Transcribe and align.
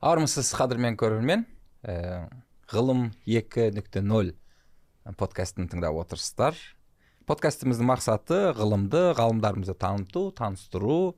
армысыз 0.00 0.50
қадірмен 0.56 0.96
көрермен. 1.00 1.44
Ә, 1.84 2.28
ғылым 2.72 3.10
екі 3.28 3.68
нүкте 3.74 4.00
нөл 4.04 4.32
подкастын 5.20 5.68
тыңдап 5.68 5.98
отырсыздар. 6.00 6.56
Подкастымыздың 7.28 7.88
мақсаты 7.88 8.38
ғылымды 8.56 9.10
ғалымдарымызды 9.18 9.76
таныту 9.80 10.30
таныстыру 10.36 11.16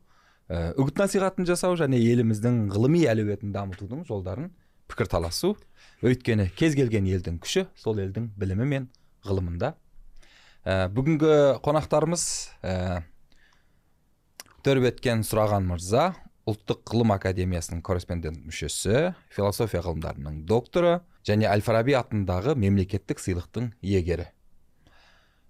ә, 0.51 0.73
үгіт 0.75 0.99
насихатын 0.99 1.47
жасау 1.49 1.79
және 1.79 2.01
еліміздің 2.01 2.67
ғылыми 2.75 3.05
әлеуетін 3.13 3.55
дамытудың 3.55 4.03
жолдарын 4.09 4.51
пікірталасу. 4.91 5.55
Өйткені 6.03 6.51
кез 6.59 6.75
келген 6.79 7.07
елдің 7.07 7.39
күші 7.43 7.69
сол 7.79 8.03
елдің 8.03 8.33
білімі 8.39 8.67
мен 8.67 8.91
ғылымында. 9.27 9.77
Ә, 10.67 10.91
бүгінгі 10.91 11.63
қонақтарымыз 11.63 12.27
ә, 12.67 13.03
төрбеткен 14.67 15.23
сұраған 15.27 15.71
мырза 15.71 16.13
ұлттық 16.49 16.83
ғылым 16.91 17.13
академиясының 17.15 17.83
корреспондент 17.87 18.41
мүшесі 18.43 19.13
философия 19.31 19.83
ғылымдарының 19.85 20.41
докторы 20.49 20.99
және 21.27 21.47
әл 21.47 21.63
фараби 21.63 21.95
атындағы 21.95 22.57
мемлекеттік 22.59 23.23
сыйлықтың 23.23 23.71
иегері. 23.79 24.27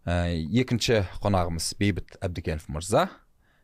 Ә, 0.05 0.35
екінші 0.35 1.05
қонағымыз 1.23 1.71
бейбіт 1.81 2.19
әбдікенов 2.21 2.69
мырза 2.75 3.07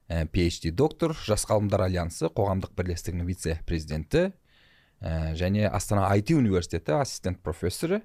ә, 0.09 0.25
phd 0.25 0.73
доктор 0.73 1.13
жас 1.27 1.45
ғалымдар 1.51 1.85
альянсы 1.89 2.31
қоғамдық 2.33 2.73
бірлестігінің 2.79 3.29
вице 3.29 3.59
президенті 3.69 4.31
ә, 5.03 5.35
және 5.37 5.69
астана 5.69 6.09
IT 6.17 6.33
университеті 6.39 6.97
ассистент 6.97 7.43
профессоры 7.45 8.01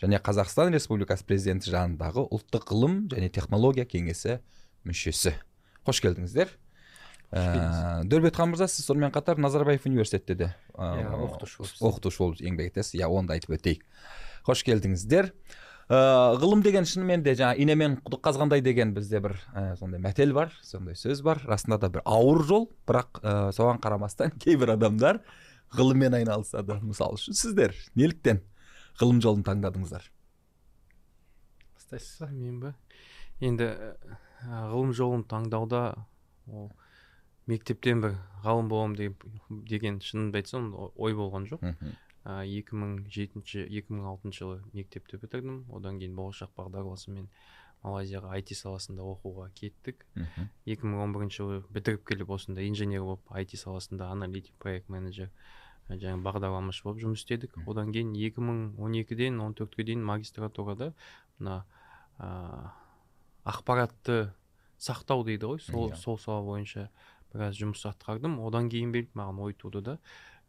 және 0.00 0.22
қазақстан 0.22 0.72
республикасы 0.72 1.26
президенті 1.28 1.74
жанындағы 1.74 2.24
ұлттық 2.32 2.70
ғылым 2.72 2.96
және 3.12 3.28
технология 3.28 3.84
кеңесі 3.84 4.40
мүшесі. 4.88 5.36
Қош 5.84 6.00
келдіңіздер. 6.02 6.61
Ә, 7.32 8.04
дөрбетхан 8.04 8.52
мырза 8.52 8.68
сіз 8.68 8.86
сонымен 8.86 9.12
қатар 9.14 9.40
назарбаев 9.40 9.86
университетте 9.88 10.34
де 10.34 10.48
иә 10.76 11.08
оқытушы 11.08 11.62
болып 11.62 11.82
оқытушы 11.88 12.22
болып 12.22 12.42
еңбек 12.44 12.72
етесіз 12.72 13.00
иә 13.00 13.08
оны 13.08 13.30
да 13.30 13.38
айтып 13.38 13.56
өтейік. 13.56 13.84
Қош 14.46 14.64
келдіңіздер. 14.68 15.32
Ә, 15.88 15.98
ғылым 16.40 16.62
деген 16.62 16.86
шынымен 16.88 17.24
де 17.24 17.34
жаңағы 17.38 17.64
инемен 17.64 17.96
құдық 18.04 18.22
қазғандай 18.28 18.62
деген 18.64 18.92
бізде 18.94 19.20
бір 19.24 19.36
ә, 19.54 19.76
сондай 19.80 20.00
мәтел 20.00 20.32
бар 20.36 20.52
сондай 20.62 20.94
сөз 20.94 21.22
бар. 21.24 21.42
Расында 21.48 21.78
да 21.82 21.90
бір 21.92 22.04
ауыр 22.04 22.44
жол 22.48 22.68
бірақ 22.86 23.22
ә, 23.22 23.34
соған 23.56 23.80
қарамастан 23.82 24.36
кейбір 24.38 24.76
адамдар 24.76 25.22
ғылыммен 25.72 26.14
айналысады. 26.20 26.78
Мысалы 26.84 27.18
үшін 27.18 27.36
сіздер 27.36 27.74
неліктен 27.96 28.42
ғылым 29.00 29.22
жолын 29.24 29.44
таңдадыңыздар? 29.46 30.04
Бастайсыз 31.74 32.20
ба 32.20 32.30
мен 32.30 32.60
ба 32.60 32.74
енді 33.40 33.72
ғылым 34.46 34.92
жолын 34.96 35.26
таңдауда 35.28 35.82
ол 36.46 36.70
мектептен 37.50 38.02
бір 38.04 38.16
ғалым 38.44 38.68
боламын 38.70 38.96
деп 38.98 39.24
деген 39.68 40.00
шынымды 40.00 40.42
айтсам 40.42 40.72
ой 40.76 41.14
болған 41.18 41.48
жоқ. 41.50 41.64
Екі 42.22 42.78
мың 42.78 42.92
жетінші 43.10 43.64
екі 43.66 43.96
мың 43.96 44.06
алтыншы 44.12 44.44
жылы 44.44 44.60
мектепті 44.72 45.18
бітірдім. 45.18 45.64
Одан 45.74 45.98
кейін 45.98 46.14
болашақ 46.14 46.52
бағдарламасымен 46.58 47.26
малайзияға 47.82 48.36
IT 48.38 48.54
саласында 48.54 49.02
оқуға 49.02 49.48
кеттік. 49.58 50.06
Екі 50.66 50.86
мың 50.86 51.02
он 51.02 51.16
бірінші 51.16 51.40
жылы 51.42 51.62
бітіріп 51.74 52.04
келіп 52.06 52.30
осында 52.30 52.62
инженер 52.62 53.02
болып 53.02 53.34
IT 53.34 53.56
саласында 53.58 54.12
аналитик 54.14 54.54
проект 54.62 54.88
менеджер 54.88 55.32
жаңағы 55.90 56.22
бағдарламашы 56.22 56.84
болып 56.86 57.02
жұмыс 57.02 57.24
істедік. 57.24 57.58
Одан 57.66 57.90
кейін 57.92 58.14
2012-ден 58.14 59.42
14-ке 59.42 59.82
дейін 59.90 60.06
магистратурада 60.06 60.92
мына 61.40 61.64
ақпаратты 63.42 64.30
сақтау 64.78 65.24
дейді 65.26 65.50
ғой 65.50 65.58
сол 65.62 65.90
иә. 65.90 65.96
сол 65.98 66.18
сала 66.18 66.42
бойынша 66.46 66.90
біраз 67.32 67.58
жұмыс 67.58 67.84
атқардым. 67.88 68.38
Одан 68.44 68.68
кейін 68.72 68.92
келіп 68.94 69.16
маған 69.18 69.40
ой 69.46 69.56
туды 69.58 69.82
да. 69.82 69.98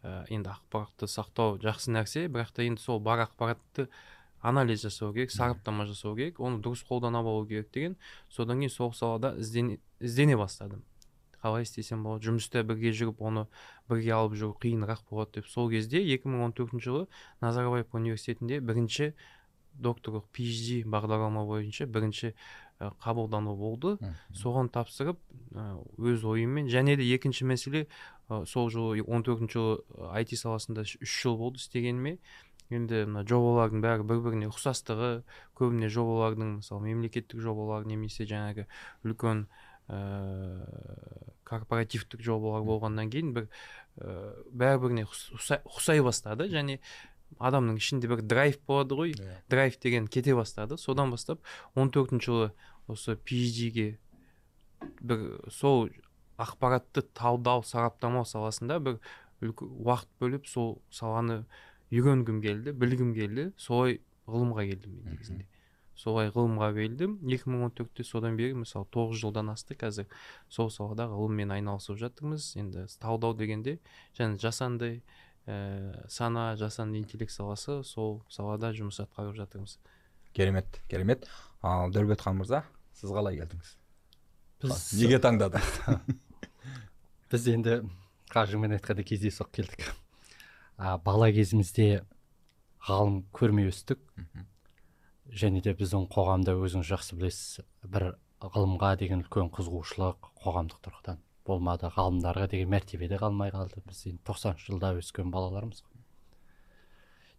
Ә, 0.04 0.26
енді 0.30 0.52
ақпаратты 0.52 1.08
сақтау 1.08 1.58
жақсы 1.64 1.94
нәрсе 1.96 2.28
бірақ 2.28 2.52
та 2.56 2.66
енді 2.68 2.82
сол 2.84 3.00
бар 3.00 3.24
ақпаратты 3.24 3.88
анализ 4.44 4.84
жасау 4.84 5.14
керек 5.14 5.32
сараптама 5.32 5.86
жасау 5.88 6.18
керек 6.18 6.40
оны 6.44 6.60
дұрыс 6.64 6.84
қолдана 6.88 7.24
алу 7.24 7.46
керек 7.48 7.72
деген. 7.72 7.96
Содан 8.30 8.60
кейін 8.60 8.74
сол 8.74 8.92
салада 8.94 9.34
іздене, 9.40 9.80
іздене 10.00 10.36
бастадым. 10.38 10.84
Қалай 11.44 11.64
істесем 11.64 12.04
болады? 12.04 12.28
Жұмыста 12.28 12.64
бірге 12.68 12.92
жүріп 12.96 13.24
оны 13.24 13.48
бірге 13.92 14.12
алып 14.16 14.36
жүру 14.40 14.58
қиынырақ 14.60 15.06
болады 15.10 15.40
деп. 15.40 15.48
Сол 15.48 15.70
кезде 15.72 16.04
2014 16.04 16.80
жылы 16.84 17.08
назарбаев 17.42 17.96
университетінде 17.96 18.60
бірінші 18.60 19.14
докторлық 19.74 20.28
phd 20.36 20.84
бағдарлама 20.88 21.46
бойынша 21.48 21.88
бірінші 21.88 22.34
қабылдану 22.80 23.56
болды. 23.58 23.98
Соған 24.38 24.70
тапсырып 24.74 25.20
өз 25.98 26.24
ойыммен 26.26 26.70
және 26.72 26.98
де 27.00 27.08
екінші 27.16 27.46
мәселе 27.50 27.86
сол 28.50 28.72
жылы 28.74 29.04
14 29.04 29.28
төртінші 29.28 29.54
жылы 29.60 30.10
IT 30.22 30.36
саласында 30.40 30.86
үш 30.88 30.98
жыл 31.22 31.38
болды 31.38 31.62
істегеніме. 31.62 32.18
Енді 32.74 33.04
мына 33.06 33.26
жобалардың 33.28 33.84
бәрі 33.84 34.08
бір 34.08 34.22
біріне 34.26 34.50
ұқсастығы 34.50 35.12
көбіне 35.60 35.92
жобалардың 35.94 36.58
мысалы 36.62 36.90
мемлекеттік 36.90 37.44
жобалар 37.44 37.86
немесе 37.86 38.26
жаңағы 38.26 38.66
үлкен 39.06 39.46
ә, 39.92 40.00
корпоративтік 41.46 42.24
жобалар 42.24 42.64
болғаннан 42.66 43.12
кейін 43.14 43.34
бір 43.36 43.50
ә, 44.00 44.32
бәрі 44.50 44.82
біріне 44.86 45.06
ұқсай 45.06 46.02
бастады. 46.06 46.48
Және 46.50 46.80
адамның 47.40 47.80
ішінде 47.82 48.10
бір 48.12 48.22
драйв 48.22 48.60
болады 48.68 48.98
ғой. 49.00 49.14
Yeah. 49.14 49.24
Иә. 49.24 49.42
драйв 49.50 49.80
деген 49.80 50.08
кете 50.08 50.36
бастады. 50.36 50.78
Содан 50.78 51.12
бастап 51.12 51.42
14 51.76 51.94
төртінші 51.94 52.26
жылы 52.26 52.52
осы 52.88 53.16
phd 53.16 53.98
бір 55.02 55.22
сол 55.52 55.90
ақпаратты 56.38 57.04
талдау 57.16 57.64
сараптамау 57.64 58.26
саласында 58.26 58.80
бір 58.80 59.00
уақыт 59.42 60.10
бөліп 60.20 60.48
сол 60.48 60.82
саланы 60.92 61.44
үйренгім 61.92 62.42
келді 62.42 62.74
білгім 62.74 63.14
келді. 63.14 63.52
Солай 63.58 64.00
ғылымға 64.28 64.66
келдім 64.70 64.96
мен 64.98 65.14
негізінде. 65.14 65.48
Солай 65.96 66.32
ғылымға 66.34 66.72
келдім. 66.74 67.18
2014-те 67.22 68.06
содан 68.08 68.38
бері 68.40 68.58
мысалы 68.64 68.88
тоғыз 68.94 69.22
жылдан 69.22 69.52
асты 69.54 69.78
қазір 69.78 70.08
сол 70.50 70.72
салада 70.74 71.06
ғылыммен 71.12 71.54
айналысып 71.54 72.00
жатырмыз. 72.02 72.54
Енді 72.58 72.88
талдау 73.02 73.36
дегенде 73.38 73.78
және 74.18 74.40
жасанды 74.42 75.04
ә, 75.48 76.06
сана 76.10 76.54
жасанды 76.60 77.00
интеллект 77.00 77.34
саласы 77.34 77.82
сол 77.84 78.22
салада 78.30 78.72
жұмыс 78.76 79.02
атқарып 79.04 79.36
жатырмыз. 79.38 79.78
Керемет 80.34 80.82
керемет. 80.90 81.28
Ал 81.62 81.92
дәулетхан 81.92 82.40
мырза 82.40 82.64
сіз 82.98 83.12
қалай 83.12 83.38
келдіңіз? 83.42 83.76
Біз 84.64 84.86
неге 85.00 85.20
таңдадыңыз? 85.24 86.00
Біз 87.32 87.48
енді 87.52 87.82
қажымен 88.34 88.78
айтқанда 88.78 89.04
кездейсоқ 89.06 89.52
келдік. 89.54 89.88
А, 90.78 90.98
бала 90.98 91.30
кезімізде 91.32 92.04
ғалым 92.88 93.24
көрмей 93.36 93.70
өстік. 93.72 94.00
Және 95.34 95.62
де 95.66 95.74
біздің 95.78 96.08
қоғамда 96.14 96.56
өзіңіз 96.60 96.90
жақсы 96.90 97.18
білесіз 97.18 97.64
бір 97.84 98.14
ғылымға 98.44 98.96
деген 99.00 99.24
үлкен 99.24 99.52
қызығушылық 99.56 100.34
қоғамдық 100.44 100.82
тұрғыдан. 100.84 101.22
Болмады 101.48 101.90
ғалымдарға 101.94 102.48
деген 102.52 102.72
мәртебе 102.72 103.08
де 103.12 103.20
қалмай 103.20 103.52
қалды. 103.54 103.82
Біз 103.88 104.06
енді 104.10 104.24
тоқсаныншы 104.28 104.72
жылда 104.72 104.94
өскен 105.00 105.32
балалармыз 105.34 105.84
ғой. 105.84 106.04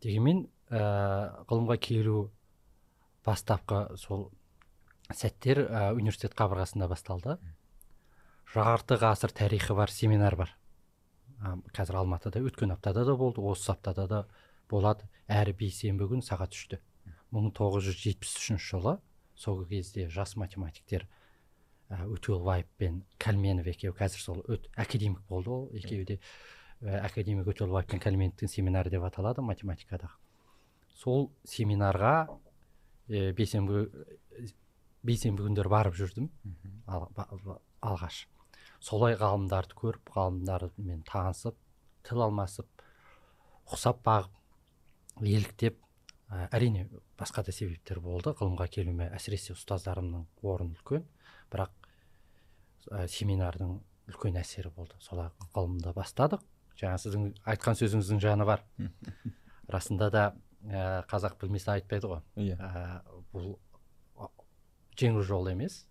Дегенмен 0.05 0.47
ә, 0.69 1.45
ғылымға 1.49 1.79
келу 1.81 2.31
бастапқы 3.25 3.97
сол 4.01 4.29
сәттер 5.13 5.65
ә, 5.65 5.85
университет 5.97 6.37
қабырғасында 6.37 6.89
басталды. 6.91 7.39
Жарты 8.55 8.99
ғасыр 9.01 9.33
тарихы 9.33 9.75
бар 9.75 9.91
семинар 9.91 10.37
бар. 10.37 10.55
Ә, 11.41 11.57
қазір 11.73 12.03
алматыда 12.03 12.45
өткен 12.45 12.77
аптада 12.77 13.07
да 13.09 13.17
болды 13.17 13.41
осы 13.41 13.73
аптада 13.73 14.07
да 14.09 14.25
болады. 14.69 15.09
Әр 15.29 15.55
бейсенбі 15.57 16.11
күн 16.13 16.25
сағат 16.25 16.53
үште. 16.53 16.81
Мың 17.33 17.51
тоғыз 17.57 17.89
жүз 17.89 18.01
жетпіс 18.05 18.37
үшінші 18.39 18.71
жылы 18.77 18.99
сол 19.35 19.65
кезде 19.67 20.09
жас 20.09 20.37
математиктер 20.37 21.09
өтелбаев 21.91 22.67
пен 22.79 23.03
кәлменов 23.21 23.69
екеуі 23.71 23.95
қазір 23.99 24.23
сол 24.23 24.45
өт 24.49 24.69
академик 24.77 25.23
болды 25.29 25.51
ол. 25.51 25.71
Екеуі 25.73 26.05
де 26.05 26.21
академик 26.81 27.49
өтелбаев 27.53 27.89
пен 27.91 28.03
кәлменовтің 28.03 28.51
семинары 28.51 28.91
деп 28.91 29.05
аталады 29.05 29.43
математикадағы 29.43 30.17
сол 31.05 31.29
семинарға 31.49 32.15
ә, 33.11 33.33
бейсенбі 33.37 33.85
бейсенбі 35.05 35.45
күндері 35.45 35.73
барып 35.73 35.99
жүрдім. 35.99 36.31
Алғаш. 36.89 38.25
Солай 38.81 39.19
ғалымдарды 39.21 39.77
көріп 39.77 40.15
ғалымдармен 40.15 41.03
танысып 41.09 41.59
тіл 42.09 42.25
алмасып 42.25 42.85
ұқсап 43.73 44.01
бағып 44.07 45.25
еліктеп 45.25 45.77
ә, 46.31 46.49
әрине 46.51 46.87
басқа 47.19 47.45
да 47.45 47.53
себептер 47.53 48.01
болды. 48.01 48.33
Ғылымға 48.39 48.69
келуіме 48.73 49.11
әсіресе 49.17 49.57
ұстаздарымның 49.57 50.25
орны 50.43 50.79
үлкен. 50.79 51.05
Бірақ 51.53 51.73
ә, 52.91 53.07
семинардың 53.11 53.77
үлкен 54.11 54.39
әсері 54.41 54.73
болды. 54.75 54.97
Солай 55.01 55.31
ғылымды 55.55 55.95
бастадық. 55.97 56.45
Жаңа 56.79 56.99
сіздің 57.01 57.29
айтқан 57.53 57.79
сөзіңіздің 57.79 58.23
жаны 58.23 58.47
бар. 58.49 58.65
Расында 59.75 60.11
да 60.13 60.25
ә, 60.65 61.05
қазақ 61.11 61.39
білмесе 61.41 61.73
айтпайды 61.77 62.11
ғой. 62.11 62.23
Иә. 62.37 62.59
Ә, 62.59 63.23
бұл 63.33 63.55
жеңіл 64.99 65.25
жол 65.27 65.49
емес. 65.53 65.85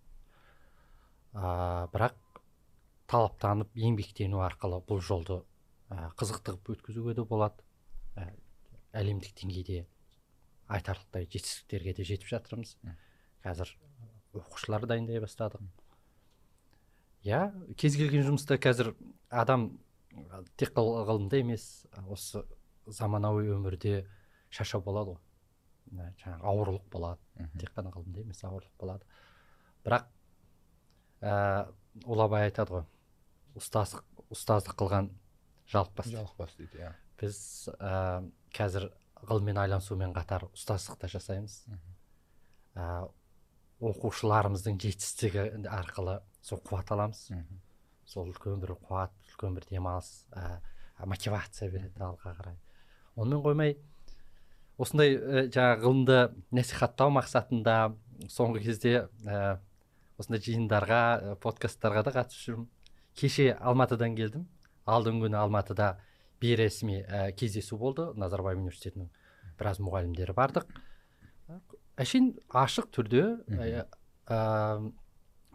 Ә, 1.34 1.88
бірақ 1.94 2.18
талаптанып 3.10 3.74
еңбектену 3.76 4.44
арқылы 4.44 4.80
бұл 4.86 5.02
жолды 5.04 5.42
ә, 5.90 6.10
өткізуге 6.14 7.14
де 7.14 7.24
болады. 7.24 7.64
Ә, 8.16 8.30
әлемдік 8.94 9.34
деңгейде 9.40 9.84
айтарлықтай 10.68 11.26
жетістіктерге 11.28 11.94
де 11.98 12.06
жетіп 12.06 12.30
жатырмыз. 12.30 12.76
Қазір 13.44 13.74
оқушылар 14.40 14.86
дайындай 14.90 15.22
бастадық 15.22 15.62
иә 17.24 17.46
кез 17.80 17.96
келген 17.96 18.26
жұмыста 18.26 18.58
қазір 18.60 18.92
адам 19.30 19.70
тек 20.56 20.74
ғылымда 20.76 21.40
емес 21.40 21.86
осы 22.06 22.44
заманауи 22.86 23.48
өмірде 23.54 24.04
шаршау 24.54 24.82
болады 24.84 25.14
ғой. 25.14 25.20
Жаңағы 26.20 26.48
ауырлық 26.50 26.84
болады. 26.92 27.20
Тек 27.58 27.72
қана 27.74 27.92
ғылымда 27.94 28.22
емес 28.22 28.42
ауырлық 28.44 28.74
болады. 28.80 29.06
Бірақ 29.84 30.06
ә, 31.20 31.72
ұлы 32.04 32.26
абай 32.26 32.48
айтады 32.48 32.78
ғой 32.78 32.84
ұстаздық 33.58 34.04
ұстаздық 34.34 34.78
қылған 34.80 35.10
жалықпас 35.72 36.10
жалықпас 36.12 36.54
дейді 36.58 36.82
иә. 36.82 36.92
Біз 37.20 37.38
ә, 37.78 38.24
қазір 38.54 38.90
ғылыммен 39.24 39.60
айналысумен 39.64 40.14
қатар 40.16 40.48
ұстаздық 40.52 41.00
та 41.00 41.10
жасаймыз. 41.12 41.62
Ә, 42.74 43.06
оқушыларымыздың 43.82 44.78
жетістігі 44.82 45.46
арқылы 45.70 46.20
сол 46.42 46.60
қуат 46.64 46.92
аламыз. 46.94 47.26
Сол 48.06 48.30
үлкен 48.30 48.60
бір 48.62 48.76
қуат 48.78 49.14
үлкен 49.32 49.56
бір 49.56 49.66
демалыс 49.70 50.26
ә, 50.36 50.60
мотивация 51.06 51.70
береді 51.72 52.04
алға 52.04 52.34
қарай. 52.36 52.56
Онымен 53.16 53.42
қоймай 53.42 53.76
осындай 54.78 55.16
ә, 55.16 55.46
жаңағы 55.48 55.82
ғылымды 55.82 56.18
насихаттау 56.54 57.12
мақсатында 57.16 57.76
соңғы 58.30 58.64
кезде 58.68 58.94
ә, 59.26 59.58
осындай 60.18 60.44
жиындарға 60.44 61.02
ә, 61.16 61.36
подкасттарға 61.42 62.04
да 62.06 62.14
қатысып 62.20 62.46
жүрмін 62.46 62.68
кеше 63.18 63.52
алматыдан 63.60 64.16
келдім. 64.18 64.46
Алдыңғы 64.84 65.28
күні 65.28 65.40
алматыда 65.40 65.94
бейресми 66.42 67.00
ә, 67.02 67.30
кездесу 67.32 67.78
болды. 67.80 68.10
Назарбаев 68.20 68.60
университетінің 68.60 69.08
біраз 69.58 69.80
мұғалімдері 69.80 70.36
бардық. 70.36 70.68
Әшейін 72.00 72.32
ашық 72.64 72.90
түрде 72.94 73.24
ә, 73.54 73.84
ә, 74.26 74.38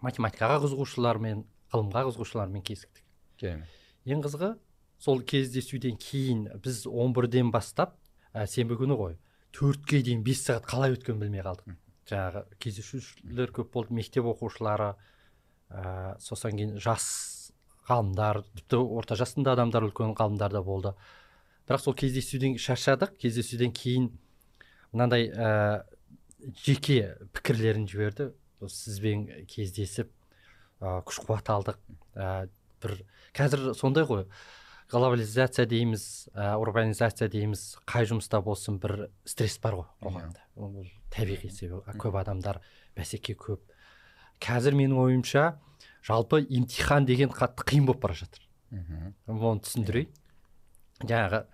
математикаға 0.05 0.61
қызығушылармен 0.65 1.43
ғылымға 1.73 2.05
қызығушылармен 2.09 2.63
кезіктік. 2.65 3.03
Керемет 3.39 3.75
ең 4.09 4.23
қызығы 4.23 4.53
сол 4.99 5.21
кездесуден 5.27 5.97
кейін 5.99 6.47
біз 6.63 6.85
11-ден 6.87 7.51
бастап 7.51 7.97
ә, 8.33 8.45
сенбі 8.47 8.77
күні 8.79 8.97
ғой 8.99 9.17
төртке 9.55 10.01
дейін 10.05 10.23
бес 10.23 10.43
сағат 10.45 10.67
қалай 10.69 10.95
өткенін 10.95 11.23
білмей 11.23 11.43
қалдық. 11.45 11.77
Жаңағы 12.09 12.43
кездесушілер 12.63 13.53
көп 13.55 13.71
болды 13.73 13.97
мектеп 13.97 14.27
оқушылары 14.31 14.93
ә, 15.69 16.15
сосын 16.21 16.57
кейін 16.57 16.75
жас 16.81 17.07
ғалымдар 17.89 18.43
тіпті 18.55 18.81
орта 18.99 19.17
жасында 19.19 19.55
адамдар 19.57 19.87
үлкен 19.87 20.15
ғалымдар 20.17 20.53
да 20.53 20.63
болды. 20.63 20.93
Бірақ 21.67 21.83
сол 21.83 21.95
кездесуден 21.97 22.57
шаршадық. 22.57 23.15
Кездесуден 23.21 23.73
кейін 23.73 24.11
мынандай 24.91 25.29
ә, 25.29 25.85
жеке 26.63 27.17
пікірлерін 27.33 27.87
жіберді. 27.89 28.31
Сізбен 28.67 29.27
кездесіп 29.47 30.09
ә, 30.81 30.99
күш 31.07 31.21
қуат 31.23 31.51
алдық. 31.51 31.79
Ә, 32.15 32.49
бір 32.83 32.95
қазір 33.35 33.73
сондай 33.77 34.07
ғой. 34.07 34.25
Глобализация 34.89 35.67
дейміз 35.69 36.29
ә, 36.33 36.55
урбанизация 36.59 37.29
дейміз. 37.31 37.77
Қай 37.87 38.07
жұмыста 38.09 38.41
болсын 38.43 38.79
бір 38.81 39.09
стресс 39.23 39.59
бар 39.61 39.79
ғой 39.79 39.89
қоғамда. 40.03 40.43
Ол 40.59 40.83
табиғи 41.13 41.51
себебі 41.53 41.97
көп 42.01 42.19
адамдар 42.19 42.61
бәсеке 42.97 43.35
көп. 43.39 43.61
Қазір 44.43 44.75
менің 44.79 44.99
ойымша 45.03 45.59
жалпы 46.05 46.41
емтихан 46.47 47.05
деген 47.05 47.31
қатты 47.31 47.67
қиын 47.69 47.87
болып 47.87 48.01
бара 48.03 48.17
жатыр. 48.17 48.43
Оны 49.27 49.63
түсіндірейін. 49.63 50.11
Жаңағы 50.99 51.45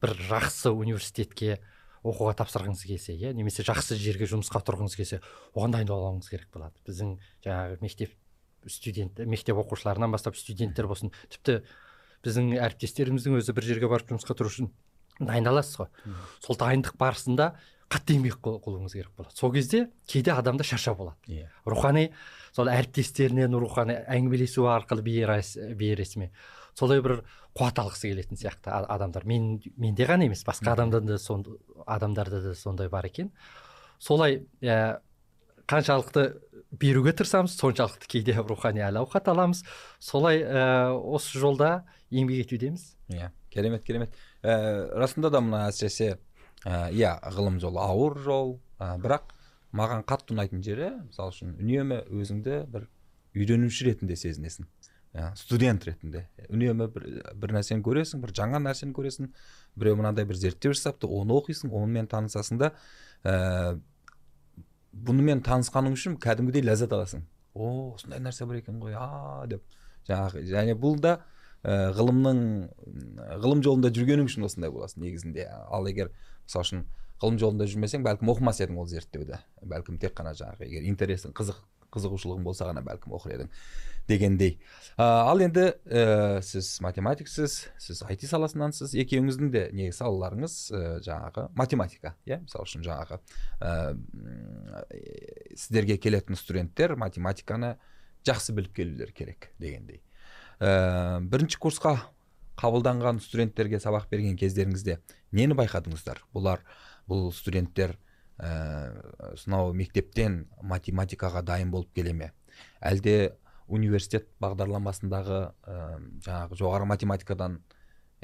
бір 0.00 0.16
жақсы 0.30 0.72
университетке 0.72 1.58
оқуға 2.04 2.34
тапсырғыңыз 2.38 2.84
келсе 2.86 3.16
иә 3.16 3.32
немесе 3.36 3.64
жақсы 3.64 3.96
жерге 4.00 4.28
жұмысқа 4.28 4.60
тұрғыңыз 4.66 4.96
келсе 4.98 5.20
оған 5.56 5.74
дайындалуыңыз 5.74 6.28
керек 6.30 6.50
болады. 6.52 6.76
Біздің 6.88 7.14
жаңағы 7.46 7.78
мектеп 7.80 8.12
студент 8.68 9.18
мектеп 9.24 9.60
оқушыларынан 9.60 10.12
бастап 10.12 10.36
студенттер 10.36 10.88
болсын 10.90 11.12
тіпті 11.32 11.62
біздің 12.24 12.54
әріптестеріміздің 12.64 13.38
өзі 13.40 13.56
бір 13.56 13.68
жерге 13.68 13.90
барып 13.92 14.12
жұмысқа 14.12 14.36
тұру 14.36 14.52
үшін 14.52 14.70
дайындаласыз 15.20 15.80
ғой. 15.80 15.90
Сол 16.44 16.58
дайындық 16.60 16.96
барысында 17.00 17.54
қатты 17.92 18.16
еңбек 18.16 18.40
қылуыңыз 18.42 18.96
керек 18.96 19.12
болады. 19.16 19.36
Сол 19.36 19.52
кезде 19.52 19.88
кейде 20.08 20.32
адамда 20.32 20.64
шаршау 20.64 20.96
болады. 20.98 21.16
Иә. 21.28 21.50
Рухани 21.68 22.08
сол 22.56 22.70
әріптестерінен 22.72 23.54
рухани 23.60 24.00
әңгімелесу 24.08 24.66
арқылы 24.72 25.04
бейресми 25.04 26.30
солай 26.74 27.02
бір 27.04 27.22
қуат 27.54 27.78
алғысы 27.78 28.10
келетін 28.10 28.38
сияқты 28.38 28.72
адамдар. 28.72 29.26
Мен 29.26 29.60
менде 29.76 30.06
ғана 30.08 30.26
емес 30.26 30.44
басқа 30.46 30.74
адамдарда 30.74 31.14
да 31.14 31.18
сон, 31.18 31.44
адамдарда 31.86 32.40
да 32.42 32.54
сондай 32.54 32.88
бар 32.88 33.06
екен. 33.06 33.30
Солай 33.98 34.42
ә, 34.60 34.98
қаншалықты 35.70 36.40
беруге 36.72 37.12
тырысамыз 37.12 37.54
соншалықты 37.56 38.08
кейде 38.10 38.34
рухани 38.48 38.82
әл 38.82 38.98
ауқат 39.04 39.30
аламыз. 39.30 39.64
Солай 39.98 40.42
ә, 40.42 40.90
осы 40.92 41.38
жолда 41.38 41.84
еңбек 42.10 42.44
етудеміз 42.46 42.94
иә 43.08 43.30
керемет 43.50 43.84
керемет. 43.84 44.14
Ә, 44.42 44.90
расында 44.98 45.30
да 45.30 45.40
мына 45.40 45.68
әсіресе 45.70 46.18
иә 46.64 47.18
ғылым 47.34 47.60
жолы 47.62 47.80
ауыр 47.82 48.18
жол 48.24 48.56
ә, 48.78 48.96
бірақ 48.98 49.30
маған 49.74 50.04
қатты 50.08 50.34
ұнайтын 50.34 50.62
жері 50.64 50.90
мысалы 51.06 51.34
үшін 51.34 51.54
үнемі 51.60 52.02
өзіңді 52.10 52.64
бір 52.70 52.88
үйренуші 53.34 53.88
ретінде 53.90 54.16
сезінесің. 54.18 54.66
ә, 54.66 54.73
студент 55.38 55.84
ретінде. 55.86 56.24
Үнемі 56.48 56.88
бір, 56.90 57.06
бір 57.38 57.52
нәрсені 57.54 57.84
көресің 57.86 58.22
бір 58.24 58.32
жаңа 58.34 58.60
нәрсені 58.62 58.94
көресің. 58.96 59.30
Біреу 59.78 59.98
мынандай 60.00 60.26
бір 60.26 60.38
зерттеу 60.40 60.74
жасапты 60.74 61.06
оны 61.06 61.36
оқисың 61.38 61.70
онымен 61.70 62.08
танысасың 62.10 62.58
да 62.58 62.72
ә, 63.22 63.78
бұнымен 64.92 65.44
танысқаның 65.46 65.94
үшін 65.94 66.18
кәдімгідей 66.22 66.66
ләззат 66.66 66.96
аласың. 66.96 67.22
О 67.54 67.94
осындай 67.94 68.22
нәрсе 68.22 68.46
бар 68.46 68.58
екен 68.58 68.80
ғой 68.82 68.98
а 68.98 69.46
деп. 69.50 69.62
Жаңағы 70.08 70.42
және 70.50 70.74
бұл 70.74 70.98
да 70.98 71.20
ә, 71.62 71.92
ғылымның 71.94 72.42
ғылым 73.44 73.62
жолында 73.62 73.94
жүргенің 73.94 74.30
үшін 74.30 74.48
осындай 74.50 74.74
боласың 74.74 75.06
негізінде. 75.06 75.46
Ал 75.70 75.86
егер 75.90 76.10
мысалы 76.42 76.66
үшін 76.66 76.84
ғылым 77.22 77.38
жолында 77.38 77.70
жүрмесең 77.70 78.02
бәлкім 78.04 78.34
оқымас 78.34 78.60
едің 78.64 78.82
ол 78.82 78.90
зерттеуді. 78.90 79.38
Бәлкім 79.62 80.02
тек 80.02 80.18
қана 80.18 80.34
жаңағы 80.34 80.66
егер 80.66 80.90
интересің 80.90 81.34
қызық 81.38 81.62
қызығушылығың 81.94 82.46
болса 82.46 82.68
ғана 82.68 82.82
бәлкім 82.84 83.14
оқыр 83.16 83.36
едің 83.38 83.50
дегендей. 84.08 84.58
Ә, 84.98 85.04
ал 85.04 85.40
енді 85.42 85.70
ә, 85.88 86.40
сіз 86.44 86.76
математиксіз 86.84 87.56
сіз 87.80 88.02
IT 88.12 88.26
саласынансыз 88.28 88.94
екеуіңіздің 89.00 89.52
де 89.54 89.64
негізі 89.72 90.02
салаларыңыз 90.02 90.56
ә, 90.70 90.82
жаңағы 91.06 91.46
математика 91.56 92.14
иә? 92.28 92.42
Мысалы 92.44 92.68
үшін 92.68 92.84
жаңағы 92.84 93.20
ә, 93.60 93.96
сіздерге 95.56 95.98
келетін 95.98 96.38
студенттер 96.38 96.98
математиканы 97.00 97.76
жақсы 98.28 98.54
біліп 98.56 98.76
келулері 98.76 99.16
керек 99.16 99.50
дегендей. 99.58 100.02
Ә, 100.60 101.20
бірінші 101.24 101.58
курсқа 101.64 101.96
қабылданған 102.60 103.18
студенттерге 103.24 103.80
сабақ 103.82 104.06
берген 104.12 104.36
кездеріңізде 104.38 105.00
нені 105.34 105.56
байқадыңыздар? 105.58 106.22
Бұлар 106.34 106.62
бұл 107.10 107.32
студенттер 107.34 107.96
ә, 108.38 109.36
сонау 109.36 109.72
мектептен 109.76 110.44
математикаға 110.62 111.44
дайын 111.46 111.70
болып 111.70 111.92
келе 111.94 112.12
ме? 112.12 112.32
Әлде 112.80 113.34
университет 113.68 114.28
бағдарламасындағы 114.42 115.40
ә, 115.64 115.78
жаңағы 116.26 116.58
жоғары 116.60 116.88
математикадан 116.90 117.60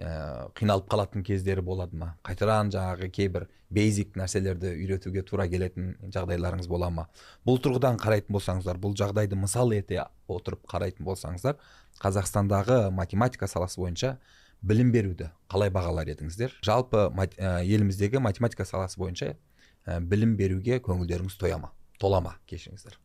ә, 0.00 0.50
қиналып 0.59 0.88
қалатын 0.90 1.25
кездері 1.25 1.62
болады 1.64 1.97
ма? 1.97 2.14
Қайтадан 2.26 2.73
жаңағы 2.75 3.11
кейбір 3.14 3.47
бейзик 3.71 4.17
нәрселерді 4.19 4.73
үйретуге 4.75 5.23
тура 5.26 5.47
келетін 5.49 5.95
жағдайларыңыз 6.12 6.69
бола 6.69 6.90
ма? 6.90 7.07
Бұл 7.47 7.61
тұрғыдан 7.62 8.00
қарайтын 8.00 8.35
болсаңыздар 8.37 8.81
бұл 8.83 8.97
жағдайды 8.99 9.38
мысал 9.38 9.73
ете 9.76 10.05
отырып 10.29 10.67
қарайтын 10.71 11.07
болсаңыздар 11.07 11.61
қазақстандағы 12.02 12.90
математика 12.90 13.49
саласы 13.49 13.81
бойынша 13.81 14.17
білім 14.62 14.93
беруді 14.93 15.31
қалай 15.49 15.73
бағалар 15.73 16.11
едіңіздер? 16.12 16.59
Жалпы 16.67 17.09
ә, 17.09 17.62
еліміздегі 17.64 18.21
математика 18.21 18.67
саласы 18.69 19.00
бойынша 19.00 19.37
ә, 19.87 20.00
білім 20.00 20.37
беруге 20.37 20.80
көңілдеріңіз 20.84 21.38
тоя 21.40 21.58
ма 21.60 21.72
тола 22.00 22.20
ма 22.25 22.37
кешіріңіздер. 22.50 22.99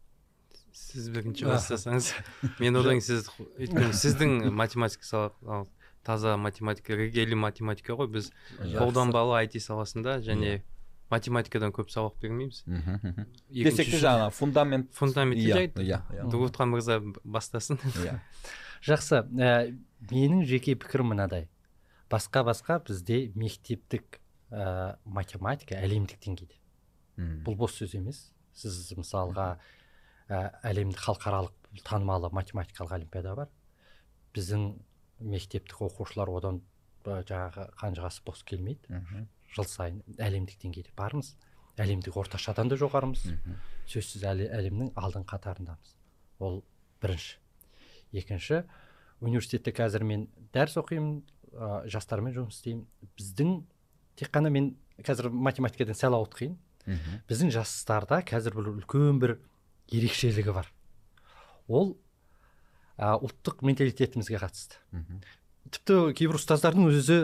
Сіз 0.76 1.08
бірінші 1.12 1.48
бастасаңыз 1.48 2.12
мен 2.60 2.76
одан 2.80 3.00
кейін 3.00 3.06
сіз 3.06 3.30
өйткені 3.56 3.96
сіздің 3.96 4.52
математика 4.52 5.08
сала 5.08 5.66
таза 6.06 6.38
математика 6.38 6.96
регели 6.96 7.36
математика 7.36 7.96
ғой. 7.98 8.10
Біз 8.12 8.32
қолданбалы 8.60 9.42
IT 9.46 9.60
саласында 9.64 10.20
және 10.24 10.62
математикадан 11.12 11.74
көп 11.76 11.90
сабақ 11.94 12.20
бермейміз. 12.22 12.64
Десек 13.50 13.90
те 13.92 14.02
жаңағы 14.04 14.32
фундамент 14.36 14.92
фундаментті 14.96 15.48
иә 15.82 16.02
иә 16.04 16.28
дугутхан 16.32 16.72
мырза 16.72 17.00
бастасын. 17.24 17.80
Иә. 18.04 18.20
Жақсы. 18.86 19.24
Ә, 19.40 19.74
менің 20.12 20.46
жеке 20.46 20.76
пікірім 20.78 21.14
мынадай. 21.14 21.48
Басқа 22.12 22.46
басқа 22.46 22.80
бізде 22.86 23.32
мектептік 23.34 24.20
ә, 24.52 24.98
математика 25.06 25.80
әлемдік 25.82 26.22
деңгейде. 26.22 26.60
Бұл 27.18 27.56
бос 27.58 27.78
сөз 27.80 27.96
емес. 27.98 28.32
Сіз 28.56 28.94
мысалға 28.98 29.58
ә, 30.30 30.52
әлемдік 30.64 31.00
халықаралық 31.00 31.82
танымалы 31.84 32.30
математикалық 32.32 32.96
олимпиада 33.00 33.36
бар. 33.36 33.50
Біздің 34.36 34.76
мектептік 35.20 35.82
оқушылар 35.88 36.32
одан 36.32 36.62
жаңағы 37.06 37.70
қанжығасы 37.80 38.24
бос 38.26 38.44
келмейді. 38.44 39.02
Жыл 39.56 39.68
сайын 39.70 40.02
әлемдік 40.18 40.60
деңгейде 40.62 40.96
бармыз. 40.98 41.36
Әлемдік 41.78 42.16
орташадан 42.18 42.70
да 42.72 42.78
жоғарымыз. 42.80 43.28
Сөзсіз 43.92 44.24
әлі, 44.24 44.48
әлемнің 44.56 44.94
алдын 44.96 45.26
қатарындамыз. 45.28 45.96
Ол 46.40 46.64
бірінші. 47.04 47.38
Екінші 48.16 48.64
университетте 49.22 49.72
қазір 49.76 50.04
мен 50.04 50.28
дәріс 50.54 50.78
оқимын 50.80 51.22
ә, 51.52 51.88
жастармен 51.92 52.34
жұмыс 52.36 52.60
істеймін. 52.60 52.86
Біздің 53.20 53.56
тек 54.16 54.32
қана 54.32 54.50
мен 54.52 54.76
қазір 55.04 55.30
математикадан 55.30 55.96
сәл 55.96 56.16
ауытқиын 56.16 56.56
біздің 57.30 57.52
жастарда 57.56 58.22
қазір 58.26 58.56
бір 58.60 58.72
үлкен 58.76 59.20
бір 59.22 59.38
ерекшелігі 59.92 60.54
бар. 60.56 60.70
Ол 61.68 61.96
ә, 62.98 63.16
ұлттық 63.18 63.64
менталитетімізге 63.66 64.40
қатысты. 64.42 64.80
Тіпті 65.74 66.14
кейбір 66.18 66.38
ұстаздардың 66.38 66.90
өзі 66.92 67.18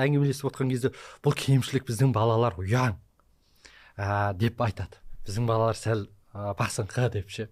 әңгімелесіп 0.00 0.48
отқан 0.48 0.70
кезде 0.72 0.92
бұл 1.24 1.36
кемшілік 1.36 1.84
біздің 1.90 2.14
балалар 2.16 2.56
ұяң 2.56 2.96
ә, 3.96 4.32
деп 4.40 4.62
айтады. 4.64 5.00
Біздің 5.26 5.48
балалар 5.48 5.76
сәл 5.76 6.06
ә, 6.32 6.54
басыңқы! 6.56 7.10
деп 7.12 7.28
ше. 7.28 7.50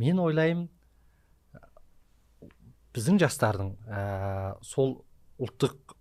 Мен 0.00 0.18
ойлаймын 0.18 0.70
біздің 2.94 3.20
жастардың 3.20 3.74
ә, 3.84 4.02
сол 4.64 5.02
ұлттық 5.42 5.94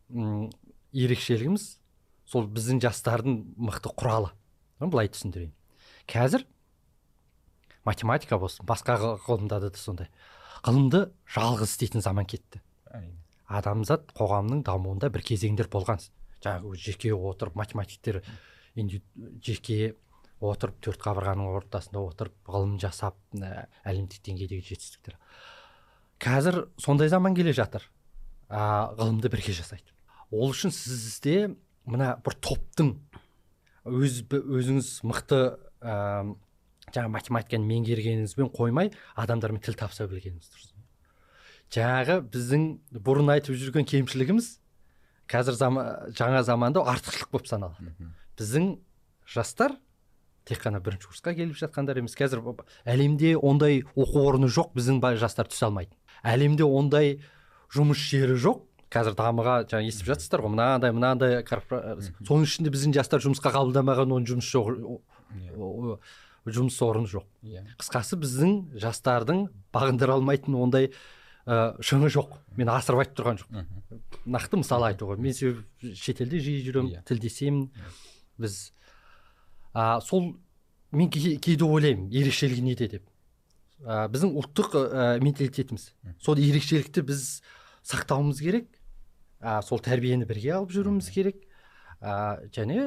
ерекшелігіміз 0.93 1.67
сол 2.29 2.47
біздің 2.47 2.79
жастардың 2.85 3.39
мықты 3.57 3.91
құралы. 3.97 4.31
Былай 4.79 5.09
түсіндірейін. 5.13 5.53
Қазір 6.09 6.45
математика 7.85 8.39
болсын 8.39 8.65
басқа 8.67 8.97
ғылымда 9.25 9.59
да 9.63 9.71
сондай 9.77 10.09
ғылымды 10.63 11.05
жалғыз 11.35 11.73
істейтін 11.75 12.03
заман 12.03 12.27
кетті. 12.29 12.61
Адамзат 13.47 14.13
қоғамның 14.17 14.63
дамуында 14.65 15.09
бір 15.13 15.25
кезеңдер 15.27 15.69
болған. 15.71 15.99
Жаңағы 16.43 16.75
жеке 16.79 17.13
отырып 17.13 17.55
математиктер 17.59 18.21
жеке 19.43 19.95
отырып 20.43 20.79
төрт 20.83 21.01
қабырғаның 21.03 21.51
ортасында 21.59 22.03
отырып 22.03 22.51
ғылым 22.51 22.77
жасап 22.81 23.17
әлемдік 23.35 24.23
деңгейдегі 24.25 24.65
жетістіктер. 24.73 25.17
Қазір 26.23 26.65
сондай 26.79 27.11
заман 27.11 27.35
келе 27.35 27.53
жатыр. 27.55 27.85
Ғылымды 28.49 29.31
бірге 29.31 29.55
жасайды. 29.55 29.93
Ол 30.31 30.51
үшін 30.51 30.73
сізде 30.73 31.53
мына 31.85 32.15
бір 32.25 32.35
топтың 32.43 32.95
өз 33.85 34.21
өзіңіз 34.31 34.89
мықты 35.07 35.39
ә, 35.83 35.95
жаңағы 36.89 37.13
математиканы 37.13 37.67
меңгергеніңізбен 37.69 38.51
қоймай 38.55 38.91
адамдармен 39.19 39.63
тіл 39.63 39.77
табыса 39.79 40.07
білгеніңіз 40.07 40.51
дұрыс. 40.51 40.69
Жаңағы 41.73 42.19
біздің 42.33 42.67
бұрын 43.03 43.33
айтып 43.33 43.57
жүрген 43.57 43.87
кемшілігіміз 43.89 44.49
қазір 45.31 45.57
зама, 45.57 45.85
жаңа 46.13 46.43
заманда 46.45 46.83
артықшылық 46.93 47.31
болып 47.33 47.49
саналады. 47.49 47.95
Біздің 48.37 48.69
жастар 49.25 49.75
тек 50.45 50.61
қана 50.61 50.83
бірінші 50.83 51.09
курсқа 51.09 51.33
келіп 51.33 51.57
жатқандар 51.57 51.99
емес. 51.99 52.15
Қазір 52.19 52.43
әлемде 52.85 53.35
ондай 53.39 53.81
оқу 53.95 54.27
орны 54.27 54.51
жоқ 54.51 54.75
біздің 54.77 55.01
жастар 55.17 55.49
түсе 55.49 55.65
алмайды 55.69 55.95
әлемде 56.23 56.63
ондай 56.63 57.17
жұмыс 57.73 57.99
жері 58.09 58.37
жоқ 58.39 58.63
қазір 58.93 59.15
дамыға 59.17 59.55
жаңа 59.71 59.89
естіп 59.89 60.11
жатсыздар 60.11 60.43
ғой 60.43 60.53
мынандай 60.53 60.93
мынандай 60.93 61.39
соның 62.27 62.45
ішінде 62.45 62.73
біздің 62.73 62.93
жастар 62.99 63.23
жұмысқа 63.23 63.53
қабылдамаған 63.55 64.13
оның 64.13 64.29
жұмыс 64.29 64.51
жоқ 64.53 64.69
иә. 65.33 65.97
жұмыс 66.45 66.77
орны 66.83 67.07
жоқ. 67.07 67.25
Иә. 67.47 67.63
Қысқасы 67.79 68.17
біздің 68.19 68.77
жастардың 68.81 69.45
бағындыра 69.73 70.17
алмайтын 70.17 70.57
ондай 70.59 70.89
ә, 71.47 71.75
шыңы 71.79 72.09
жоқ. 72.11 72.35
Мен 72.59 72.71
асырып 72.73 73.03
айтып 73.03 73.17
тұрған 73.19 73.39
жоқпын. 73.41 73.69
Нақты 74.27 74.59
мысал 74.59 74.83
айтуға 74.89 75.17
мен 75.23 75.33
себебі 75.33 75.93
шетелде 75.95 76.41
жиі 76.43 76.65
жүремін 76.67 76.91
yeah. 76.91 76.99
Иә. 76.99 77.07
тілдесемін 77.07 77.69
біз 78.43 78.59
ә, 79.73 80.01
сол 80.03 80.33
мен 80.91 81.09
кейде 81.09 81.63
ойлаймын 81.63 82.11
ерекшелігі 82.11 82.67
неде 82.67 82.89
деп. 82.97 83.07
Ә, 83.79 84.07
біздің 84.11 84.35
ұлттық 84.43 84.75
ә, 84.83 85.07
менталитетіміз. 85.23 85.93
Сол 86.19 86.43
ерекшелікті 86.43 87.07
біз 87.07 87.41
сақтауымыз 87.87 88.43
керек. 88.43 88.67
Ә, 89.43 89.59
сол 89.65 89.81
тәрбиені 89.83 90.27
бірге 90.29 90.55
алып 90.57 90.71
жүруіміз 90.73 91.09
керек. 91.13 91.43
Ә, 91.99 92.39
және 92.55 92.79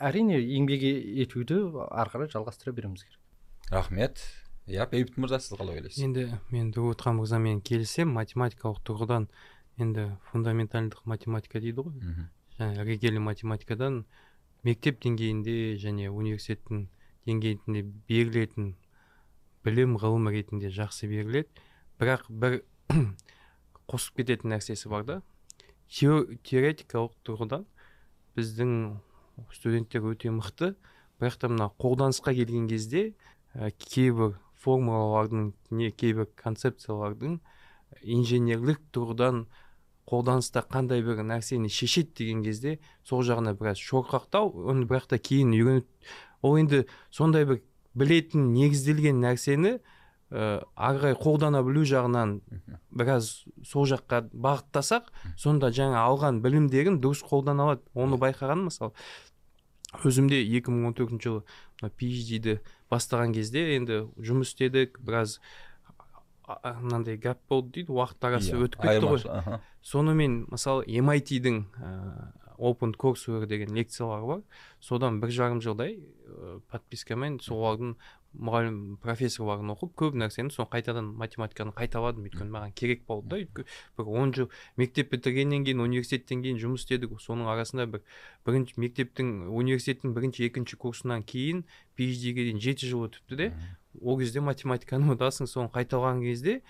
әрине 0.00 0.40
еңбек 0.40 0.84
етуді 1.24 1.60
ары 1.88 2.12
қарай 2.12 2.32
жалғастыра 2.32 2.74
беруіміз 2.76 3.04
керек. 3.04 3.20
Рахмет. 3.70 4.20
Иә 4.64 4.86
бейбіт 4.88 5.18
мырза 5.20 5.40
сіз 5.44 5.58
қалай 5.58 5.76
ойлайсыз? 5.76 6.00
Енді 6.00 6.38
мен 6.52 6.70
даутхан 6.72 7.18
мырзамен 7.18 7.60
келісемін 7.64 8.14
математикалық 8.16 8.80
тұрғыдан 8.88 9.26
енді 9.80 10.06
фундаментальдық 10.30 11.04
математика 11.04 11.60
дейді 11.60 11.84
ғой. 11.84 12.28
Және 12.56 12.86
регели 12.88 13.20
математикадан 13.20 14.04
мектеп 14.64 15.02
деңгейінде 15.04 15.76
және 15.82 16.08
университеттің 16.08 16.86
деңгейінде 17.28 17.84
берілетін 18.08 18.72
білім 19.64 19.98
ғылым 20.00 20.30
ретінде 20.32 20.72
жақсы 20.72 21.08
беріледі. 21.12 21.48
Бірақ 22.00 22.28
бір 22.28 22.62
қосып 23.90 24.22
кететін 24.22 24.54
нәрсесі 24.54 24.88
бар 24.88 25.04
да 25.04 25.20
теоретикалық 25.90 27.14
тұрғыдан 27.26 27.66
біздің 28.38 28.72
студенттер 29.54 30.06
өте 30.10 30.30
мықты. 30.34 30.74
Бірақ 31.20 31.38
та 31.38 31.48
мына 31.48 31.70
қолданысқа 31.78 32.34
келген 32.34 32.66
кезде 32.68 33.14
ә, 33.54 33.70
кейбір 33.70 34.34
формулалардың 34.64 35.52
не 35.70 35.90
кейбір 35.92 36.26
концепциялардың 36.40 37.38
инженерлік 38.02 38.80
тұрғыдан 38.94 39.44
қолданыста 40.10 40.64
қандай 40.68 41.04
бір 41.04 41.22
нәрсені 41.24 41.70
шешеді 41.72 42.12
деген 42.20 42.42
кезде 42.44 42.78
сол 43.06 43.22
жағына 43.24 43.54
біраз 43.56 43.80
шорқақтау 43.80 44.50
оны 44.70 44.88
бірақ 44.88 45.08
та 45.14 45.18
кейін 45.18 45.54
үйреніп 45.56 45.86
ол 46.42 46.58
енді 46.60 46.84
сондай 47.14 47.46
бір 47.48 47.62
білетін 47.96 48.52
негізделген 48.52 49.22
нәрсені 49.22 49.78
ә, 50.30 50.62
ары 50.74 51.00
қарай 51.02 51.16
қолдана 51.18 51.62
білу 51.66 51.84
жағынан 51.88 52.38
біраз 52.94 53.44
сол 53.66 53.86
жаққа 53.90 54.24
бағыттасақ 54.32 55.10
сонда 55.40 55.70
жаңа 55.74 56.04
алған 56.06 56.40
білімдерін 56.44 57.00
дұрыс 57.02 57.24
қолдана 57.26 57.68
алады. 57.68 57.84
Оны 57.94 58.18
байқағаным 58.20 58.70
мысалы 58.70 58.94
өзімде 60.04 60.40
2014 60.42 61.20
жылы 61.22 61.44
phd 61.98 62.58
бастаған 62.90 63.34
кезде 63.36 63.76
енді 63.76 64.04
жұмыс 64.18 64.54
істедік 64.54 64.98
біраз 65.00 65.38
мынандай 66.46 67.16
гәп 67.16 67.40
болды 67.48 67.78
дейді 67.78 67.94
уақыт 67.96 68.26
арасы 68.28 68.52
иә, 68.52 68.64
өтіп 68.66 68.82
кетті 68.82 69.12
ғой. 69.12 69.60
сонымен 69.82 70.44
мысалы 70.50 70.84
MIT-дің 70.84 71.62
open 72.58 72.92
courseware 72.94 73.46
деген 73.46 73.74
лекциялар 73.74 74.22
бар. 74.22 74.42
Содан 74.80 75.20
бір 75.20 75.32
жарым 75.34 75.60
жылдай 75.64 75.96
ә, 75.98 76.60
подпискамен 76.70 77.40
солардың 77.42 77.96
мұғалім 78.34 78.78
профессорларын 79.02 79.72
оқып 79.74 79.92
көп 80.00 80.16
нәрсені 80.18 80.50
соны 80.54 80.68
қайтадан 80.72 81.10
математиканы 81.20 81.74
қайталадым 81.76 82.26
өйткені 82.26 82.50
маған 82.54 82.74
керек 82.74 83.04
болды 83.06 83.28
да 83.30 83.38
өйткені 83.42 83.66
бір 83.98 84.10
он 84.10 84.32
жыл 84.34 84.48
мектеп 84.80 85.12
бітіргеннен 85.14 85.64
кейін 85.64 85.84
университеттен 85.84 86.42
кейін 86.42 86.58
жұмыс 86.62 86.84
істедік. 86.84 87.14
Соның 87.22 87.50
арасында 87.52 87.86
бір 87.92 88.02
бірінші 88.46 88.80
мектептің 88.82 89.32
университеттің 89.54 90.14
бірінші 90.16 90.48
екінші 90.48 90.80
курсынан 90.82 91.22
кейін 91.22 91.62
phd 91.94 92.34
дейін 92.34 92.60
жеті 92.62 92.90
жыл 92.90 93.06
өтіпті 93.08 93.38
де. 93.38 93.50
Ол 94.02 94.18
кезде 94.18 94.42
математиканы 94.42 95.06
ұмытасың 95.12 95.46
соны 95.46 95.70
қайталаған 95.74 96.24
кезде 96.26 96.60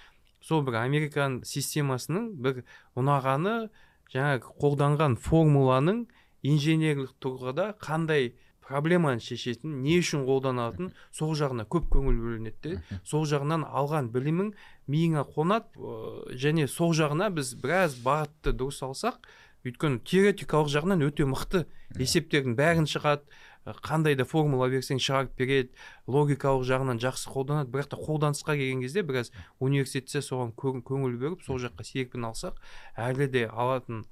сол 0.45 0.63
бір 0.67 0.83
американ 0.83 1.41
системасының 1.49 2.35
бір 2.45 2.65
ұнағаны 3.01 3.71
жаңағы 4.13 4.53
қолданған 4.61 5.17
формуланың 5.17 6.05
инженерлік 6.45 7.15
тұрғыда 7.25 7.73
қандай 7.81 8.35
проблеманы 8.65 9.21
шешетін 9.21 9.81
не 9.85 9.99
үшін 10.01 10.25
қолданатын 10.29 10.91
сол 11.13 11.35
жағына 11.39 11.67
көп 11.71 11.89
көңіл 11.93 12.19
бөлінеді 12.25 12.75
де. 12.75 12.99
Сол 13.05 13.27
жағынан 13.29 13.67
алған 13.69 14.11
білімің 14.15 14.53
миыңа 14.91 15.25
қонады 15.35 16.37
және 16.41 16.69
сол 16.69 16.95
жағына 16.97 17.31
біз 17.37 17.55
біраз 17.61 17.97
бағытты 18.05 18.57
дұрыс 18.57 18.83
алсақ 18.87 19.27
өйткені 19.65 20.03
теоретикалық 20.05 20.71
жағынан 20.73 21.05
өте 21.07 21.25
мықты 21.29 21.65
есептердің 21.97 22.57
бәрін 22.59 22.89
шығады. 22.91 23.25
Қандай 23.65 24.13
да 24.13 24.27
формула 24.29 24.67
берсең 24.69 24.99
шығарып 25.01 25.39
береді 25.39 25.71
логикалық 26.05 26.67
жағынан 26.69 26.99
жақсы 27.01 27.31
қолданады. 27.33 27.71
Бірақ 27.73 27.95
та 27.95 27.97
қолданысқа 27.97 28.59
келген 28.59 28.83
кезде 28.85 29.01
біраз 29.01 29.31
университетте 29.57 30.21
соған 30.21 30.53
көңіл 30.53 31.17
бөліп 31.17 31.47
сол 31.47 31.57
жаққа 31.63 31.87
серпін 31.89 32.29
алсақ 32.29 32.61
әлі 33.01 33.31
де 33.33 33.47
алатын 33.49 34.05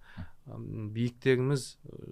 биіктеріміз 0.46 1.66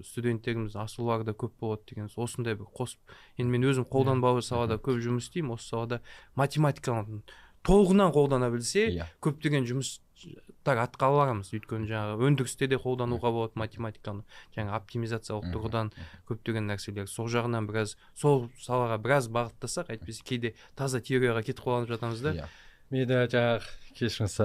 студенттеріміз 0.07 0.77
асулары 0.79 1.27
да 1.27 1.35
көп 1.35 1.57
болады 1.61 1.83
деген 1.91 2.11
осындай 2.15 2.55
бір 2.55 2.71
қосып 2.77 3.15
енді 3.37 3.57
мен 3.57 3.67
өзім 3.73 3.89
қолданбалы 3.91 4.43
салада 4.47 4.79
көп 4.79 5.01
жұмыс 5.03 5.27
істеймін 5.27 5.57
осы 5.57 5.73
салада 5.73 6.01
математиканы 6.39 7.23
толығынан 7.67 8.13
қолдана 8.15 8.49
білсе 8.53 8.87
yeah. 8.87 9.05
Иә. 9.05 9.19
көптеген 9.25 9.67
жұмыстар 9.69 10.81
атқара 10.85 11.27
аламыз 11.27 11.53
өйткені 11.57 11.89
жаңағы 11.91 12.29
өндірісте 12.29 12.69
де 12.71 12.79
қолдануға 12.81 13.33
болады 13.35 13.61
математиканы. 13.61 14.25
Жаңа 14.57 14.79
оптимизациялық 14.79 15.53
тұрғыдан 15.53 15.93
көптеген 16.31 16.69
нәрселер 16.71 17.09
сол 17.11 17.29
жағынан 17.33 17.69
біраз 17.69 17.97
сол 18.15 18.49
салаға 18.61 18.97
біраз 19.03 19.29
бағыттасақ 19.33 19.93
әйтпесе 19.97 20.25
кейде 20.25 20.55
таза 20.77 21.03
теорияға 21.05 21.45
кетіп 21.45 21.65
қалып 21.67 21.93
жатамыз 21.93 22.25
да. 22.25 22.35
Иә. 22.41 22.51
Мен 22.91 23.07
жаңағы 23.07 23.97
кешіріңіз 24.01 24.37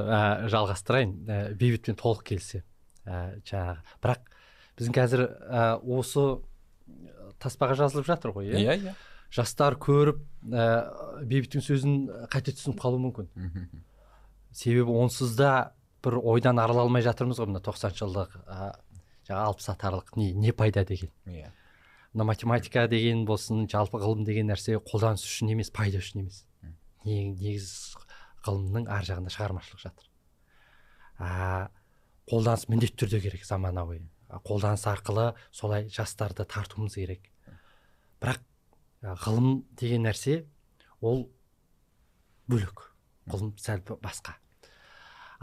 жалғастырайын. 0.53 1.15
Бейбітпен 1.55 1.99
толық 1.99 2.27
келісемін. 2.31 2.67
Ә, 3.05 3.39
жаңағы 3.45 3.77
бірақ 4.03 4.29
біздің 4.79 4.95
қазір 4.97 5.23
ә, 5.25 5.79
осы 5.81 6.25
таспаға 7.41 7.77
жазылып 7.79 8.07
жатыр 8.09 8.33
ғой 8.35 8.51
иә? 8.51 8.61
Иә 8.61 8.77
иә. 8.81 8.95
Жастар 9.33 9.75
көріп 9.81 10.21
ә, 10.51 10.65
бейбіттің 11.25 11.63
сөзін 11.65 11.95
қате 12.31 12.53
түсініп 12.55 12.79
қалуы 12.81 13.01
мүмкін. 13.07 13.29
Себебі 14.55 14.95
онсыз 15.01 15.35
да 15.39 15.73
бір 16.05 16.19
ойдан 16.21 16.59
арыла 16.61 16.85
алмай 16.85 17.03
жатырмыз 17.03 17.41
ғой 17.41 17.49
мына 17.49 17.61
тоқсаныншы 17.65 18.05
жылдық 18.05 18.35
ә, 18.45 18.71
жаңағы 19.27 19.49
алпыс 19.49 19.69
атарлық 19.73 20.15
не, 20.15 20.31
не 20.33 20.53
пайда 20.53 20.85
деген. 20.85 21.11
Иә. 21.25 21.51
Мына 22.13 22.29
математика 22.29 22.87
деген 22.87 23.25
болсын 23.25 23.65
жалпы 23.67 23.99
ғылым 23.99 24.23
деген 24.23 24.47
нәрсе 24.47 24.77
қолданыс 24.79 25.25
үшін 25.25 25.51
емес 25.51 25.71
пайда 25.73 25.99
үшін 25.99 26.21
емес. 26.23 26.45
Не- 27.03 27.33
негіз 27.33 27.95
ғылымның 28.45 28.87
ар 28.87 29.03
жағында 29.03 29.33
шығармашылық 29.33 29.81
жатыр. 29.81 30.07
Қолданыс 32.29 32.67
міндетті 32.71 33.05
түрде 33.05 33.21
керек 33.21 33.45
заманауи. 33.45 34.01
Қолданыс 34.45 34.85
арқылы 34.89 35.33
солай 35.51 35.89
жастарды 35.93 36.45
тартуымыз 36.45 36.95
керек. 36.97 37.29
Бірақ 38.21 38.41
ғылым 39.25 39.63
деген 39.77 40.07
нәрсе 40.07 40.45
ол 41.01 41.27
бөлек. 42.49 42.89
Ғылым 43.29 43.53
сәл 43.61 43.83
басқа. 44.01 44.35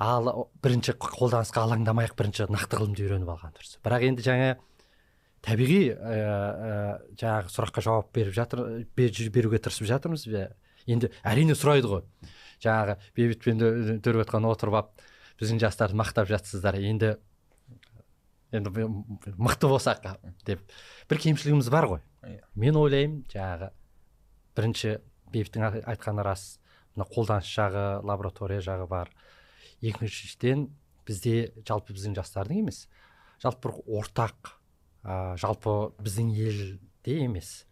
Ал 0.03 0.49
бірінші 0.65 0.97
қолданысқа 0.99 1.62
алаңдамай-ақ 1.67 2.17
бірінші 2.19 2.49
нақты 2.51 2.81
ғылымды 2.81 3.07
үйреніп 3.07 3.31
алған 3.31 3.55
дұрыс. 3.55 3.77
Бірақ 3.85 4.07
енді 4.09 4.25
жаңа 4.27 4.49
табиғи 5.45 5.81
ә, 5.93 6.99
жаңағы 7.19 7.53
сұраққа 7.53 7.85
жауап 7.85 8.11
беріп 8.15 8.35
жатыр 8.35 8.65
бер- 8.97 9.31
беруге 9.35 9.61
тырысып 9.62 9.87
жатырмыз. 9.91 10.27
Енді 10.87 11.12
әрине 11.23 11.55
сұрайды 11.55 11.91
ғой. 11.93 12.03
Жаңағы 12.65 12.97
бейбітпен 13.15 13.62
отырып 14.51 14.75
алып 14.81 15.03
біздің 15.43 15.61
жастарды 15.63 15.99
мақтап 15.99 16.31
жатсыздар. 16.31 16.79
Енді 16.79 17.17
енді 18.53 18.71
мықты 18.71 19.69
болсақ 19.71 20.03
деп. 20.47 20.63
Бір 21.11 21.19
кемшілігіміз 21.27 21.71
бар 21.73 21.89
ғой. 21.91 22.03
Иә. 22.23 22.41
мен 22.55 22.77
ойлаймын 22.79 23.25
жаңағы 23.33 23.73
бірінші 24.55 24.99
бейбіттің 25.33 25.65
ай- 25.67 25.85
айтқаны 25.95 26.23
рас. 26.23 26.61
Мына 26.95 27.09
қолданыс 27.11 27.49
жағы 27.49 28.05
лаборатория 28.05 28.61
жағы 28.61 28.87
бар. 28.87 29.11
Екіншіден 29.81 30.69
бізде 31.07 31.53
жалпы 31.67 31.97
біздің 31.97 32.15
жастардың 32.21 32.61
емес 32.63 32.87
жалпы 33.43 33.73
бір 33.73 34.03
ортақ 34.03 34.53
ә, 35.03 35.35
жалпы 35.41 35.93
біздің 35.99 36.31
елде 36.37 37.17
емес. 37.25 37.65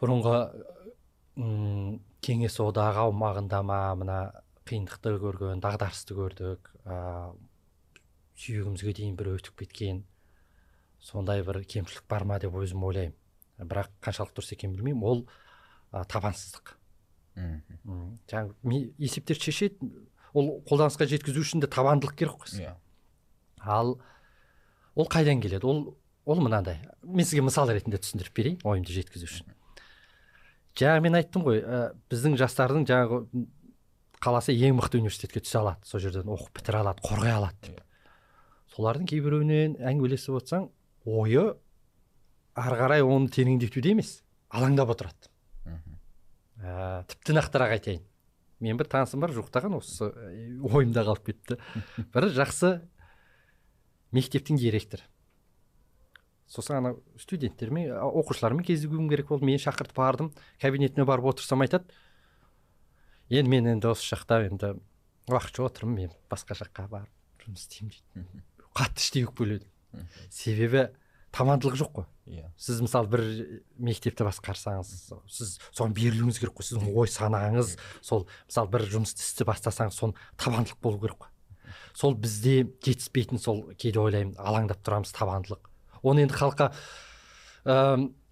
Бұрынғы 0.00 0.38
кеңес 2.24 2.56
одағы 2.62 3.04
аумағында 3.04 3.60
ма 3.66 3.80
мына 3.98 4.18
қиындықты 4.68 5.16
көрген 5.22 5.60
дағдарысты 5.64 6.16
көрдік 6.16 6.70
ә, 6.84 7.32
сүйегімізге 8.40 8.94
дейін 9.00 9.18
бір 9.18 9.34
өтіп 9.36 9.60
кеткен 9.64 10.04
сондай 11.04 11.44
бір 11.44 11.62
кемшілік 11.68 12.06
бар 12.08 12.24
ма 12.24 12.38
деп 12.42 12.56
өзім 12.56 12.86
ойлаймын 12.88 13.68
бірақ 13.68 13.92
қаншалықты 14.04 14.40
дұрыс 14.40 14.54
екенін 14.56 14.78
білмеймін 14.78 15.04
ол 15.04 15.26
ә, 15.92 16.04
табансыздық 16.08 16.74
мхм. 17.36 18.18
Жаңағы 18.30 18.80
есептерді 18.98 19.50
шешеді 19.50 19.90
ол 20.34 20.50
қолданысқа 20.68 21.06
жеткізу 21.10 21.42
үшін 21.42 21.62
де 21.62 21.68
табандылық 21.70 22.16
керек 22.18 22.38
қой. 22.42 22.62
Иә. 22.62 22.74
Ал 23.60 23.98
ол 24.94 25.08
қайдан 25.10 25.42
келеді? 25.42 25.66
Ол 25.66 25.96
ол 26.24 26.40
мынандай. 26.40 26.80
Мен 27.02 27.26
сізге 27.26 27.44
мысал 27.46 27.70
ретінде 27.70 28.00
түсіндіріп 28.02 28.34
берейін 28.34 28.58
ойымды 28.64 28.94
жеткізу 28.94 29.28
үшін. 29.28 29.52
Жаңа 30.74 31.02
мен 31.04 31.18
айттым 31.20 31.44
ғой 31.46 31.62
ә, 31.62 31.82
біздің 32.10 32.38
жастардың 32.40 32.86
жаңағы 32.90 33.20
қаласа 34.24 34.54
ең 34.54 34.78
мықты 34.78 34.98
университетке 35.02 35.42
түсе 35.44 35.60
алады 35.60 35.84
сол 35.88 36.00
жерден 36.00 36.30
оқып 36.32 36.56
бітіре 36.58 36.80
алады 36.80 37.04
қорғай 37.04 37.34
алады 37.36 37.68
деп. 37.68 37.82
Солардың 38.74 39.06
кейбіреуінен 39.10 39.76
әңгімелесіп 39.84 40.38
отырсаң 40.38 40.70
ойы 41.04 41.44
ары 42.56 42.80
қарай 42.80 43.04
оны 43.04 43.28
тереңдетуде 43.34 43.92
емес 43.92 44.16
алаңдап 44.48 44.94
отырады. 44.94 45.30
Ә, 46.64 47.04
тіпті 47.10 47.36
нақтырақ 47.36 47.74
айтайын. 47.76 48.04
Мен 48.64 48.78
бір 48.80 48.88
танысым 48.88 49.20
бар 49.20 49.34
жуықтаған 49.34 49.76
осы 49.76 50.08
ойымда 50.64 51.04
қалып 51.04 51.26
кетті. 51.28 51.58
Бір 52.14 52.30
жақсы 52.32 52.78
мектептің 54.14 54.56
директоры. 54.62 55.04
Сосын 56.48 56.78
ана 56.78 56.94
студенттермен 57.20 57.90
оқушылармен 57.92 58.64
кезігуім 58.64 59.10
керек 59.10 59.28
болды. 59.28 59.48
Мен 59.50 59.60
шақыртып 59.60 59.98
бардым. 59.98 60.30
Кабинетіне 60.62 61.04
барып 61.04 61.34
отырсам 61.34 61.66
айтады 61.66 61.90
енді 63.34 63.50
мен 63.50 63.66
енді 63.74 63.90
осы 63.90 64.14
жақта 64.14 64.40
енді 64.46 64.74
уақытша 65.30 65.66
отырмын 65.66 65.94
мен 66.04 66.12
басқа 66.30 66.56
жаққа 66.58 66.88
барып 66.90 67.44
жұмыс 67.44 67.64
істеймін 67.64 67.94
дейді. 67.94 68.44
Қатты 68.74 69.02
іштей 69.02 69.26
өкпеледім 69.26 70.04
себебі 70.30 70.88
табандылық 71.34 71.76
жоқ 71.80 71.90
қой. 71.98 72.06
Иә. 72.30 72.48
Сіз 72.56 72.80
мысалы 72.84 73.10
бір 73.10 73.22
мектепті 73.76 74.24
басқарсаңыз 74.24 74.90
сіз 75.28 75.58
соған 75.74 75.94
берілуіңіз 75.96 76.38
керек 76.40 76.54
қой 76.56 76.68
сіздің 76.68 76.94
ой 76.94 77.10
санаңыз. 77.10 77.74
Сол 78.00 78.26
мысалы 78.48 78.70
бір 78.72 78.86
жұмысты 78.92 79.24
істі 79.24 79.46
бастасаңыз 79.48 79.98
соны 79.98 80.14
табандылық 80.40 80.80
болу 80.80 81.00
керек 81.02 81.18
қой. 81.24 81.30
Сол 81.94 82.14
бізде 82.14 82.64
жетіспейтін 82.84 83.42
сол 83.42 83.64
кейде 83.74 84.00
ойлаймын 84.00 84.38
алаңдап 84.38 84.80
тұрамыз 84.86 85.12
табандылық. 85.16 85.68
Оны 86.02 86.24
енді 86.24 86.38
халыққа 86.38 86.70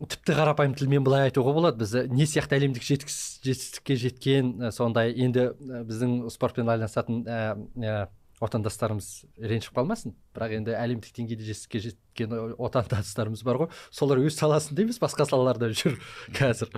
тіпті 0.08 0.34
қарапайым 0.38 0.74
тілмен 0.78 1.04
былай 1.06 1.28
айтуға 1.28 1.52
болады. 1.54 1.82
Біз 1.82 1.92
не 2.10 2.26
сияқты 2.28 2.58
әлемдік 2.58 2.84
жетістікке 2.86 3.96
жеткен 4.00 4.54
ә, 4.58 4.72
сондай 4.74 5.12
енді 5.14 5.52
ә, 5.52 5.82
біздің 5.88 6.16
спортпен 6.32 6.70
айналысатын 6.72 7.22
ә, 7.26 7.38
ә, 7.78 7.94
отандастарымыз 8.42 9.10
ренжіп 9.38 9.76
қалмасын. 9.76 10.16
Бірақ 10.34 10.56
енді 10.58 10.74
әлемдік 10.74 11.14
деңгейде 11.14 11.46
жетістікке 11.46 11.84
жеткен 11.86 12.34
отандастарымыз 12.58 13.44
бар 13.46 13.62
ғой. 13.62 13.70
Солар 13.94 14.22
өз 14.24 14.38
саласында 14.40 14.82
емес 14.86 14.98
басқа 15.02 15.28
салаларда 15.28 15.70
жүр 15.70 16.00
қазір. 16.34 16.72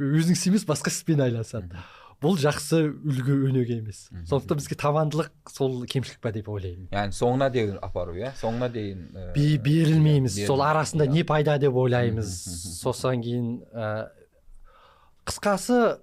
Өзінің 0.00 0.38
ісі 0.38 0.50
емес 0.52 0.64
басқа 0.68 0.92
іспен 0.94 1.20
айналысады. 1.26 1.84
Бұл 2.22 2.38
жақсы 2.40 2.78
үлгі 3.04 3.34
өнеге 3.50 3.76
емес. 3.82 4.06
Сондықтан 4.30 4.56
бізге 4.62 4.76
табандылық 4.80 5.28
сол 5.52 5.82
кемшілік 5.90 6.20
па 6.24 6.32
деп 6.32 6.48
ойлаймын. 6.48 6.88
Яғни 6.94 7.12
соңына 7.16 7.50
дейін 7.52 7.76
апару 7.84 8.14
иә? 8.16 8.32
Соңына 8.40 8.70
дейін 8.72 9.02
ә, 9.12 9.26
Бе- 9.36 9.58
берілмейміз. 9.60 10.38
сол 10.48 10.62
арасында 10.64 11.04
иә. 11.06 11.12
не 11.12 11.24
пайда 11.28 11.58
деп 11.60 11.76
ойлаймыз. 11.76 12.32
Сосын 12.80 13.20
кейін 13.22 13.50
ә, 13.74 14.08
қысқасы 15.28 15.98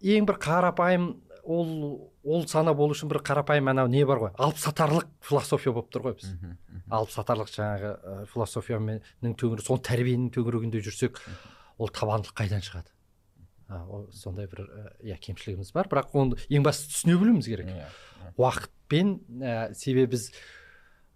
ең 0.00 0.26
бір 0.28 0.38
қарапайым 0.40 1.06
ол 1.44 2.10
ол 2.26 2.42
сана 2.50 2.72
болу 2.74 2.94
үшін 2.96 3.08
бір 3.12 3.20
қарапайым 3.22 3.68
анау 3.70 3.86
не 3.92 4.04
бар 4.08 4.18
ғой? 4.18 4.32
Алып 4.38 4.56
сатарлық 4.58 5.06
философия 5.22 5.72
болып 5.72 5.92
тұр 5.94 6.08
ғой 6.08 6.16
біз. 6.18 6.32
Алып 6.90 7.12
сатарлық 7.14 7.52
жаңағы 7.52 7.92
ә, 8.02 8.16
философияның 8.32 9.00
төңірегі 9.38 9.66
сол 9.68 9.78
тәрбиенің 9.78 10.32
төңірегінде 10.34 10.80
жүрсек 10.82 11.20
ол 11.78 11.88
табандылық 11.94 12.34
қайдан 12.40 12.64
шығады? 12.66 12.90
Сондай 14.14 14.46
бір 14.50 14.64
ә, 14.66 14.84
иә 15.02 15.18
кемшілігіміз 15.22 15.72
бар. 15.74 15.88
Бірақ 15.90 16.14
оны 16.16 16.38
ең 16.48 16.66
бастысы 16.66 16.92
түсіне 16.94 17.16
білуіміз 17.20 17.48
керек. 17.50 17.70
Иә, 17.72 17.88
уақытпен 18.38 19.14
ә, 19.42 19.54
себебі 19.74 20.14
біз 20.14 20.28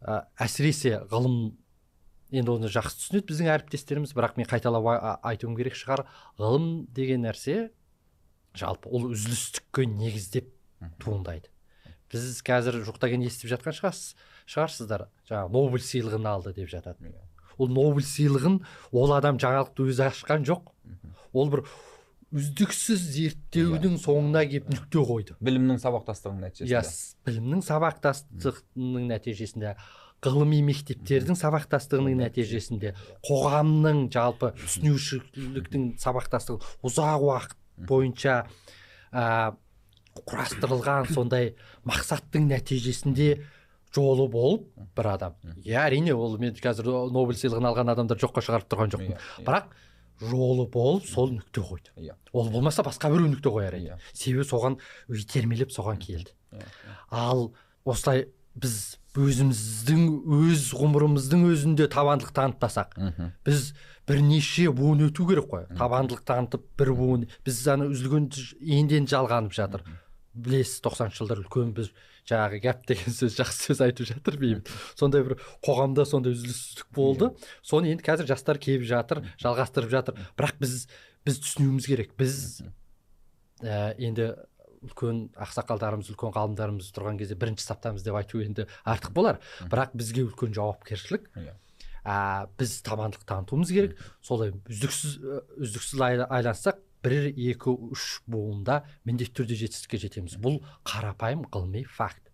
ә, 0.02 0.24
әсіресе 0.40 1.00
ғылым 1.10 1.56
енді 2.30 2.56
оны 2.56 2.70
жақсы 2.70 2.98
түсінеді 3.04 3.28
біздің 3.30 3.52
әріптестеріміз. 3.54 4.14
Бірақ 4.16 4.36
мен 4.38 4.48
қайталап 4.50 4.90
айтуым 5.26 5.56
керек 5.58 5.78
шығар. 5.78 6.04
Ғылым 6.38 6.86
деген 6.94 7.24
нәрсе 7.26 7.70
жалпы 8.58 8.90
ол 8.90 9.10
үзілістікке 9.12 9.86
негіздеп 9.86 10.50
туындайды. 11.02 11.50
Біз 12.10 12.40
қазір 12.42 12.80
жоқтаген 12.86 13.22
естіп 13.22 13.52
жатқан 13.52 13.76
шығарсыз 13.76 14.16
шығарсыздар. 14.50 15.06
Жаңағы 15.30 15.52
нобель 15.54 15.84
сыйлығын 15.86 16.26
алды 16.26 16.54
деп 16.56 16.70
жатады 16.72 17.06
Иә. 17.06 17.20
ол 17.58 17.68
нобель 17.70 18.06
сыйлығын 18.06 18.56
ол 18.90 19.12
адам 19.14 19.38
жаңалықты 19.38 19.86
өзі 19.86 20.08
ашқан 20.08 20.42
жоқ. 20.48 20.72
Ол 21.32 21.50
бір 21.52 21.62
үздіксіз 22.31 23.01
зерттеудің 23.16 23.97
соңына 23.99 24.45
келіп 24.47 24.69
нүкте 24.71 25.03
қойды. 25.09 25.35
Білімнің 25.43 25.81
сабақтастығының 25.83 26.45
нәтижесінде. 26.47 26.71
Иә 26.71 26.83
с- 26.87 27.16
білімнің 27.27 27.64
сабақтастығының 27.66 29.09
нәтижесінде 29.11 29.73
ғылыми 30.23 30.61
мектептердің 30.69 31.38
сабақтастығының 31.40 32.19
нәтижесінде 32.21 32.93
қоғамның 33.27 34.05
жалпы 34.14 34.53
түсінушіліктің 34.61 35.88
сабақтастығы 35.99 36.61
ұзақ 36.87 37.25
уақыт 37.27 37.57
бойынша 37.88 38.35
ә, 39.11 39.55
құрастырылған 40.29 41.09
сондай 41.14 41.55
мақсаттың 41.88 42.47
нәтижесінде 42.51 43.31
жолы 43.97 44.29
болып 44.31 44.69
бір 44.95 45.09
адам. 45.16 45.35
Иә 45.64 45.87
әрине 45.88 46.12
ол 46.14 46.37
мен 46.38 46.55
қазір 46.55 46.87
нобель 47.11 47.38
сыйлығын 47.40 47.71
алған 47.73 47.90
адамдар 47.95 48.21
жоққа 48.21 48.45
шығарып 48.45 48.69
тұрған 48.71 48.93
жоқпын. 48.95 49.16
Иә, 49.16 49.23
иә. 49.40 49.47
бірақ 49.49 49.73
жолы 50.20 50.66
болып 50.70 51.06
сол 51.09 51.33
нүкте 51.33 51.62
қойды. 51.64 51.92
Иә. 51.96 52.14
ол 52.33 52.50
болмаса 52.50 52.83
басқа 52.83 53.11
біреу 53.11 53.30
нүкте 53.30 53.50
қояр 53.50 53.76
еді. 53.76 53.94
Иә. 53.94 53.98
себебі 54.12 54.44
соған 54.44 54.78
итермелеп 55.09 55.70
соған 55.72 55.98
келді. 55.98 56.33
Иә, 56.52 56.66
ал 57.11 57.52
осылай 57.85 58.28
біз 58.54 58.98
өзіміздің 59.16 60.02
өз 60.37 60.68
ғұмырымыздың 60.76 61.46
өзінде 61.50 61.88
табандылық 61.90 62.35
танытпасақ 62.37 62.94
біз 63.46 63.72
бірнеше 64.06 64.70
буын 64.74 65.06
өту 65.09 65.26
керек 65.28 65.48
қой. 65.50 65.66
Табандылық 65.78 66.22
танытып 66.26 66.66
бір 66.78 66.92
буын. 66.98 67.26
Біз 67.46 67.61
ана 67.68 67.87
үзілген 67.90 68.30
енден 68.61 69.06
жалғанып 69.11 69.54
жатыр. 69.54 69.85
Білесіз 70.35 70.80
тоқсаныншы 70.85 71.22
жылдар 71.22 71.42
үлкен 71.44 71.72
бір 71.74 71.90
жаңағы 72.31 72.61
гәп 72.64 72.85
деген 72.88 73.14
сөз 73.14 73.37
жақсы 73.38 73.71
сөз 73.71 73.83
айтып 73.87 74.09
жатыр 74.11 74.38
бейбіт 74.40 74.71
сондай 74.99 75.25
бір 75.27 75.37
қоғамда 75.66 76.07
сондай 76.09 76.35
үзіліссіздік 76.37 76.90
болды. 76.97 77.33
Соны 77.66 77.93
енді 77.93 78.07
қазір 78.07 78.31
жастар 78.31 78.61
келіп 78.62 78.87
жатыр 78.88 79.25
жалғастырып 79.43 79.90
жатыр. 79.93 80.21
Бірақ 80.38 80.61
біз 80.62 80.87
біз 81.27 81.40
түсінуіміз 81.45 81.88
керек. 81.90 82.14
Біз 82.19 82.62
ә, 83.62 83.95
енді 83.99 84.33
үлкен 84.87 85.27
ақсақалдарымыз 85.37 86.09
үлкен 86.14 86.33
ғалымдарымыз 86.37 86.93
тұрған 86.97 87.19
кезде 87.21 87.37
бірінші 87.37 87.66
саптамыз 87.66 88.05
деп 88.07 88.16
айту 88.16 88.40
енді 88.40 88.66
артық 88.88 89.12
болар. 89.16 89.40
Бірақ 89.69 89.93
бізге 89.99 90.25
үлкен 90.29 90.55
жауапкершілік. 90.57 91.29
Иә. 91.37 91.57
ә, 92.05 92.49
біз 92.57 92.79
табандылық 92.87 93.27
танытуымыз 93.29 93.73
керек. 93.75 93.99
Солай 94.25 94.55
үздіксіз 94.57 95.19
үздіксіз 95.61 96.01
айлассақ 96.01 96.81
бір 97.04 97.30
екі 97.30 97.74
үш 97.92 98.20
буында 98.30 98.82
міндетті 99.08 99.40
түрде 99.40 99.56
жетістікке 99.62 100.00
жетеміз. 100.04 100.36
Бұл 100.42 100.60
қарапайым 100.84 101.46
ғылыми 101.48 101.84
факт. 101.88 102.30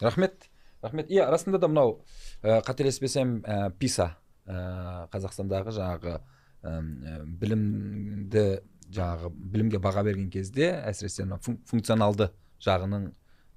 Рахмет. 0.00 0.48
Рахмет. 0.82 1.10
Иә 1.10 1.28
расында 1.30 1.58
да 1.58 1.68
мынау 1.68 2.00
ә, 2.42 2.60
қателеспесем 2.66 3.40
ә, 3.42 3.70
писа 3.78 4.16
ә, 4.46 5.08
қазақстандағы 5.12 5.72
жаңағы 5.76 6.16
ә, 6.62 7.24
білімді 7.40 8.44
жаңағы 8.92 9.30
білімге 9.34 9.80
баға 9.82 10.04
берген 10.06 10.28
кезде 10.30 10.70
әсіресе 10.86 11.24
мына 11.26 11.40
функционалды 11.40 12.30
жағының 12.62 13.08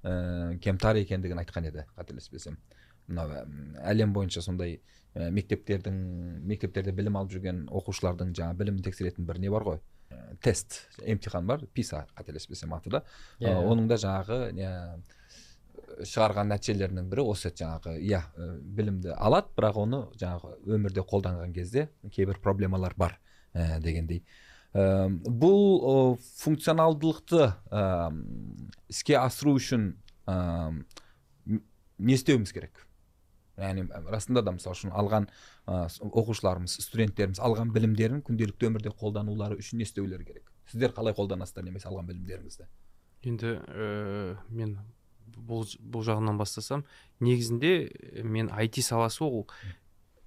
ә, 0.02 0.58
кемтар 0.64 0.98
екендігін 1.02 1.42
айтқан 1.44 1.68
еді 1.70 1.86
қателеспесем. 1.96 2.58
Мынау 3.06 3.44
әлем 3.84 4.14
бойынша 4.14 4.42
сондай 4.42 4.80
ә, 5.14 5.30
мектептердің 5.30 6.00
мектептерде 6.46 6.94
білім 6.96 7.20
алып 7.20 7.36
жүрген 7.36 7.64
оқушылардың 7.68 8.34
жаңа 8.38 8.56
білімін 8.58 8.84
тексеретін 8.86 9.26
бір 9.28 9.40
не 9.42 9.50
бар 9.52 9.66
ғой? 9.66 9.80
Тест 10.42 10.80
емтихан 11.04 11.46
бар 11.46 11.64
писа 11.74 12.06
қателеспесем 12.16 12.74
аты 12.76 12.90
да 12.90 13.02
yeah. 13.38 13.60
Оның 13.60 13.88
да 13.90 13.98
жаңағы 14.00 14.52
не 14.56 14.68
шығарған 16.06 16.50
нәтижелерінің 16.54 17.08
бірі 17.10 17.24
осы 17.32 17.50
жаңағы 17.52 17.96
иә 18.00 18.22
білімді 18.76 19.14
алады 19.16 19.52
бірақ 19.56 19.80
оны 19.84 20.02
жаңағы 20.20 20.54
өмірде 20.76 21.04
қолданған 21.06 21.52
кезде 21.54 21.88
кейбір 22.14 22.40
проблемалар 22.40 22.94
бар 22.96 23.18
ә, 23.52 23.80
дегендей. 23.80 24.22
Ә, 24.72 25.08
бұл 25.10 25.64
ә, 25.80 25.94
функционалдылықты 26.40 27.50
ә, 27.70 27.82
іске 28.88 29.18
асыру 29.20 29.56
үшін 29.58 29.92
ә, 30.26 30.72
не 31.98 32.16
істеуіміз 32.16 32.54
керек? 32.56 32.86
Яғни 33.58 33.86
расында 34.12 34.44
да 34.46 34.54
мысалы 34.54 34.76
үшін 34.76 34.94
алған 34.94 35.26
ә, 35.66 35.88
оқушыларымыз 35.88 36.76
студенттеріміз 36.86 37.42
алған 37.42 37.72
білімдерін 37.74 38.22
күнделікті 38.26 38.70
өмірде 38.70 38.94
қолданулары 38.94 39.58
үшін 39.60 39.80
не 39.80 39.88
істеулері 39.88 40.28
керек? 40.28 40.52
Сіздер 40.70 40.94
қалай 40.96 41.16
қолданасыздар 41.16 41.66
немесе 41.66 41.90
алған 41.90 42.08
білімдеріңізді? 42.12 42.68
Енді 43.26 43.56
ә, 43.66 44.38
мен 44.48 44.78
бұл, 45.36 45.66
бұл 45.80 46.06
жағынан 46.06 46.38
бастасам 46.40 46.84
негізінде 47.20 48.24
мен 48.24 48.50
IT 48.54 48.82
саласы 48.84 49.24
ол 49.24 49.46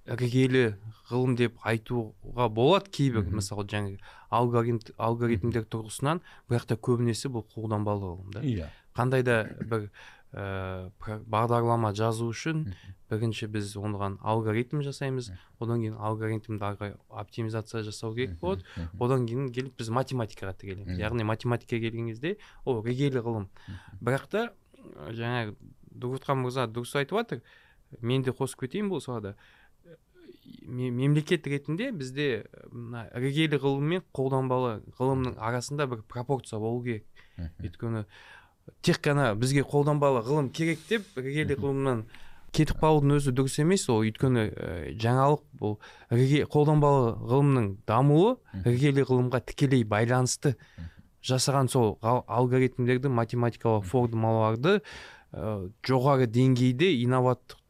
іргелі 0.04 0.74
ғылым 1.08 1.36
деп 1.38 1.56
айтуға 1.64 2.48
болады 2.52 2.90
кейбір 2.92 3.30
мысалы 3.32 3.64
жаңағы 3.70 3.96
алгоритм, 4.34 4.92
алгоритмдер 5.00 5.64
тұрғысынан 5.72 6.20
бірақ 6.50 6.66
та 6.68 6.76
көбінесе 6.76 7.30
бұл 7.32 7.46
қолданбалы 7.54 8.10
ғылым 8.10 8.34
да. 8.34 8.42
Иә. 8.44 8.68
Қандай 8.96 9.24
да 9.24 9.44
бір 9.70 9.88
ә, 10.34 10.90
бағдарлама 11.30 11.92
жазу 11.94 12.26
үшін 12.32 12.64
бірінші 13.10 13.46
біз 13.54 13.74
оған 13.78 14.18
алгоритм 14.20 14.82
жасаймыз. 14.82 15.30
Одан 15.62 15.82
кейін 15.84 15.94
алгоритмді 15.94 16.64
ары 16.64 16.78
қарай 16.80 16.94
оптимизация 17.08 17.82
жасау 17.86 18.14
керек 18.14 18.38
болады. 18.40 18.64
одан 18.98 19.26
кейін 19.26 19.52
келіп 19.54 19.78
біз 19.78 19.90
математикаға 19.94 20.54
тірелеміз. 20.58 20.98
Яғни 20.98 21.24
математикаға 21.24 21.86
келген 21.86 22.10
кезде 22.10 22.36
ол 22.64 22.82
іргелі 22.82 23.22
ғылым 23.22 23.48
бірақ 24.02 24.26
та 24.30 24.46
жаңағы 25.14 25.54
дұрғұтхан 25.94 26.42
мырза 26.42 26.66
дұрыс 26.66 26.96
айтып 26.98 27.20
жатыр. 27.20 27.44
Мен 28.00 28.24
де 28.26 28.34
қосып 28.34 28.66
кетейін 28.66 28.90
бұл 28.90 29.00
салада 29.04 29.36
мемлекет 30.66 31.46
ретінде 31.46 31.90
бізде 31.92 32.44
мына 32.72 33.06
іргелі 33.16 33.60
ғылым 33.62 33.90
мен 33.94 34.04
қолданбалы 34.16 34.80
ғылымның 34.98 35.38
арасында 35.38 35.86
бір 35.88 36.02
пропорция 36.08 36.58
болу 36.58 36.82
керек. 36.84 37.06
Өйткені 37.62 38.04
тек 38.82 39.00
қана 39.04 39.32
бізге 39.38 39.64
қолданбалы 39.68 40.22
ғылым 40.24 40.50
керек 40.54 40.80
деп 40.88 41.06
іргелі 41.18 41.56
ғылымнан 41.60 42.04
кетіп 42.54 42.78
қалудың 42.80 43.16
өзі 43.18 43.32
дұрыс 43.34 43.58
емес. 43.62 43.88
Ол 43.90 44.04
өйткені 44.06 44.44
ә, 44.46 44.68
жаңалық 45.02 45.42
бұл 45.58 45.76
қолданбалы 46.52 47.14
ғылымның 47.26 47.70
дамуы 47.88 48.36
іргелі 48.62 49.04
ғылымға 49.08 49.42
тікелей 49.50 49.84
байланысты 49.88 50.54
жасаған 51.24 51.70
сол 51.72 51.96
алгоритмдерді 52.04 53.10
математикалық 53.10 53.88
формулаларды 53.90 54.78
ә, 54.78 55.68
жоғары 55.86 56.28
деңгейде 56.30 56.92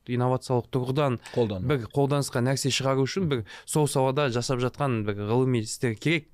инновациялық 0.04 0.68
тұрғыдан 0.68 1.16
қолдану. 1.32 1.64
бір 1.70 1.86
қолданысқа 1.94 2.42
нәрсе 2.44 2.68
шығару 2.74 3.06
үшін 3.08 3.30
бір 3.30 3.44
сол 3.64 3.88
салада 3.88 4.28
жасап 4.28 4.60
жатқан 4.60 5.04
бір 5.06 5.22
ғылыми 5.30 5.64
істер 5.64 5.94
керек. 5.96 6.28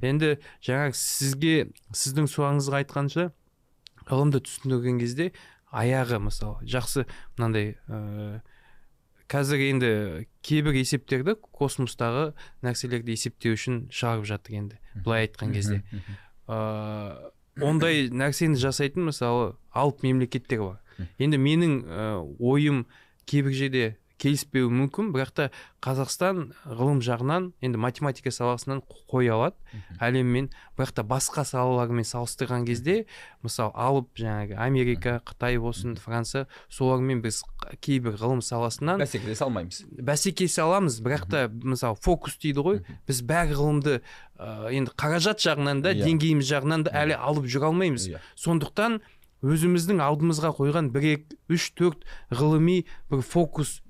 Енді 0.00 0.36
жаңа 0.62 0.92
сізге 0.94 1.72
сіздің 1.90 2.30
сұрағыңызға 2.30 2.84
айтқанша 2.84 3.30
ғылымды 4.08 4.42
түсіндірген 4.44 5.00
кезде 5.02 5.32
аяғы 5.70 6.20
мысалы 6.24 6.64
жақсы 6.68 7.04
мынандай 7.36 7.74
ә, 7.88 8.40
қазір 9.28 9.64
енді 9.68 9.90
кейбір 10.44 10.78
есептерді 10.80 11.36
космостағы 11.52 12.32
нәрселерді 12.64 13.12
есептеу 13.12 13.56
үшін 13.58 13.82
шығарып 13.92 14.28
жатыр 14.30 14.56
енді 14.62 14.78
былай 15.04 15.26
айтқан 15.26 15.52
кезде. 15.52 15.82
Ә, 16.48 17.30
ондай 17.60 18.08
нәрсені 18.08 18.56
жасайтын 18.56 19.10
мысалы 19.10 19.52
алып 19.76 20.02
мемлекеттер 20.06 20.64
бар. 20.64 20.78
Енді 21.20 21.38
менің 21.38 21.74
ә, 21.84 22.06
ойым 22.40 22.86
кейбір 23.28 23.52
жерде 23.52 23.84
келіспеуі 24.18 24.68
мүмкін. 24.74 25.10
Бірақ 25.14 25.30
та 25.34 25.44
қазақстан 25.84 26.52
ғылым 26.66 26.98
жағынан 27.04 27.52
енді 27.62 27.78
математика 27.78 28.30
саласынан 28.34 28.82
қоя 29.10 29.36
алады 29.36 29.56
әлеммен. 30.02 30.48
Бірақ 30.78 30.92
та 30.98 31.02
басқа 31.06 31.44
салалармен 31.46 32.06
салыстырған 32.06 32.66
кезде 32.66 33.04
мысалы 33.42 33.72
алып 33.74 34.10
жаңағы 34.18 34.58
америка 34.58 35.18
қытай 35.26 35.58
болсын 35.62 35.96
франция 35.96 36.46
солармен 36.68 37.22
біз 37.22 37.42
кейбір 37.80 38.18
ғылым 38.18 38.42
саласынан 38.42 38.98
бәсекелесе 39.02 39.44
алмаймыз. 39.46 39.82
бәсекелесе 39.98 40.62
аламыз 40.66 41.00
бірақ 41.02 41.28
та 41.30 41.46
мысалы 41.48 41.96
фокус 42.02 42.38
дейді 42.42 42.64
ғой. 42.66 42.82
Біз 43.06 43.22
бәр 43.22 43.54
ғылымды 43.54 44.00
ә, 44.38 44.70
енді 44.74 44.92
қаражат 44.98 45.38
жағынан 45.42 45.82
да 45.82 45.94
Иә. 45.94 46.04
деңгейіміз 46.06 46.46
жағынан 46.50 46.84
да 46.86 46.90
әлі 46.94 47.14
алып 47.18 47.46
жүре 47.46 47.70
алмаймыз. 47.70 48.08
Иә. 48.10 48.18
сондықтан 48.36 49.00
өзіміздің 49.42 50.00
алдымызға 50.02 50.50
қойған 50.58 50.88
бір 50.90 51.04
екі 51.14 51.36
үш 51.54 51.70
төрт 51.78 52.02
ғылыми 52.34 52.84
бір 53.10 53.22
фокус 53.22 53.80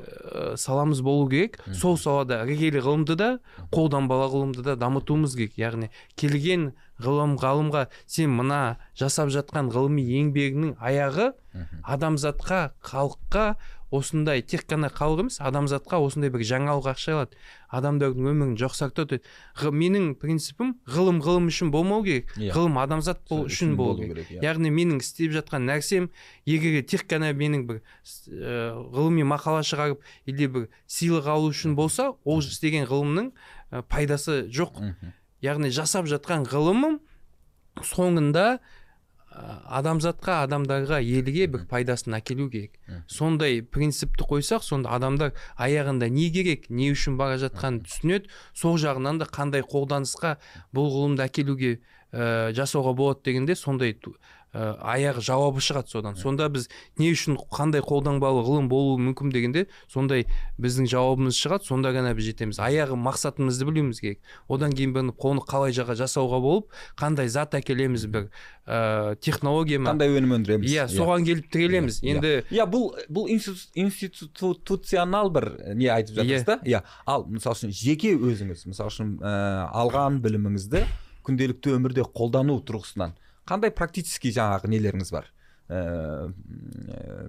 ә, 0.00 0.56
саламыз 0.56 1.02
болу 1.04 1.28
керек. 1.30 1.58
Сол 1.76 1.98
салада 2.00 2.42
іргелі 2.46 2.82
ғылымды 2.84 3.16
да 3.16 3.30
қолданбалы 3.74 4.30
ғылымды 4.32 4.64
да 4.66 4.76
дамытуымыз 4.80 5.36
керек. 5.36 5.58
Яғни 5.60 5.90
келген 6.16 6.72
ғылым 7.02 7.36
ғалымға 7.40 7.86
сен 8.06 8.32
мына 8.36 8.78
жасап 8.98 9.32
жатқан 9.34 9.72
ғылыми 9.74 10.04
еңбегіңнің 10.20 10.76
аяғы 10.78 11.32
адамзатқа 11.82 12.62
халыққа 12.86 13.46
осындай 13.90 14.42
тек 14.46 14.64
қана 14.70 14.88
халық 14.92 15.24
емес 15.24 15.40
адамзатқа 15.42 15.98
осындай 15.98 16.30
бір 16.30 16.44
жаңалық 16.46 16.86
ақша 16.92 17.14
алады. 17.16 17.38
Адамдардың 17.74 18.28
өмірін 18.30 18.52
жақсартады 18.60 19.20
менің 19.58 20.14
принципім 20.20 20.76
ғылым 20.86 21.18
ғылым 21.24 21.50
үшін 21.50 21.72
болмау 21.74 22.04
керек. 22.06 22.30
Иә. 22.38 22.54
ғылым 22.54 22.78
адамзат 22.82 23.24
бол, 23.28 23.46
үшін 23.50 23.74
болу 23.76 23.98
керек. 23.98 24.30
иә. 24.30 24.42
яғни 24.46 24.70
менің 24.70 25.02
істеп 25.02 25.34
жатқан 25.34 25.66
нәрсем 25.66 26.10
егер 26.46 26.82
тек 26.86 27.06
қана 27.10 27.32
менің 27.34 27.66
бір 27.66 27.82
ә, 27.82 28.78
ғылыми 28.94 29.26
мақала 29.26 29.66
шығарып 29.66 30.02
или 30.26 30.46
бір 30.46 30.68
сыйлық 30.86 31.26
алу 31.26 31.50
үшін 31.50 31.74
болса 31.74 32.12
ол 32.24 32.38
істеген 32.38 32.86
ғылымның 32.86 33.32
ә, 33.72 33.82
пайдасы 33.82 34.46
жоқ. 34.46 34.78
Яғни 35.44 35.70
жасап 35.74 36.08
жатқан 36.10 36.46
ғылымым 36.50 37.00
соңында 37.86 38.60
адамзатқа 39.80 40.40
адамдарға 40.44 40.98
елге 41.00 41.46
бір 41.52 41.62
пайдасын 41.70 42.16
әкелу 42.18 42.48
керек. 42.50 42.74
Сондай 43.06 43.60
принципті 43.62 44.26
қойсақ 44.26 44.64
сонда 44.66 44.90
адамдар 44.96 45.32
аяғында 45.56 46.08
не 46.10 46.28
керек 46.34 46.66
не 46.68 46.90
үшін 46.90 47.16
бара 47.20 47.38
жатқанын 47.40 47.84
түсінеді. 47.86 48.30
Сол 48.54 48.76
жағынан 48.82 49.22
да 49.22 49.28
қандай 49.30 49.62
қолданысқа 49.62 50.36
бұл 50.74 50.90
ғылымды 50.96 51.24
әкелуге 51.28 51.78
ә, 52.10 52.50
жасауға 52.56 52.94
болады 52.98 53.22
дегенде 53.30 53.54
сондай 53.54 53.94
ә, 54.54 54.74
аяғы 54.82 55.22
жауабы 55.22 55.60
шығады 55.62 55.88
содан. 55.92 56.16
Сонда 56.16 56.48
біз 56.50 56.68
не 56.98 57.10
үшін 57.12 57.36
қандай 57.54 57.82
қолданбалы 57.86 58.42
ғылым 58.46 58.68
болуы 58.70 58.98
мүмкін 59.00 59.30
дегенде 59.34 59.66
сондай 59.88 60.26
біздің 60.60 60.88
жауабымыз 60.90 61.38
шығады 61.38 61.68
сонда 61.68 61.92
ғана 61.94 62.14
біз 62.18 62.30
жетеміз. 62.32 62.58
Аяғы 62.58 62.98
мақсатымызды 62.98 63.68
білуіміз 63.68 64.00
керек. 64.02 64.20
Одан 64.48 64.72
кейін 64.74 64.94
бұны 64.96 65.14
оны 65.16 65.44
қалай 65.46 65.72
жаға 65.76 65.94
жасауға 65.98 66.40
болып 66.42 66.72
қандай 66.98 67.28
зат 67.30 67.54
әкелеміз 67.54 68.06
бір 68.10 68.28
ә, 68.66 69.14
технология 69.22 69.78
ма 69.78 69.92
қандай 69.94 70.10
өнім 70.18 70.34
өндіреміз? 70.40 70.70
Иә 70.70 70.88
соған 70.90 71.24
келіп 71.26 71.50
тірелеміз. 71.52 72.00
Иә, 72.02 72.16
енді 72.16 72.34
иә. 72.50 72.66
Бұл 72.70 72.90
бұл 73.10 73.30
институ- 73.30 73.70
институционал 73.74 75.30
бір 75.30 75.50
не 75.74 75.86
айтып 75.90 76.16
жатырсыз 76.20 76.42
Иә. 76.42 76.46
да? 76.46 76.58
Иә. 76.66 76.82
Ал 77.06 77.24
мысалы 77.30 77.54
үшін 77.56 77.72
жеке 77.74 78.14
өзіңіз 78.18 78.66
мысалы 78.70 78.90
үшін 78.90 79.16
ә, 79.20 79.70
алған 79.72 80.20
біліміңізді 80.24 80.84
күнделікті 81.26 81.74
өмірде 81.76 82.04
қолдану 82.10 82.60
тұрғысынан 82.64 83.14
қандай 83.50 83.74
практический 83.74 84.32
жаңағы 84.34 84.70
нелеріңіз 84.70 85.10
бар? 85.12 85.26
Ә, 85.70 86.30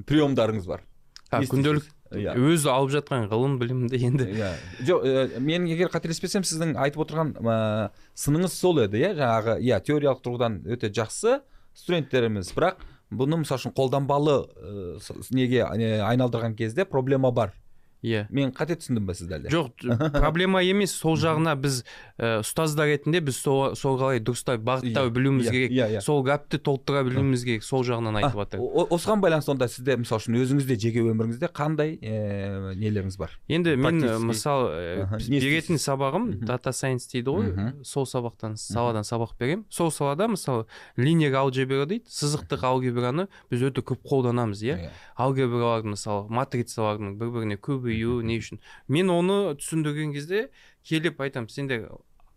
приемдарыңыз 0.08 0.68
бар? 0.70 0.86
А 1.32 1.40
Не 1.40 1.48
күнделік 1.48 1.86
иә. 2.12 2.34
өзі 2.36 2.68
алып 2.72 2.92
жатқан 2.92 3.30
ғылым 3.32 3.58
білімді 3.62 4.00
енді. 4.04 4.26
Иә. 4.36 4.50
Жоқ 4.84 5.06
ә, 5.08 5.40
мен 5.40 5.66
егер 5.70 5.88
қателеспесем 5.94 6.44
сіздің 6.44 6.76
айтып 6.76 7.06
отырған 7.06 7.32
ә, 7.40 7.90
сыныңыз 8.20 8.58
сол 8.58 8.82
еді 8.84 9.00
иә? 9.00 9.14
Жаңағы 9.16 9.56
иә 9.64 9.80
теориялық 9.88 10.20
тұрғыдан 10.26 10.60
өте 10.76 10.92
жақсы 10.92 11.40
студенттеріміз. 11.74 12.52
Бірақ 12.58 12.84
бұны 13.16 13.40
мысалы 13.46 13.62
үшін 13.64 13.76
қолданбалы 13.78 14.36
ә, 14.44 15.16
неге 15.32 15.64
не, 15.80 15.94
айналдырған 16.04 16.58
кезде 16.60 16.84
проблема 16.86 17.32
бар. 17.32 17.54
Иә. 18.02 18.26
Мен 18.34 18.52
қате 18.56 18.76
түсіндім 18.80 19.06
ба 19.06 19.14
сізді 19.14 19.38
әлде 19.38 19.52
жоқ 19.54 19.86
проблема 20.22 20.62
емес 20.66 20.94
сол 20.98 21.18
жағына 21.22 21.54
біз 21.62 21.82
ә, 22.18 22.40
ұстаздар 22.42 22.90
ретінде 22.92 23.22
біз 23.22 23.38
сол 23.42 23.76
сол 23.76 24.00
қалай 24.00 24.20
дұрыстап 24.24 24.64
бағыттау 24.66 25.10
Иә, 25.10 25.14
білуіміз 25.16 25.48
иә, 25.48 25.52
керек 25.52 25.72
иә, 25.76 25.88
иә. 25.98 26.02
сол 26.02 26.24
гәпті 26.26 26.60
толықтыра 26.66 27.04
білуіміз 27.08 27.44
керек 27.46 27.64
сол 27.68 27.84
жағынан 27.86 28.18
айтып 28.22 28.40
жатыр 28.42 28.64
осыған 28.92 29.22
байланысты 29.22 29.54
онда 29.54 29.68
сізде 29.70 29.98
мысалы 30.02 30.22
үшін 30.22 30.40
өзіңізде 30.42 30.78
жеке 30.82 31.04
өміріңізде 31.06 31.50
қандай 31.54 31.96
ә, 32.02 32.74
нелеріңіз 32.80 33.18
бар? 33.22 33.38
Енді 33.52 33.76
мен 33.78 34.02
мысалы 34.28 35.06
беретін 35.30 35.78
сабағым 35.82 36.28
дата 36.46 36.74
сайенс 36.74 37.08
дейді 37.12 37.32
ғой. 37.36 37.52
Сол 37.88 38.06
сабақтан 38.10 38.56
саладан 38.58 39.06
сабақ 39.08 39.36
беремін. 39.40 39.66
Сол 39.70 39.92
салада 39.92 40.28
мысалы 40.32 40.66
линияр 40.98 41.36
алгебра 41.42 41.86
дейді 41.86 42.10
сызықтық 42.12 42.64
алгебраны 42.68 43.28
біз 43.52 43.66
өте 43.70 43.84
көп 43.86 44.02
қолданамыз 44.08 44.62
иә. 44.66 44.90
Алгебралардың 45.22 45.96
мысалы 45.96 46.28
матрицалардың 46.34 47.16
бір 47.20 47.32
біріне 47.36 47.58
көбеюі 47.92 48.24
не 48.26 48.38
үшін. 48.40 48.60
Мен 48.88 49.10
оны 49.12 49.56
түсіндірген 49.60 50.14
кезде 50.16 50.50
келіп 50.88 51.20
айтамын 51.22 51.50
сендер 51.52 51.90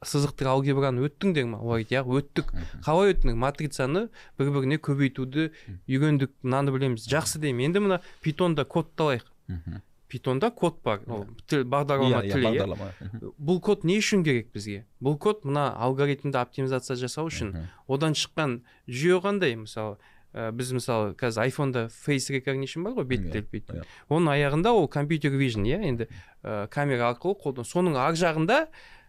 сызықтық 0.05 0.45
алгебраны 0.51 1.07
өттіңдер 1.09 1.47
ма? 1.49 1.59
Олар 1.65 1.81
айтады 1.81 2.03
иә 2.05 2.19
өттік. 2.21 2.51
Қалай 2.85 3.15
өттіңдер? 3.15 3.39
Матрицаны 3.41 4.03
бір 4.39 4.51
біріне 4.53 4.77
көбейтуді 4.77 5.47
үйрендік 5.89 6.35
мынаны 6.43 6.75
білеміз. 6.75 7.07
Жақсы 7.09 7.41
деймін. 7.41 7.71
Енді 7.71 7.81
мына 7.87 8.01
питонда 8.21 8.65
кодты 8.65 9.01
алайық 9.03 9.31
Мгм. 9.49 9.81
питонда 10.09 10.51
код 10.51 10.83
бар. 10.85 11.01
Ол 11.09 11.27
тіл 11.49 11.65
бағдарлама 11.65 12.21
Иә, 12.23 12.29
иә, 12.29 12.33
тілі 12.33 12.47
иә. 12.53 12.67
Мгм. 13.01 13.33
бұл 13.41 13.61
код 13.61 13.85
не 13.85 13.97
үшін 13.99 14.23
керек 14.25 14.53
бізге? 14.53 14.85
Бұл 15.03 15.19
код 15.19 15.45
мына 15.45 15.73
алгоритмді 15.77 16.37
оптимизация 16.39 16.97
жасау 16.97 17.27
үшін. 17.29 17.67
Одан 17.89 18.13
шыққан 18.13 18.61
жүйе 18.89 19.21
қандай? 19.25 19.57
Мысалы 19.57 19.97
ә, 20.35 20.51
біз 20.53 20.75
мысалы 20.75 21.15
қазір 21.19 21.47
айфонда 21.47 21.87
face 21.89 22.35
recognition 22.35 22.85
бар 22.85 22.99
ғой 22.99 23.07
бет 23.15 23.31
телпейтін 23.33 23.81
иә. 23.81 23.87
оның 24.11 24.35
аяғында 24.35 24.75
ол 24.75 24.89
компьютер 24.89 25.33
vision 25.39 25.65
иә 25.65 25.81
енді 25.87 26.09
ә, 26.43 26.67
камера 26.69 27.13
арқылы 27.15 27.39
қолдан 27.39 27.69
соның 27.69 27.97
ар 27.97 28.19
жағында 28.19 28.67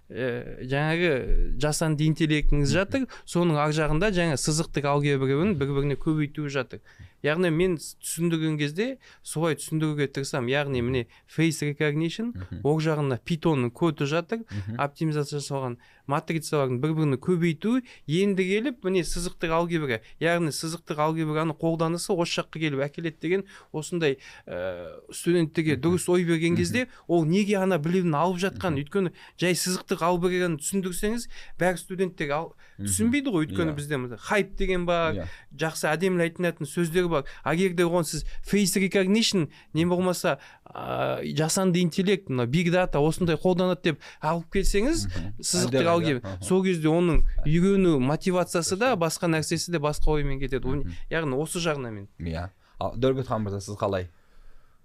ә, 0.09 0.61
жаңағы 0.69 1.57
жасанды 1.61 2.05
интеллектіңіз 2.09 2.69
жатыр. 2.69 3.07
Соның 3.25 3.57
ар 3.61 3.73
жағында 3.73 4.11
жаңа 4.13 4.37
сызықтық 4.37 4.85
алгебраны 4.91 5.55
бір 5.57 5.73
біріне 5.73 5.97
көбейтуі 5.97 6.51
жатыр. 6.53 6.83
Яғни 7.25 7.49
мен 7.51 7.75
түсіндірген 7.81 8.57
кезде 8.61 8.87
солай 9.25 9.57
түсіндіруге 9.57 10.07
тырысамын. 10.13 10.51
Яғни 10.53 10.81
міне 10.85 11.05
face 11.27 11.65
recognition 11.65 12.31
ол 12.63 12.79
жағында 12.79 13.17
питонның 13.25 13.71
коды 13.73 14.05
жатыр 14.05 14.45
оптимизация 14.77 15.39
жасалған 15.41 15.77
матрицалардың 16.05 16.79
бір 16.83 16.91
біріне 16.99 17.17
көбейтуі 17.17 17.81
енді 18.21 18.45
келіп 18.45 18.83
міне 18.85 19.01
сызықтық 19.09 19.53
алгебра. 19.57 19.99
Яғни 20.21 20.53
сызықтық 20.53 20.99
алгебраны 21.01 21.55
қолданысы 21.57 22.13
осы 22.13 22.41
жаққа 22.41 22.61
келіп 22.61 22.83
әкеледі 22.85 23.17
деген 23.21 23.45
осындай 23.73 24.19
ә, 24.45 25.01
студенттерге 25.09 25.79
дұрыс 25.81 26.05
ой 26.13 26.23
берген 26.27 26.55
кезде 26.59 26.87
ол 27.07 27.25
неге 27.25 27.57
ана 27.57 27.79
білімін 27.81 28.13
алып 28.13 28.37
жатқан? 28.43 28.77
Өйткені 28.77 29.13
жай 29.41 29.57
сызықтық 29.57 30.03
алгебраны 30.05 30.61
түсіндірсеңіз 30.61 31.25
бәрі 31.57 31.81
студенттер 31.81 32.35
түсінбейді 32.77 33.31
ғой 33.31 33.45
өйткені 33.47 33.71
Иә. 33.71 33.75
бізде 33.75 34.17
хайп 34.19 34.55
деген 34.59 34.85
бар 34.85 35.13
Иә. 35.15 35.25
жақсы 35.57 35.87
әдемі 35.89 36.21
айтылатын 36.27 36.67
сөздер 36.67 37.07
бар. 37.07 37.14
А 37.23 37.53
егер 37.55 37.75
де 37.77 37.85
оған 37.87 38.03
сіз 38.03 38.25
face 38.43 38.81
recognition 38.81 39.47
не 39.73 39.85
болмаса 39.85 40.37
ә, 40.65 41.23
жасанды 41.37 41.79
интеллект 41.81 42.29
мына 42.29 42.45
биг 42.45 42.71
дата 42.73 42.99
осындай 42.99 43.39
қолданады 43.39 43.91
деп 43.91 44.03
алып 44.19 44.51
келсеңіз 44.57 45.07
сызықтық 45.39 45.87
алгебра 45.93 46.35
сол 46.41 46.63
кезде 46.65 46.91
оның 46.91 47.23
үйрену 47.45 47.99
мотивациясы 48.03 48.75
да 48.75 48.95
басқа 48.99 49.29
нәрсесі 49.31 49.71
де 49.71 49.79
басқа 49.79 50.17
оймен 50.17 50.39
кетеді. 50.41 50.83
Яғни 51.11 51.39
осы 51.39 51.61
жағынан 51.63 51.93
мен. 51.93 52.07
Иә. 52.19 52.49
Ал 52.79 52.95
дәулетхан 52.99 53.45
мырза 53.45 53.61
сіз 53.63 53.77
қалай? 53.79 54.09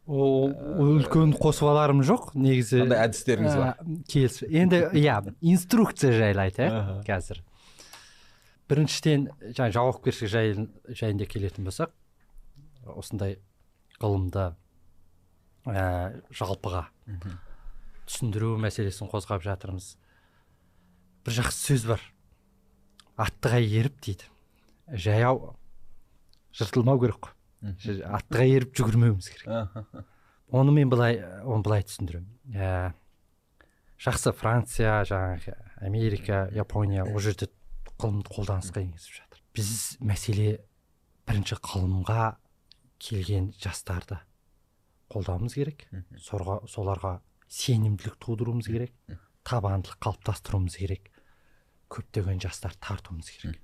Ол 0.06 0.50
үлкен 0.50 1.34
қосып 1.38 1.68
аларым 1.70 2.00
жоқ 2.06 2.32
негізі. 2.34 2.82
Қандай 2.84 3.04
әдістеріңіз 3.06 3.56
бар? 3.58 3.76
ә, 3.78 3.98
келісіп 4.10 4.54
енді 4.62 4.82
иә 4.98 5.20
инструкция 5.40 6.12
жайлы 6.16 6.46
айтайық 6.48 7.04
қазір. 7.06 7.42
Біріншіден 8.70 9.28
жаңа 9.56 9.70
жауапкершілік 9.74 10.30
жайын, 10.30 10.68
жайында 10.88 11.26
келетін 11.30 11.66
болсақ 11.66 11.94
осындай 12.86 13.38
ғылымды 14.00 14.50
ә, 15.66 15.84
жалпыға 16.32 16.86
түсіндіру 18.08 18.56
мәселесін 18.60 19.10
қозғап 19.12 19.44
жатырмыз. 19.44 19.94
Бір 21.26 21.36
жақсы 21.40 21.74
сөз 21.74 21.86
бар. 21.92 22.04
Аттыға 23.20 23.60
еріп 23.60 24.00
дейді. 24.02 24.30
Жаяу 24.90 25.54
жыртылмау 26.56 27.00
керек 27.02 27.20
қой. 27.28 27.36
Аттыға 28.08 28.46
еріп 28.48 28.74
жүгірмеуіміз 28.78 29.28
керек. 29.34 29.68
Оны 30.50 30.72
мен 30.74 30.90
былай 30.90 31.20
оны 31.44 31.62
былай 31.62 31.84
түсіндіремін 31.86 32.56
ә, 32.58 32.90
жақсы 34.02 34.32
франция 34.34 35.04
жаңағы 35.06 35.54
америка 35.84 36.48
япония 36.50 37.04
ол 37.04 37.20
жерде 37.22 37.46
ғылымды 38.00 38.32
қолданысқа 38.32 38.82
енгізіп 38.82 39.20
жатыр. 39.20 39.44
Біз 39.54 39.70
мәселе 40.02 40.56
бірінші 41.28 41.60
ғылымға 41.62 42.24
келген 43.00 43.50
жастарды 43.58 44.20
қолдауымыз 45.10 45.56
керек. 45.56 45.86
Сорға, 46.22 46.60
соларға 46.70 47.16
сенімділік 47.50 48.20
тудыруымыз 48.22 48.68
керек 48.70 48.92
табандылық 49.48 49.98
қалыптастыруымыз 50.04 50.76
керек 50.78 51.10
көптеген 51.90 52.40
жастар 52.42 52.74
тартуымыз 52.78 53.30
керек. 53.34 53.58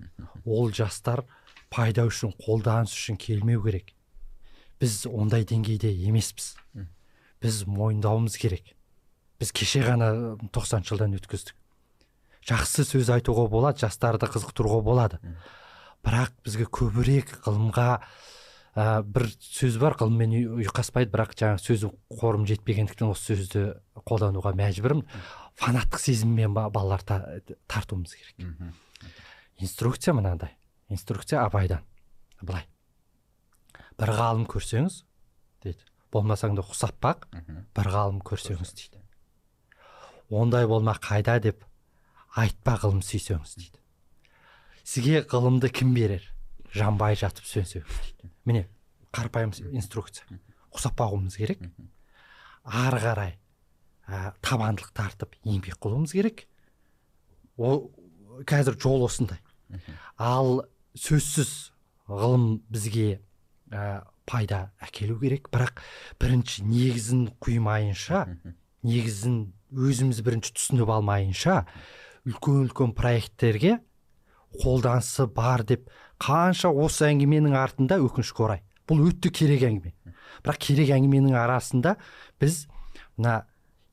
Ол 0.44 0.72
жастар 0.74 1.22
пайда 1.70 2.06
үшін 2.08 2.34
қолданыс 2.42 2.94
үшін 2.96 3.18
келмеу 3.20 3.62
керек. 3.62 3.92
Біз 4.80 5.06
ондай 5.06 5.46
деңгейде 5.46 5.92
емеспіз. 6.08 6.56
Біз 7.42 7.62
мойындауымыз 7.70 8.36
керек. 8.40 8.74
Біз 9.38 9.52
кеше 9.52 9.84
ғана 9.86 10.10
90 10.52 10.88
жылдан 10.88 11.14
өткіздік. 11.20 11.54
Жақсы 12.46 12.86
сөз 12.86 13.10
айтуға 13.14 13.46
болады 13.50 13.84
жастарды 13.84 14.28
қызықтыруға 14.30 14.82
болады. 14.86 15.20
Бірақ 16.06 16.34
бізге 16.46 16.66
көбірек 16.70 17.32
ғылымға 17.46 17.88
ә, 18.76 19.02
бір 19.02 19.24
сөз 19.40 19.78
бар 19.80 19.96
ғылыммен 19.96 20.34
ұйқаспайды 20.60 21.10
бірақ 21.14 21.32
жаңағы 21.40 21.62
сөз 21.64 21.86
қорым 22.20 22.44
жетпегендіктен 22.48 23.08
осы 23.08 23.32
сөзді 23.34 23.62
қолдануға 24.06 24.52
мәжбүрмін. 24.58 25.06
Фанаттық 25.56 25.98
сезіммен 26.02 26.52
ба- 26.54 26.68
балалар 26.70 27.02
та- 27.02 27.40
тартуымыз 27.66 28.12
керек. 28.14 28.36
Инструкция 29.58 30.12
мынандай. 30.14 30.50
Инструкция 30.88 31.44
абайдан. 31.46 31.80
Былай. 32.42 32.66
Бір 33.98 34.12
ғалым 34.12 34.44
көрсеңіз 34.46 35.02
дейді. 35.64 35.80
Болмасаң 36.12 36.54
да 36.56 36.62
ұқсап 36.62 37.00
бақ 37.00 37.24
бір 37.74 37.88
ғалым 37.90 38.20
көрсеңіз 38.22 38.74
дейді. 38.76 39.00
ондай 40.30 40.66
болма 40.66 40.92
қайда 41.00 41.40
деп 41.40 41.64
айтпа 42.36 42.76
ғылым 42.82 43.00
сүйсеңіз 43.00 43.56
дейді. 43.56 43.78
Сізге 44.84 45.22
ғылымды 45.24 45.70
кім 45.72 45.94
берер? 45.94 46.22
Жанбай 46.74 47.16
жатып 47.16 47.44
сүйсеңіз 47.48 48.02
дейді. 48.04 48.30
Міне 48.46 48.66
қарапайым 49.14 49.52
инструкция. 49.76 50.26
Ұқсап 50.74 50.96
бағуымыз 50.98 51.36
керек. 51.38 51.62
Ары 52.64 53.00
қарай 53.02 53.32
ә, 54.06 54.32
табандылық 54.44 54.92
тартып 54.96 55.36
еңбек 55.46 55.78
қылуымыз 55.82 56.14
керек. 56.16 56.46
Ол 57.56 57.90
қазір 58.48 58.78
жол 58.80 59.06
осындай. 59.06 59.40
Ал 60.18 60.64
сөзсіз 60.98 61.72
ғылым 62.08 62.60
бізге 62.70 63.20
ә, 63.70 64.04
пайда 64.26 64.70
әкелу 64.82 65.18
керек. 65.20 65.50
Бірақ 65.54 65.82
бірінші 66.20 66.66
негізін 66.66 67.28
құймайынша 67.42 68.24
негізін 68.86 69.38
өзіміз 69.74 70.22
бірінші 70.26 70.54
түсініп 70.56 70.92
алмайынша 70.94 71.64
үлкен 72.26 72.66
үлкен 72.66 72.94
проекттерге 72.96 73.78
қолданысы 74.62 75.26
бар 75.26 75.64
деп 75.66 75.90
қанша 76.22 76.70
осы 76.70 77.06
әңгіменің 77.10 77.56
артында 77.58 77.98
өкінішке 78.02 78.44
орай. 78.46 78.62
Бұл 78.88 79.02
өте 79.08 79.30
керек 79.34 79.64
әңгіме. 79.66 79.92
Бірақ 80.44 80.60
керек 80.62 80.92
әңгіменің 80.96 81.36
арасында 81.38 81.96
біз 82.40 82.66
мына 83.16 83.44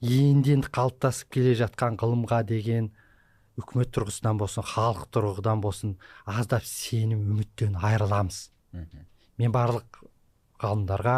енді 0.03 0.57
енді 0.57 0.71
қалыптасып 0.75 1.31
келе 1.33 1.55
жатқан 1.59 1.97
ғылымға 1.99 2.43
деген 2.47 2.91
үкімет 3.59 3.93
тұрғысынан 3.95 4.39
болсын 4.39 4.65
халық 4.65 5.07
тұрғыдан 5.13 5.61
болсын 5.63 5.95
аздап 6.25 6.65
сенім 6.67 7.23
үміттен 7.33 7.77
айырыламыз. 7.79 8.49
Мен 9.37 9.53
барлық 9.53 10.03
ғалымдарға 10.63 11.17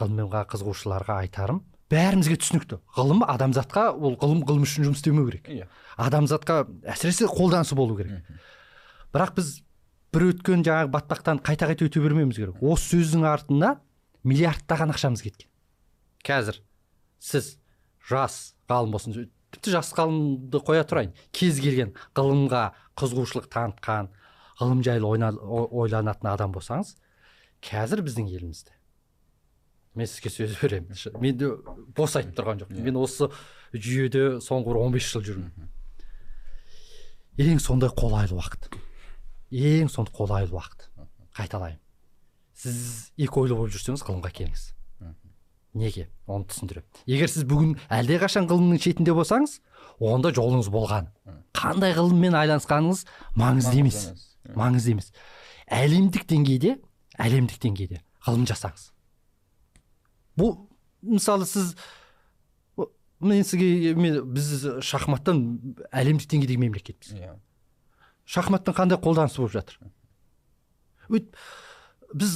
ғылымға 0.00 0.44
қызығушыларға 0.52 1.20
айтарым 1.24 1.62
бәрімізге 1.92 2.38
түсінікті. 2.40 2.78
Ғылым 2.96 3.22
адамзатқа 3.28 3.90
ол 3.94 4.16
ғылым 4.20 4.42
ғылым 4.48 4.64
үшін 4.66 4.88
жұмыс 4.88 5.02
істемеу 5.02 5.28
керек. 5.28 5.48
Иә. 5.48 5.68
адамзатқа 5.96 6.64
әсіресе 6.90 7.28
қолданысы 7.30 7.76
болу 7.78 7.96
керек. 7.96 8.24
Бірақ 9.14 9.34
біз 9.36 9.60
бір 10.14 10.28
өткен 10.30 10.62
жаңағы 10.66 10.92
батпақтан 10.94 11.40
қайта 11.44 11.68
қайта 11.70 11.88
өте 11.88 12.02
бермеуіміз 12.02 12.38
керек. 12.38 12.62
Осы 12.62 12.94
сөздің 12.94 13.26
артына 13.28 13.74
миллиардтаған 14.22 14.94
ақшамыз 14.94 15.24
кеткен. 15.26 15.50
Қазір 16.24 16.60
сіз 17.18 17.56
жас 18.08 18.54
ғалым 18.70 18.94
болсын 18.94 19.16
тіпті 19.54 19.74
жас 19.74 19.90
ғалымды 19.96 20.60
қоя 20.64 20.84
тұрайын. 20.86 21.12
Кез 21.34 21.58
келген 21.62 21.94
ғылымға 22.16 22.64
қызығушылық 23.00 23.50
танытқан 23.52 24.10
ғылым 24.60 24.82
жайлы 24.86 25.10
ойланатын 25.10 26.30
адам 26.30 26.54
болсаңыз 26.54 26.94
қазір 27.64 28.04
біздің 28.06 28.30
елімізде. 28.30 28.74
Мен 29.94 30.10
сізге 30.10 30.30
сөз 30.34 30.56
беремін. 30.58 30.96
Мен 31.22 31.38
де 31.38 31.50
бос 31.96 32.16
айтып 32.18 32.34
тұрған 32.38 32.64
жоқпын. 32.64 32.82
Мен 32.82 32.98
осы 32.98 33.30
жүйеде 33.72 34.40
соңғы 34.42 34.72
бір 34.72 34.80
он 34.80 34.96
бес 34.96 35.06
жыл 35.06 35.22
жүрмін. 35.28 35.68
Ең 37.38 37.62
сондай 37.62 37.90
қолайлы 37.94 38.34
уақыт. 38.38 38.68
Ең 39.50 39.90
сондай 39.92 40.14
қолайлы 40.14 40.54
уақыт. 40.54 40.88
Қайталаймын 41.34 41.80
сіз 42.54 43.10
екі 43.18 43.42
ойлы 43.42 43.56
болып 43.58 43.74
жүрсеңіз 43.74 44.04
ғылымға 44.06 44.30
келіңіз. 44.38 44.64
Неге? 45.74 46.06
Оны 46.30 46.46
түсіндіремін 46.46 47.00
егер 47.10 47.30
сіз 47.30 47.46
бүгін 47.50 47.74
әлдеқашан 47.92 48.46
ғылымның 48.46 48.78
шетінде 48.84 49.14
болсаңыз 49.16 49.56
онда 49.98 50.30
жолыңыз 50.36 50.70
болған. 50.70 51.08
Қандай 51.56 51.96
ғылыммен 51.96 52.36
айналысқаныңыз 52.38 53.02
маңызды 53.34 53.80
емес. 53.82 54.06
маңызды 54.54 54.94
емес. 54.94 55.10
Әлемдік 55.66 56.28
деңгейде 56.30 56.76
әлемдік 57.18 57.58
деңгейде 57.66 58.00
ғылым 58.28 58.46
жасаңыз. 58.46 58.92
Бұл 60.38 60.54
мысалы 61.02 61.48
сіз 61.50 61.74
мен 63.24 63.42
сізге 63.42 63.94
мен, 63.98 64.20
біз 64.30 64.78
шахматтан 64.84 65.42
әлемдік 65.90 66.30
деңгейдегі 66.30 66.62
мемлекетпіз. 66.68 67.16
Иә. 67.18 67.34
Шахматтың 68.24 68.76
қандай 68.76 69.00
қолданысы 69.00 69.40
болып 69.42 69.54
жатыр? 69.58 69.78
Біз 72.14 72.34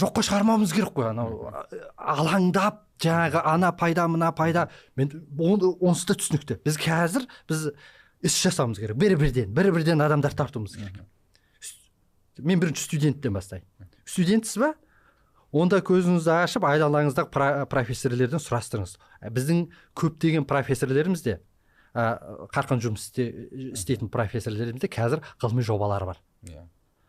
жоққа 0.00 0.24
шығармауымыз 0.26 0.72
керек 0.74 0.92
қой 0.96 1.10
анау. 1.12 1.52
Алаңдап 1.96 2.82
жаңағы 3.02 3.42
ана 3.46 3.72
пайда 3.76 4.08
мына 4.10 4.32
пайда 4.34 4.68
мен 4.96 5.12
онысы 5.38 6.08
да 6.10 6.16
түсінікті. 6.18 6.58
Біз 6.64 6.78
қазір 6.82 7.28
біз 7.48 7.68
іс 8.22 8.38
жасауымыз 8.42 8.80
керек. 8.82 8.98
Бір 8.98 9.16
бірден 9.20 9.54
бір 9.54 9.72
бірден 9.74 10.02
адамдар 10.02 10.34
тартуымыз 10.34 10.76
керек. 10.76 11.02
Мен 12.38 12.60
бірінші 12.60 12.88
студенттен 12.88 13.34
бастайын. 13.36 13.66
Студентсіз 14.04 14.58
ба? 14.58 14.72
Онда 15.52 15.82
көзіңізді 15.84 16.32
ашып 16.42 16.64
айналаңыздағы 16.64 17.66
профессорлерден 17.70 18.40
сұрастырыңыз. 18.40 18.96
Біздің 19.36 19.66
көптеген 19.98 20.46
профессорлеріміз 20.48 21.22
де 21.26 21.38
қарқын 21.94 22.82
жұмыс 22.82 23.10
істейтін 23.12 24.08
профессорлерімізде 24.12 24.88
қазір 24.92 25.24
ғылыми 25.42 25.64
жобалар 25.66 26.06
бар. 26.08 26.20
Иә. 26.48 26.64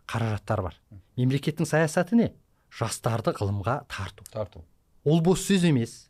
Қаражаттар 0.10 0.64
бар. 0.66 0.80
Мемлекеттің 1.18 1.68
саясаты 1.70 2.20
не? 2.20 2.32
Жастарды 2.74 3.32
ғылымға 3.38 3.84
тарту. 3.88 4.26
Тарту. 4.32 4.66
Ол 5.06 5.22
бос 5.24 5.46
сөз 5.48 5.64
емес. 5.70 6.10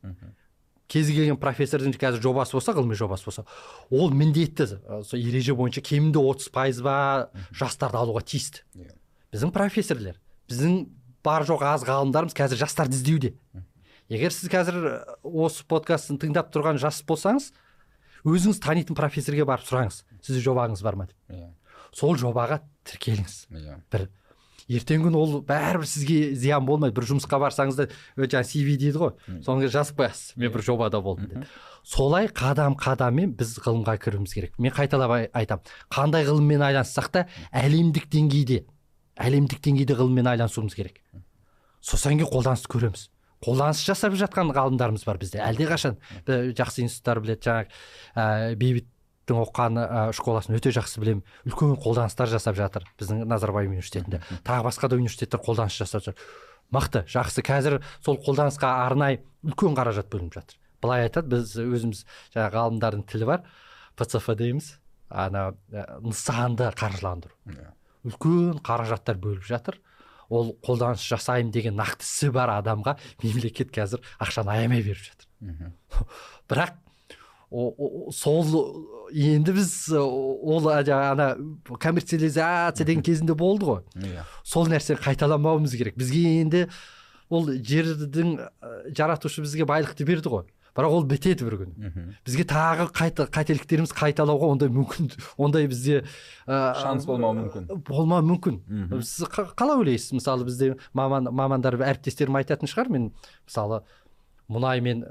Кез 0.91 1.07
келген 1.09 1.37
профессордың 1.41 1.95
қазір 1.97 2.21
жобасы 2.21 2.53
болса 2.57 2.73
ғылыми 2.75 2.97
жобасы 2.97 3.25
болса 3.25 3.45
ол 3.89 4.11
міндетті. 4.11 4.67
Сол 5.07 5.19
ереже 5.19 5.55
бойынша 5.57 5.81
кемінде 5.81 6.19
отыз 6.21 6.49
пайыз 6.53 6.81
ба 6.85 7.29
жастарды 7.55 7.97
алуға 7.97 8.21
тиісті 8.21 8.61
yeah. 8.75 8.91
біздің 9.33 9.53
профессорлер 9.55 10.19
біздің 10.51 10.89
бар 11.25 11.47
жоқ 11.47 11.63
аз 11.65 11.85
ғалымдарымыз 11.87 12.35
қазір 12.37 12.61
жастарды 12.61 12.99
іздеуде. 12.99 13.33
Егер 14.11 14.35
сіз 14.35 14.51
қазір 14.51 15.01
осы 15.23 15.65
подкастты 15.65 16.19
тыңдап 16.21 16.51
тұрған 16.53 16.77
жас 16.83 16.99
болсаңыз 17.07 17.53
өзіңіз 18.23 18.61
танитын 18.63 18.97
профессорге 18.97 19.45
барып 19.47 19.67
сұраңыз. 19.67 20.03
Сізде 20.23 20.43
жобаңыз 20.45 20.83
бар 20.85 20.95
ма 20.99 21.09
деп. 21.09 21.17
Yeah 21.29 21.51
сол 21.93 22.17
жобаға 22.17 22.61
тіркеліңіз. 22.87 23.35
Иә. 23.53 23.77
бір 23.91 24.07
ертеңгі 24.71 25.09
күні 25.09 25.19
ол 25.19 25.33
бәрібір 25.45 25.87
сізге 25.87 26.17
зиян 26.39 26.65
болмайды. 26.65 26.95
Бір 26.97 27.07
жұмысқа 27.11 27.39
барсаңыз 27.41 27.77
да 27.77 27.87
жаңағы 28.17 28.49
cv 28.49 28.75
дейді 28.81 29.01
ғой. 29.01 29.13
Соны 29.45 29.69
жазып 29.69 29.99
қоясыз 30.01 30.37
мен 30.39 30.53
бір 30.53 30.65
жобада 30.65 31.01
болдым 31.01 31.29
деп 31.29 31.47
солай 31.83 32.29
қадам 32.31 32.77
қадаммен 32.79 33.35
біз 33.37 33.57
ғылымға 33.59 33.97
кіруіміз 33.99 34.33
керек. 34.33 34.57
Мен 34.57 34.71
қайталап 34.71 35.29
айтамын 35.35 35.67
қандай 35.91 36.25
ғылыммен 36.25 36.63
айналыссақ 36.63 37.09
та 37.11 37.25
әлемдік 37.51 38.07
деңгейде 38.07 38.63
әлемдік 39.19 39.59
деңгейде 39.59 39.97
ғылыммен 39.99 40.31
айналысуымыз 40.31 40.77
керек. 40.79 41.03
Сосын 41.83 42.15
кейін 42.15 42.31
қолданысты 42.31 42.71
көреміз. 42.71 43.09
Қолданыс 43.43 43.83
жасап 43.83 44.15
жатқан 44.19 44.51
ғалымдарымыз 44.55 45.03
бар 45.05 45.19
бізде. 45.21 45.41
Әлдеқашан 45.43 45.99
жақсы 46.27 46.85
институттар 46.85 47.21
біледі 47.23 47.49
жаңағы 47.49 47.69
ә, 48.15 48.55
бейбіт 48.59 48.87
оқыған 49.31 49.79
ә, 49.79 50.05
школасын 50.15 50.55
өте 50.57 50.73
жақсы 50.75 51.03
білемін 51.03 51.23
үлкен 51.47 51.75
қолданыстар 51.83 52.31
жасап 52.31 52.57
жатыр 52.59 52.87
біздің 52.99 53.23
назарбаев 53.27 53.71
университетінде. 53.71 54.21
Тағы 54.43 54.67
басқа 54.67 54.89
да 54.91 54.99
университеттер 54.99 55.43
қолданыс 55.43 55.77
жасап 55.79 56.03
жатыр. 56.07 56.27
Мықты 56.73 57.03
жақсы. 57.07 57.43
Қазір 57.45 57.79
сол 58.03 58.17
қолданысқа 58.23 58.71
арнайы 58.87 59.21
үлкен 59.45 59.77
қаражат 59.77 60.09
бөлініп 60.11 60.39
жатыр. 60.39 60.57
Былай 60.81 61.05
айтады 61.07 61.37
біз 61.37 61.53
өзіміз 61.59 62.03
жаңағы 62.33 62.57
ғалымдардың 62.57 63.05
тілі 63.11 63.29
бар. 63.29 63.45
Пцф 63.95 64.33
дейміз. 64.35 64.73
Ана 65.13 65.53
нысанды 66.01 66.71
қаржыландыру. 66.73 67.35
Иә. 67.47 67.71
үлкен 68.03 68.59
қаражаттар 68.65 69.19
бөліп 69.21 69.45
жатыр. 69.47 69.79
Ол 70.29 70.53
қолданыс 70.63 71.03
жасаймын 71.07 71.51
деген 71.51 71.77
нақты 71.79 72.05
ісі 72.05 72.31
бар 72.35 72.53
адамға 72.59 72.95
мемлекет 73.23 73.73
қазір 73.75 74.03
ақшаны 74.19 74.55
аямай 74.55 74.83
беріп 74.85 75.03
жатыр. 75.09 75.73
Бірақ 76.49 76.79
сол 78.11 78.47
енді 79.13 79.53
біз 79.53 79.73
ол 79.93 80.69
ана 80.73 81.35
коммерциализация 81.79 82.85
деген 82.85 83.03
кезінде 83.03 83.35
болды 83.37 83.67
ғой. 83.67 83.83
Иә. 83.93 84.25
Сол 84.43 84.65
нәрсені 84.71 84.97
қайталанбауымыз 85.03 85.75
керек. 85.77 85.97
Бізге 85.99 86.23
енді 86.41 86.65
ол 87.29 87.51
жердің 87.53 88.39
жаратушы 88.97 89.45
бізге 89.45 89.67
байлықты 89.69 90.07
берді 90.07 90.33
ғой. 90.33 90.47
Бірақ 90.73 90.89
ол 90.97 91.03
бітеді 91.05 91.45
бір 91.45 91.55
күні 91.61 91.91
бізге 92.25 92.45
тағы 92.49 92.87
қайта 92.97 93.27
қателіктеріміз 93.29 93.93
қайталауға 93.93 94.49
ондай 94.55 94.71
мүмкін 94.73 95.11
ондай 95.37 95.67
бізде 95.69 95.99
ә, 96.47 96.73
шанс 96.81 97.05
болмауы 97.05 97.43
мүмкін. 97.43 97.67
болмауы 97.85 98.25
мүмкін. 98.31 98.57
Сіз 99.05 99.29
қалай 99.29 99.83
ойлайсыз? 99.83 100.15
Мысалы 100.17 100.47
бізде 100.47 100.73
маман 100.93 101.29
мамандар 101.29 101.77
әріптестерім 101.77 102.39
айтатын 102.41 102.71
шығар 102.71 102.89
мен 102.89 103.11
мысалы 103.45 103.83
мұнай 104.49 104.81
мен 104.81 105.05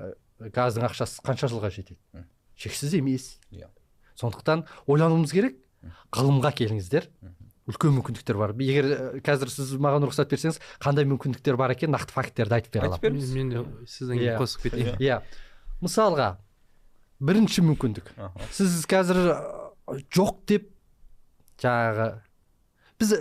газдың 0.50 0.88
ақшасы 0.90 1.22
қанша 1.22 1.46
жылға 1.52 1.70
жетеді? 1.70 2.26
Шексіз 2.58 2.98
емес. 2.98 3.38
Иә. 3.54 3.70
Сондықтан 4.18 4.66
ойлануымыз 4.90 5.30
керек 5.32 5.56
ғылымға 6.10 6.52
келіңіздер. 6.58 7.06
Үлкен 7.70 7.94
мүмкіндіктер 7.94 8.34
бар. 8.38 8.52
Егер 8.58 9.20
қазір 9.22 9.50
сіз 9.52 9.76
маған 9.78 10.08
рұқсат 10.08 10.26
берсеңіз 10.32 10.58
қандай 10.82 11.06
мүмкіндіктер 11.06 11.54
бар 11.56 11.70
екен 11.76 11.94
нақты 11.94 12.10
факттерді 12.10 12.58
айтып 12.58 12.74
бере 12.74 12.88
аламын. 12.90 13.20
мен 13.38 13.52
де 13.52 13.62
сіздің. 13.86 14.18
Иә. 14.18 14.34
қосып 14.40 14.66
кетейін. 14.66 14.96
Иә. 14.98 15.20
Мысалға 15.82 16.28
бірінші 17.22 17.64
мүмкіндік. 17.66 18.12
Сіз 18.54 18.82
қазір 18.90 19.22
жоқ 20.14 20.36
деп 20.48 20.68
жаңағы 21.62 22.08
біз 23.02 23.14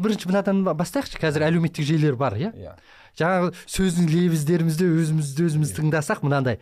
бірінші 0.00 0.30
мынадан 0.30 0.62
бастайықшы 0.76 1.20
қазір 1.20 1.46
әлеуметтік 1.48 1.84
желілер 1.86 2.16
бар 2.16 2.36
иә? 2.40 2.52
Yeah. 2.56 2.76
жаңағы 3.16 3.52
сөздің 3.68 4.08
лебіздерімізді 4.12 4.88
өзімізді 5.02 5.46
өзіміз 5.48 5.72
тыңдасақ 5.76 6.22
мынандай 6.24 6.58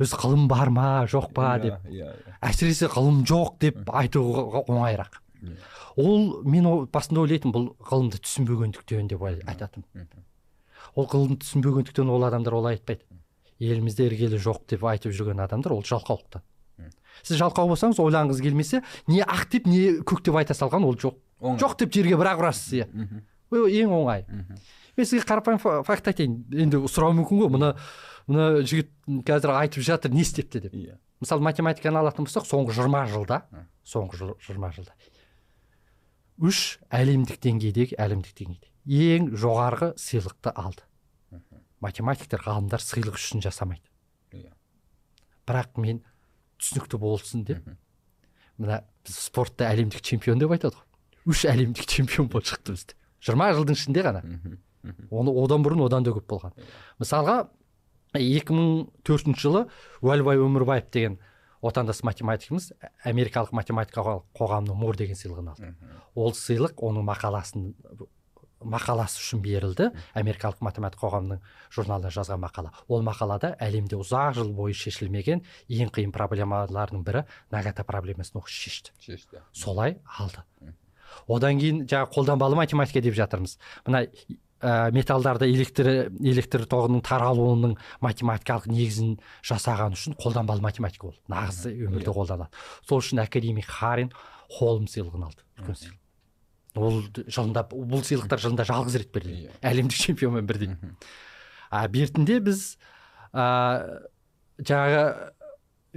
өзі 0.00 0.18
ғылым 0.20 0.46
бар 0.48 0.70
ма 0.72 0.88
жоқ 1.08 1.30
па? 1.36 1.56
Иә, 1.56 1.62
деп. 1.62 1.88
иә, 1.88 2.10
иә. 2.12 2.36
әсіресе 2.44 2.90
ғылым 2.92 3.22
жоқ 3.28 3.56
деп 3.64 3.92
айтуға 3.92 4.64
оңайырақ. 4.66 5.20
Ол 5.96 6.42
мен 6.44 6.68
басында 6.92 7.24
ойлайтынмын 7.24 7.54
бұл 7.56 7.68
ғылымды 7.88 8.20
түсінбегендіктен 8.20 9.08
деп 9.08 9.24
айтатынмын. 9.24 10.08
Ол 10.96 11.08
ғылымды 11.08 11.40
түсінбегендіктен 11.44 12.12
ол 12.12 12.28
адамдар 12.28 12.58
олай 12.60 12.76
айтпайды. 12.76 13.04
Елімізде 13.60 14.06
іргелі 14.10 14.40
жоқ 14.42 14.66
деп 14.72 14.84
айтып 14.84 15.14
жүрген 15.16 15.40
адамдар 15.44 15.74
ол 15.76 15.82
жалқаулықтан 15.86 16.44
сіз 17.22 17.38
жалқау 17.40 17.70
болсаңыз 17.70 18.00
ойланғыңыз 18.02 18.42
келмесе 18.44 18.82
не 19.08 19.22
ақ 19.24 19.46
деп 19.52 19.66
не 19.70 20.02
көк 20.04 20.22
деп 20.26 20.36
айта 20.36 20.54
салған 20.54 20.84
ол 20.84 20.96
жоқ. 21.00 21.16
Жоқ 21.40 21.78
деп 21.80 21.94
жерге 21.94 22.18
бір 22.20 22.32
ақ 22.34 22.42
ұрасыз 22.44 22.74
иә 22.76 22.86
ең 23.80 23.94
оңай. 23.96 24.26
Мен 24.96 25.06
сізге 25.06 25.24
қарапайым 25.28 25.60
факт 25.84 26.08
айтайын. 26.12 26.38
Енді 26.52 26.82
сұрауы 26.90 27.16
мүмкін 27.20 27.40
ғой 27.40 27.52
мұны 27.54 27.72
мына 28.28 28.46
жігіт 28.66 28.90
қазір 29.24 29.54
айтып 29.56 29.84
жатыр 29.86 30.12
не 30.12 30.24
істепті 30.24 30.60
деп. 30.66 30.74
Иә. 30.74 30.96
Мысалы 31.20 31.44
математиканы 31.46 32.00
алатын 32.02 32.26
болсақ 32.26 32.48
соңғы 32.48 32.76
жиырма 32.76 33.06
жылда 33.08 33.44
соңғы 33.86 34.34
жиырма 34.44 34.72
жылда 34.76 34.92
үш 36.36 36.78
әлемдік 36.92 37.38
деңгейдегі 37.40 37.96
әлемдік 37.96 38.34
деңгейде 38.36 38.68
ең 39.16 39.30
жоғарғы 39.40 39.94
сыйлықты 39.96 40.52
алды. 40.52 40.84
Математиктер 41.84 42.42
ғалымдар 42.44 42.82
сыйлық 42.82 43.18
үшін 43.18 43.42
жасамайды. 43.44 43.84
Иә. 44.32 44.52
Бірақ 45.48 45.80
мен 45.82 46.02
түсінікті 46.60 47.00
болсын 47.00 47.44
деп. 47.46 47.66
Мына 48.56 48.82
біз 49.04 49.18
спортта 49.26 49.68
әлемдік 49.70 50.00
чемпион 50.00 50.40
деп 50.40 50.54
айтады 50.56 50.78
ғой. 50.78 50.86
Үш 51.32 51.44
әлемдік 51.50 51.86
чемпион 51.90 52.30
болып 52.32 52.48
шықты 52.48 52.76
бізде. 52.76 52.96
Жиырма 53.20 53.52
жылдың 53.56 53.76
ішінде 53.76 54.04
ғана. 54.06 54.22
Оны 55.10 55.34
одан 55.42 55.64
бұрын 55.66 55.84
одан 55.86 56.06
да 56.06 56.14
көп 56.14 56.26
болған. 56.30 56.56
Иә. 56.56 56.66
мысалға 57.02 57.36
екі 58.14 58.54
мың 58.54 58.68
төртінші 59.04 59.42
жылы 59.42 59.62
уәлібай 60.00 60.40
өмірбаев 60.40 60.90
деген 60.94 61.18
отандас 61.60 62.02
математигіміз 62.06 62.70
америкалық 63.04 63.52
математикалық 63.56 64.24
қоғамның 64.38 64.78
мур 64.78 64.96
деген 64.96 65.18
сыйлығын 65.18 65.50
алды. 65.52 65.72
Ол 66.14 66.32
сыйлық 66.36 66.78
оның 66.86 67.06
мақаласын 67.10 67.72
мақаласы 68.64 69.20
үшін 69.20 69.42
берілді. 69.44 69.90
Америкалық 70.16 70.62
математика 70.64 71.06
қоғамының 71.06 71.42
журналында 71.74 72.10
жазған 72.14 72.40
мақала. 72.42 72.72
Ол 72.88 73.04
мақалада 73.06 73.54
әлемде 73.62 73.98
ұзақ 74.00 74.38
жыл 74.38 74.52
бойы 74.56 74.74
шешілмеген 74.76 75.44
ең 75.68 75.92
қиын 75.94 76.14
проблемалардың 76.14 77.04
бірі 77.06 77.26
нагата 77.52 77.84
проблемасын 77.84 78.40
ол 78.40 78.48
шешті. 78.48 78.94
Шешті. 79.00 79.42
Солай 79.52 79.98
алды. 80.18 80.42
Одан 81.28 81.60
кейін 81.60 81.84
жаңағы 81.86 82.12
қолданбалы 82.14 82.58
математика 82.58 83.00
деп 83.04 83.14
жатырмыз. 83.16 83.58
Мына 83.86 84.06
ә, 84.60 84.90
металдарды 84.92 85.48
электр 85.52 86.10
электр 86.20 86.64
тоғының 86.68 87.04
таралуының 87.06 87.76
математикалық 88.04 88.70
негізін 88.72 89.16
жасаған 89.46 89.96
үшін 89.96 90.16
қолданбалы 90.20 90.64
математика 90.64 91.10
ол. 91.10 91.14
Нағыз 91.30 91.68
өмірде 91.72 92.12
қолданады 92.14 92.50
сол 92.88 93.04
үшін 93.04 93.22
академик 93.24 93.68
харин 93.68 94.12
холм 94.58 94.88
сыйлығын 94.90 95.28
алды. 95.28 95.46
Үлкен 95.60 95.80
сыйлық. 95.82 96.02
Ол 96.76 97.00
жылында 97.26 97.62
бұл 97.70 98.02
сыйлықтар 98.06 98.42
жылында 98.42 98.66
жалғыз 98.68 98.96
рет 99.00 99.12
беріледі 99.14 99.48
Иә. 99.48 99.58
әлемдік 99.70 99.96
чемпионмен 99.98 100.46
бірдей. 100.46 100.74
А 101.70 101.86
бертінде 101.88 102.38
біз 102.40 102.76
ә, 103.34 104.08
жаңағы 104.60 105.32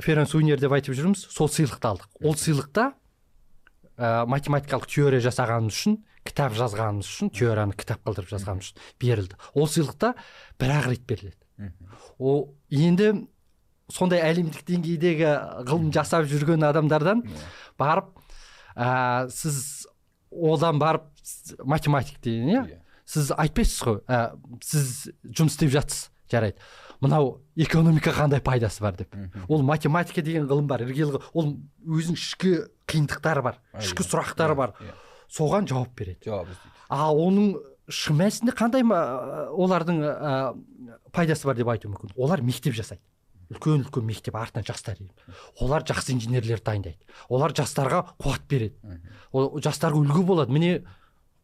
ференс 0.01 0.33
унер 0.35 0.59
деп 0.59 0.71
айтып 0.75 0.95
жүрміз 0.97 1.25
сол 1.29 1.49
сыйлықты 1.51 1.89
алдық. 1.91 2.09
Ол 2.23 2.35
сыйлықта 2.39 2.93
ә, 3.97 4.25
математикалық 4.25 4.87
теория 4.89 5.19
жасағанымыз 5.23 5.75
үшін 5.75 5.97
кітап 6.27 6.55
жазғанымыз 6.57 7.07
үшін 7.09 7.31
теорияны 7.35 7.75
кітап 7.79 8.01
қылдырып 8.07 8.31
жазғанымыз 8.33 8.71
үшін 8.71 8.87
берілді. 9.01 9.37
Ол 9.55 9.67
сыйлықта 9.67 10.13
бір 10.59 10.73
ақ 10.79 10.89
рет 10.93 11.05
беріледі. 11.07 11.73
Ол 12.19 12.55
енді 12.69 13.27
сондай 13.91 14.21
әлемдік 14.21 14.63
деңгейдегі 14.67 15.29
ғылым 15.67 15.89
жасап 15.95 16.27
жүрген 16.29 16.63
адамдардан 16.67 17.23
барып 17.79 18.11
ә, 18.75 19.27
сіз 19.33 19.87
одан 20.31 20.79
барып 20.79 21.03
математик 21.63 22.19
деген 22.21 22.49
иә? 22.49 22.79
Сіз 23.09 23.31
айтпайсыз 23.33 23.81
ғой 23.87 23.99
ә, 24.07 24.37
сіз 24.61 25.09
жұмыс 25.25 25.55
істеп 25.57 25.71
жатсыз 25.73 26.09
жарайды. 26.29 26.57
Мынау 27.01 27.39
экономика 27.55 28.11
қандай 28.13 28.41
пайдасы 28.41 28.81
бар 28.83 28.95
деп. 28.99 29.15
Ол 29.47 29.63
математика 29.63 30.21
деген 30.21 30.45
ғылым 30.47 30.67
бар 30.69 30.83
іргелі 30.85 31.21
ол 31.33 31.55
өзінің 31.87 32.19
ішкі 32.19 32.51
қиындықтары 32.85 33.41
бар 33.41 33.57
ішкі 33.79 34.03
сұрақтары 34.05 34.55
бар. 34.55 34.73
соған 35.29 35.67
жауап 35.69 35.95
береді. 35.97 36.25
Жауап 36.25 36.47
а 36.89 37.09
оның 37.13 37.55
шын 37.89 38.17
мәнісінде 38.17 38.53
қандай 38.57 38.83
ма- 38.83 39.49
олардың 39.53 40.01
ә, 40.05 40.55
пайдасы 41.11 41.45
бар 41.45 41.55
деп 41.55 41.67
айту 41.67 41.89
мүмкін? 41.89 42.13
Олар 42.17 42.41
мектеп 42.41 42.73
жасайды. 42.73 43.01
Үлкен 43.49 43.83
үлкен 43.83 44.05
мектеп 44.05 44.35
артынан 44.37 44.65
жастар 44.67 44.99
олар 45.59 45.83
жақсы 45.83 46.13
инженерлерді 46.13 46.65
дайындайды 46.65 46.97
олар 47.29 47.53
жастарға 47.57 48.03
қуат 48.21 48.45
береді. 48.49 48.75
Ол 49.31 49.59
жастарға 49.63 50.01
үлгі 50.03 50.23
болады. 50.27 50.53
Міне 50.53 50.83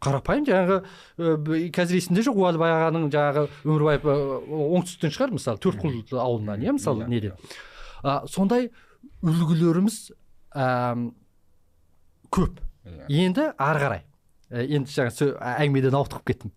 қарапайым 0.06 0.46
жаңағы 0.46 0.78
ә, 1.18 1.70
қазір 1.74 1.98
есімде 1.98 2.22
жоқ 2.28 2.38
уәлібай 2.38 2.74
ағаның 2.76 3.08
жаңағы 3.14 3.46
өмірбаев 3.66 4.06
оңтүстіктен 4.06 5.14
шығар 5.16 5.34
мысалы 5.34 5.62
төрткүл 5.64 6.20
ауылынан 6.22 6.62
иә 6.62 6.76
мысалы 6.78 7.06
Иә, 7.06 7.10
неден. 7.10 7.38
а, 8.04 8.22
сондай 8.30 8.70
үлгілеріміз 9.26 10.12
ә, 10.54 11.12
көп. 12.30 12.60
Иә. 12.86 13.08
енді 13.10 13.48
ары 13.58 13.82
қарай 13.82 14.04
енді 14.52 14.92
жаңа 14.94 15.56
әңгімеден 15.58 15.96
ауытқып 15.98 16.28
кеттім. 16.30 16.52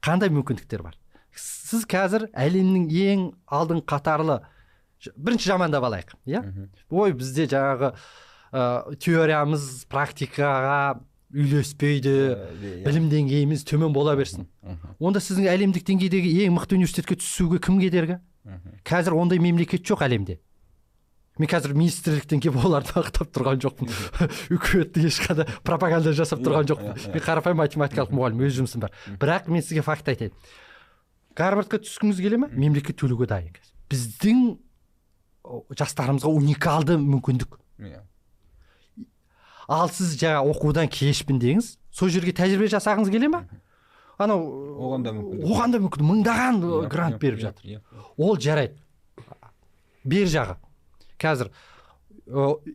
Қандай 0.00 0.30
мүмкіндіктер 0.32 0.82
бар? 0.86 0.96
Сіз 1.34 1.84
қазір 1.90 2.28
әлемнің 2.32 2.86
ең 2.88 3.24
алдың 3.52 3.82
қатарлы 3.84 4.38
бірінші 5.16 5.50
жамандап 5.52 5.84
алайық 5.88 6.14
иә 6.26 6.42
ой 6.90 7.12
бізде 7.16 7.48
жаңағы 7.50 7.92
ә, 8.54 8.96
теориямыз 9.02 9.84
практикаға 9.90 11.00
үйлеспейді 11.34 12.14
білім 12.86 13.10
деңгейіміз 13.10 13.64
төмен 13.66 13.94
бола 13.94 14.14
берсін 14.18 14.46
онда 15.00 15.22
сіздің 15.24 15.50
әлемдік 15.50 15.86
деңгейдегі 15.88 16.46
ең 16.46 16.54
мықты 16.54 16.78
университетке 16.78 17.18
түсуге 17.18 17.58
кім 17.64 17.80
кедергі 17.82 18.20
қазір 18.86 19.16
ондай 19.18 19.40
мемлекет 19.42 19.82
жоқ 19.86 20.04
әлемде 20.06 20.38
мен 21.38 21.50
қазір 21.50 21.74
министрліктен 21.74 22.42
келіп 22.44 22.60
оларды 22.62 22.94
мақтап 22.94 23.32
тұрған 23.34 23.62
жоқпын 23.64 23.88
үкіметті 24.54 25.06
ешқандай 25.08 25.48
пропаганда 25.66 26.12
жасап 26.14 26.44
тұрған 26.46 26.68
жоқпын 26.70 27.08
мен 27.10 27.24
қарапайым 27.24 27.58
математикалық 27.58 28.14
мұғалім 28.14 28.44
өз 28.46 28.60
жұмысым 28.60 28.84
бар 28.84 28.94
бірақ 29.18 29.48
мен 29.50 29.64
сізге 29.64 29.82
факт 29.82 30.12
айтайын 30.12 30.36
гарвардқа 31.34 31.80
түскіңіз 31.82 32.22
келе 32.22 32.38
ма 32.38 32.50
мемлекет 32.52 33.00
төлеуге 33.02 33.26
дайын 33.32 33.50
қазір 33.56 33.74
біздің 33.90 34.44
жастарымызға 35.78 36.30
уникалды 36.30 36.96
мүмкіндік. 37.00 37.58
Иә. 37.84 38.00
ал 39.68 39.88
сіз 39.90 40.14
жаңа 40.20 40.42
оқудан 40.50 40.88
кешпін 40.92 41.38
деңіз 41.40 41.74
сол 41.90 42.08
жерге 42.12 42.32
тәжірибе 42.36 42.68
жасағыңыз 42.72 43.10
келе 43.12 43.28
ма? 43.32 43.44
Анау 44.18 44.44
Оған 44.78 45.02
да 45.04 45.12
мүмкіндік. 45.16 45.46
оған 45.50 45.72
да 45.74 45.78
мүмкін 45.82 46.06
мыңдаған 46.10 46.60
Иә, 46.62 46.88
грант 46.88 47.16
иә, 47.16 47.18
беріп 47.18 47.38
иә, 47.38 47.42
жатыр. 47.42 47.80
ол 48.16 48.36
жарайды. 48.38 48.76
Бер 50.04 50.28
жағы. 50.30 50.56
Қазір 51.18 51.50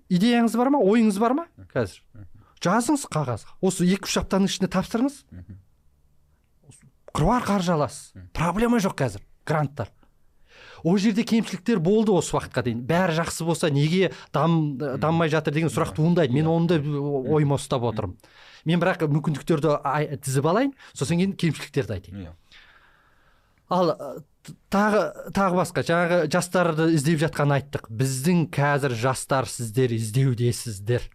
идеяңыз 0.10 0.58
бар 0.58 0.70
ма? 0.74 0.82
Ойыңыз 0.84 1.20
бар 1.22 1.34
ма? 1.38 1.46
Қазір. 1.74 2.02
Жазыңыз 2.60 3.06
қағазға 3.08 3.56
осы 3.64 3.86
екі 3.88 4.04
үш 4.10 4.18
аптаның 4.20 4.50
ішінде 4.52 4.68
тапсырыңыз. 4.76 5.22
Қыруар 7.16 7.46
қаржы 7.48 7.72
аласыз. 7.74 8.12
Проблема 8.36 8.78
жоқ 8.84 8.98
қазір. 9.00 9.24
Гранттар. 9.48 9.90
Ол 10.84 10.98
жерде 10.98 11.24
кемшіліктер 11.28 11.80
болды 11.84 12.14
осы 12.16 12.36
уақытқа 12.38 12.64
дейін. 12.68 12.84
Бәрі 12.88 13.18
жақсы 13.20 13.46
болса 13.48 13.70
неге 13.74 14.12
дам, 14.34 14.78
дамымай 14.78 15.30
жатыр 15.30 15.54
деген 15.54 15.74
сұрақ 15.74 15.96
туындайды. 15.98 16.34
Мен 16.34 16.48
оны 16.48 16.68
да 16.68 16.80
ойыма 16.80 17.60
ұстап 17.60 17.86
отырмын. 17.90 18.18
Мен 18.66 18.82
бірақ 18.82 19.06
мүмкіндіктерді 19.08 19.78
тізіп 20.24 20.50
алайын 20.52 20.74
сосын 20.94 21.22
кейін 21.22 21.38
кемшіліктерді 21.40 21.96
айтайын. 21.96 22.26
Иә. 22.28 22.34
ал 23.70 23.94
тағы 24.74 25.04
тағы 25.36 25.60
басқа. 25.60 25.84
Жаңағы 25.86 26.20
жастарды 26.34 26.90
іздеп 26.96 27.22
жатқанын 27.24 27.60
айттық. 27.60 27.90
Біздің 27.94 28.48
қазір 28.54 28.96
жастар 28.98 29.48
сіздер 29.50 29.94
іздеудесіздер 29.96 31.06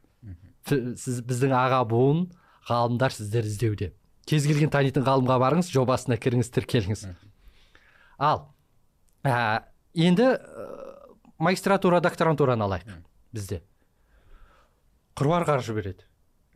сіз 0.69 1.21
біздің 1.27 1.55
аға 1.57 1.83
буын 1.89 2.25
ғалымдар 2.69 3.13
сіздер 3.13 3.49
іздеуде. 3.49 3.93
Кез 4.25 4.47
келген 4.49 4.73
танитын 4.73 5.05
ғалымға 5.05 5.37
барыңыз 5.43 5.69
жобасына 5.75 6.17
кіріңіз 6.17 6.49
тіркеліңіз. 6.55 7.07
Ал 8.17 8.47
ә, 9.25 9.65
енді 9.95 10.29
ә, 10.37 10.69
магистратура 11.39 12.01
докторантураны 12.05 12.67
алайық 12.69 13.01
бізде. 13.35 13.63
Қыруар 15.19 15.47
қаржы 15.49 15.75
береді. 15.77 16.07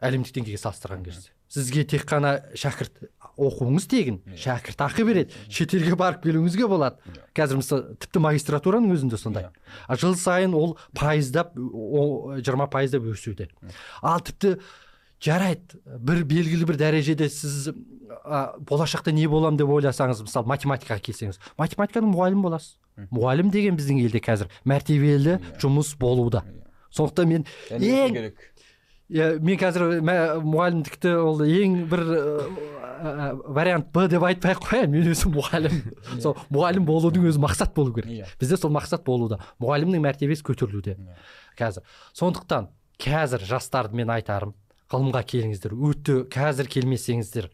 Әлемдік 0.03 0.37
деңгейге 0.37 0.61
салыстырған 0.63 1.03
кезде. 1.07 1.33
Сізге 1.49 1.83
тек 1.89 2.05
қана 2.07 2.37
шәкірт 2.59 3.01
оқуыңыз 3.41 3.87
тегін 3.89 4.19
шәкірт 4.39 4.83
ақы 4.85 5.07
береді. 5.09 5.35
Шетелге 5.51 5.97
барып 5.99 6.21
келуіңізге 6.27 6.69
болады. 6.69 7.01
Қазір 7.35 7.63
мысалы 7.63 7.97
тіпті 8.03 8.23
магистратураның 8.23 8.93
өзінде 8.95 9.19
сондай. 9.19 9.49
Жыл 9.89 10.15
сайын 10.19 10.55
ол 10.59 10.77
пайыздап 10.99 11.55
жиырма 11.57 12.69
пайыздап 12.71 13.09
өсуде. 13.15 13.49
Ал 14.03 14.21
тіпті 14.21 14.59
жарайды. 15.25 15.79
Бір 15.85 16.25
белгілі 16.29 16.69
бір 16.69 16.79
дәрежеде 16.81 17.29
сіз 17.33 17.71
а, 18.25 18.55
болашақта 18.61 19.13
не 19.15 19.27
болам 19.31 19.57
деп 19.59 19.71
ойласаңыз 19.73 20.23
мысалы 20.27 20.49
математикаға 20.51 21.03
келсеңіз 21.09 21.41
математиканың 21.59 22.13
мұғалімі 22.15 22.45
боласыз. 22.47 22.77
Мұғалім 23.15 23.51
деген 23.55 23.79
біздің 23.79 24.01
елде 24.05 24.23
қазір 24.23 24.53
мәртебелі 24.67 25.39
жұмыс 25.63 25.95
болуда. 26.01 26.45
Сондықтан 26.95 27.29
мен 27.31 27.45
ең 27.71 28.15
керек. 28.17 28.47
Иә 29.09 29.39
мен 29.41 29.57
қазір 29.61 30.01
мұғалімдікті 30.05 31.13
ол 31.23 31.41
ең 31.47 31.77
бір 31.89 32.03
ә, 32.05 32.23
ә, 32.99 33.29
вариант 33.57 33.89
б 33.95 34.05
деп 34.11 34.25
айтпай 34.29 34.53
ақ 34.53 34.67
қояйын 34.67 34.93
мен 34.93 35.09
өзім 35.15 35.33
мұғалім. 35.37 35.79
Сол 36.25 36.37
мұғалім 36.53 36.85
болудың 36.89 37.29
өзі 37.31 37.41
мақсат 37.41 37.73
болу 37.77 37.95
керек. 37.97 38.11
Иә. 38.11 38.27
бізде 38.41 38.59
сол 38.61 38.75
мақсат 38.75 39.07
болуда. 39.07 39.39
Мұғалімнің 39.63 40.03
мәртебесі 40.05 40.45
көтерілуде 40.45 40.99
Иә. 40.99 41.17
қазір. 41.57 41.87
Сондықтан 42.13 42.69
қазір 43.01 43.47
жастарды 43.49 43.97
мен 43.97 44.11
айтарым 44.13 44.53
ғылымға 44.93 45.23
келіңіздер. 45.29 45.75
Өте 45.89 46.19
қазір 46.33 46.69
келмесеңіздер 46.73 47.49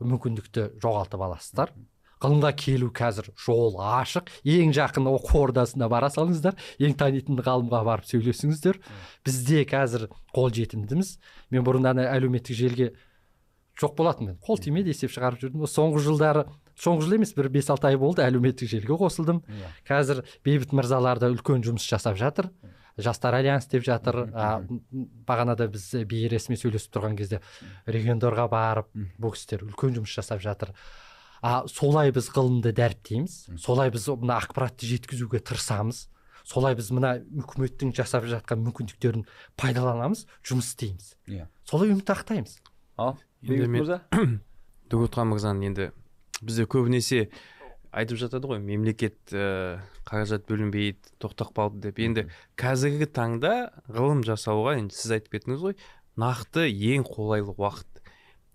мүмкіндікті 0.00 0.66
жоғалтып 0.80 1.24
аласыздар. 1.26 1.72
Ғылымға 2.20 2.50
келу 2.60 2.90
қазір 2.92 3.30
жол 3.40 3.78
ашық. 3.80 4.28
Ең 4.44 4.74
жақын 4.76 5.08
оқу 5.08 5.40
ордасына 5.46 5.88
бара 5.88 6.10
салыңыздар. 6.12 6.56
Ең 6.80 6.96
танитын 7.00 7.40
ғалымға 7.40 7.80
барып 7.86 8.08
сөйлесіңіздер. 8.10 8.80
Бізде 9.24 9.64
қазір 9.68 10.08
қол 10.36 10.50
жетімдіміз. 10.52 11.14
Мен 11.52 11.64
бұрын 11.64 11.88
ана 11.94 12.10
әлеуметтік 12.12 12.58
желіге 12.60 12.90
жоқ 13.80 13.96
болатын 13.96 14.28
мен 14.28 14.36
қол 14.44 14.60
тимейді 14.60 14.92
есеп 14.92 15.14
шығарып 15.14 15.40
жүрдім. 15.46 15.64
Соңғы 15.64 16.04
жылдары 16.04 16.44
соңғы 16.80 17.06
жыл 17.06 17.16
емес 17.16 17.32
бір 17.36 17.48
бес 17.52 17.70
алты 17.72 17.88
ай 17.88 17.96
болды 18.00 18.24
әлеуметтік 18.24 18.68
желіге 18.68 18.96
қосылдым. 19.00 19.40
Иә. 19.48 19.72
қазір 19.88 20.20
бейбіт 20.44 20.76
мырзалар 20.76 21.20
да 21.20 21.32
үлкен 21.32 21.64
жұмыс 21.64 21.88
жасап 21.88 22.20
жатыр. 22.20 22.50
Жастар 23.04 23.34
альянс 23.38 23.66
деп 23.70 23.84
жатыр. 23.86 24.22
А, 24.34 24.60
бағанада 25.26 25.68
біз 25.72 25.88
бейресми 26.08 26.56
сөйлесіп 26.60 26.94
тұрған 26.96 27.16
кезде 27.18 27.40
региондарға 27.86 28.46
барып 28.52 28.90
бұл 29.20 29.34
кісілер 29.36 29.66
үлкен 29.68 29.96
жұмыс 29.98 30.14
жасап 30.20 30.42
жатыр. 30.44 30.74
А 31.42 31.62
солай 31.68 32.12
біз 32.12 32.28
ғылымды 32.34 32.72
дәріптейміз. 32.76 33.36
Солай 33.60 33.90
біз 33.90 34.08
мына 34.12 34.36
ақпаратты 34.42 34.84
жеткізуге 34.90 35.40
тырысамыз. 35.40 36.08
Солай 36.44 36.74
біз 36.76 36.90
мына 36.92 37.14
үкіметтің 37.20 37.94
жасап 37.96 38.26
жатқан 38.28 38.60
мүмкіндіктерін 38.66 39.24
пайдаланамыз 39.60 40.26
жұмыс 40.44 40.72
істейміз. 40.72 41.14
Иә. 41.28 41.46
Солай 41.68 41.92
үміт 41.94 42.10
ақтаймыз 42.12 42.58
ал 43.00 43.16
Енді 43.42 43.54
бейбіт 43.56 43.68
мен- 43.68 43.80
мырза? 43.80 44.00
Мырзаның 45.30 45.64
енді 45.70 45.90
бізде 46.42 46.64
көбінесе 46.66 47.28
айтып 47.90 48.20
жатады 48.20 48.50
ғой 48.50 48.60
мемлекет 48.62 49.18
ә, 49.34 49.80
қаражат 50.08 50.46
бөлінбейді 50.48 51.14
тоқтап 51.22 51.52
қалды 51.56 51.88
деп. 51.88 52.00
Енді 52.02 52.26
қазіргі 52.60 53.08
таңда 53.10 53.54
ғылым 53.90 54.22
жасауға 54.26 54.76
енді 54.78 54.96
сіз 54.96 55.16
айтып 55.18 55.38
кеттіңіз 55.38 55.64
ғой 55.64 55.76
нақты 56.20 56.68
ең 56.70 57.06
қолайлы 57.08 57.54
уақыт. 57.56 57.86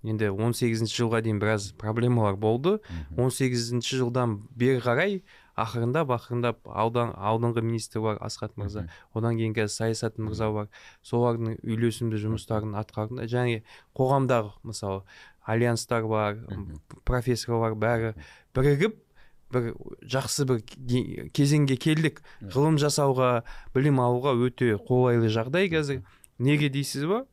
Енді 0.05 0.29
18 0.29 0.85
жылға 0.85 1.23
дейін 1.25 1.39
біраз 1.41 1.71
проблемалар 1.81 2.37
болды. 2.37 2.77
18 3.17 3.81
жылдан 3.81 4.37
бері 4.53 4.83
қарай 4.85 5.15
ақырындап 5.57 6.11
ақырындап 6.13 6.67
аудан 6.67 7.13
алдыңғы 7.15 7.63
министр 7.65 8.03
бар 8.03 8.19
асхат 8.21 8.53
мырза 8.59 8.85
одан 9.15 9.39
кейін 9.39 9.55
қазір 9.55 9.73
саясат 9.73 10.19
мырза 10.21 10.51
бар. 10.53 10.67
Солардың 11.01 11.57
үйлесімді 11.63 12.21
жұмыстарын 12.21 12.75
атқарды. 12.77 13.25
Және 13.31 13.63
қоғамдағы 13.97 14.53
мысалы 14.67 15.01
альянстар 15.41 16.05
бар 16.09 16.37
профессорлар 17.07 17.73
бәрі 17.79 18.13
бірігіп 18.53 19.01
бір 19.53 19.73
жақсы 20.09 20.45
бір 20.49 20.61
ке- 20.65 21.29
кезеңге 21.35 21.77
келдік. 21.77 22.21
Ғылым 22.41 22.77
жасауға 22.81 23.43
білім 23.75 23.99
алуға 24.03 24.33
өте 24.47 24.75
қолайлы 24.77 25.29
жағдай 25.29 25.69
қазір. 25.71 26.03
Неге 26.39 26.69
дейсіз 26.69 27.05
ба? 27.05 27.25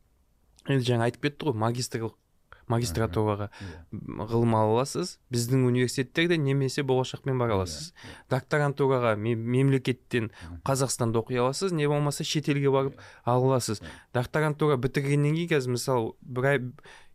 Енді 0.69 0.85
жаңа 0.93 1.09
айтып 1.11 1.23
кетті 1.29 1.49
ғой 1.51 1.57
магистрлық 1.59 2.15
магистратураға 2.71 3.49
ғылым 4.31 4.55
ала 4.55 4.71
аласыз. 4.79 5.17
Біздің 5.35 5.65
университеттерде 5.67 6.39
немесе 6.39 6.85
болашақпен 6.87 7.37
бара 7.41 7.57
аласыз. 7.59 7.93
Докторантураға 8.31 9.17
ме- 9.19 9.35
мемлекеттен 9.37 10.31
қазақстанда 10.65 11.21
оқи 11.25 11.37
аласыз 11.43 11.73
не 11.73 11.89
болмаса 11.91 12.25
шетелге 12.25 12.71
барып 12.71 13.01
ала 13.25 13.51
аласыз. 13.57 13.83
Докторантура 14.15 14.77
бітіргеннен 14.79 15.35
кейін 15.37 15.51
қазір 15.57 15.75
мысалы 15.77 16.15
бір 16.23 16.45
ай 16.53 16.59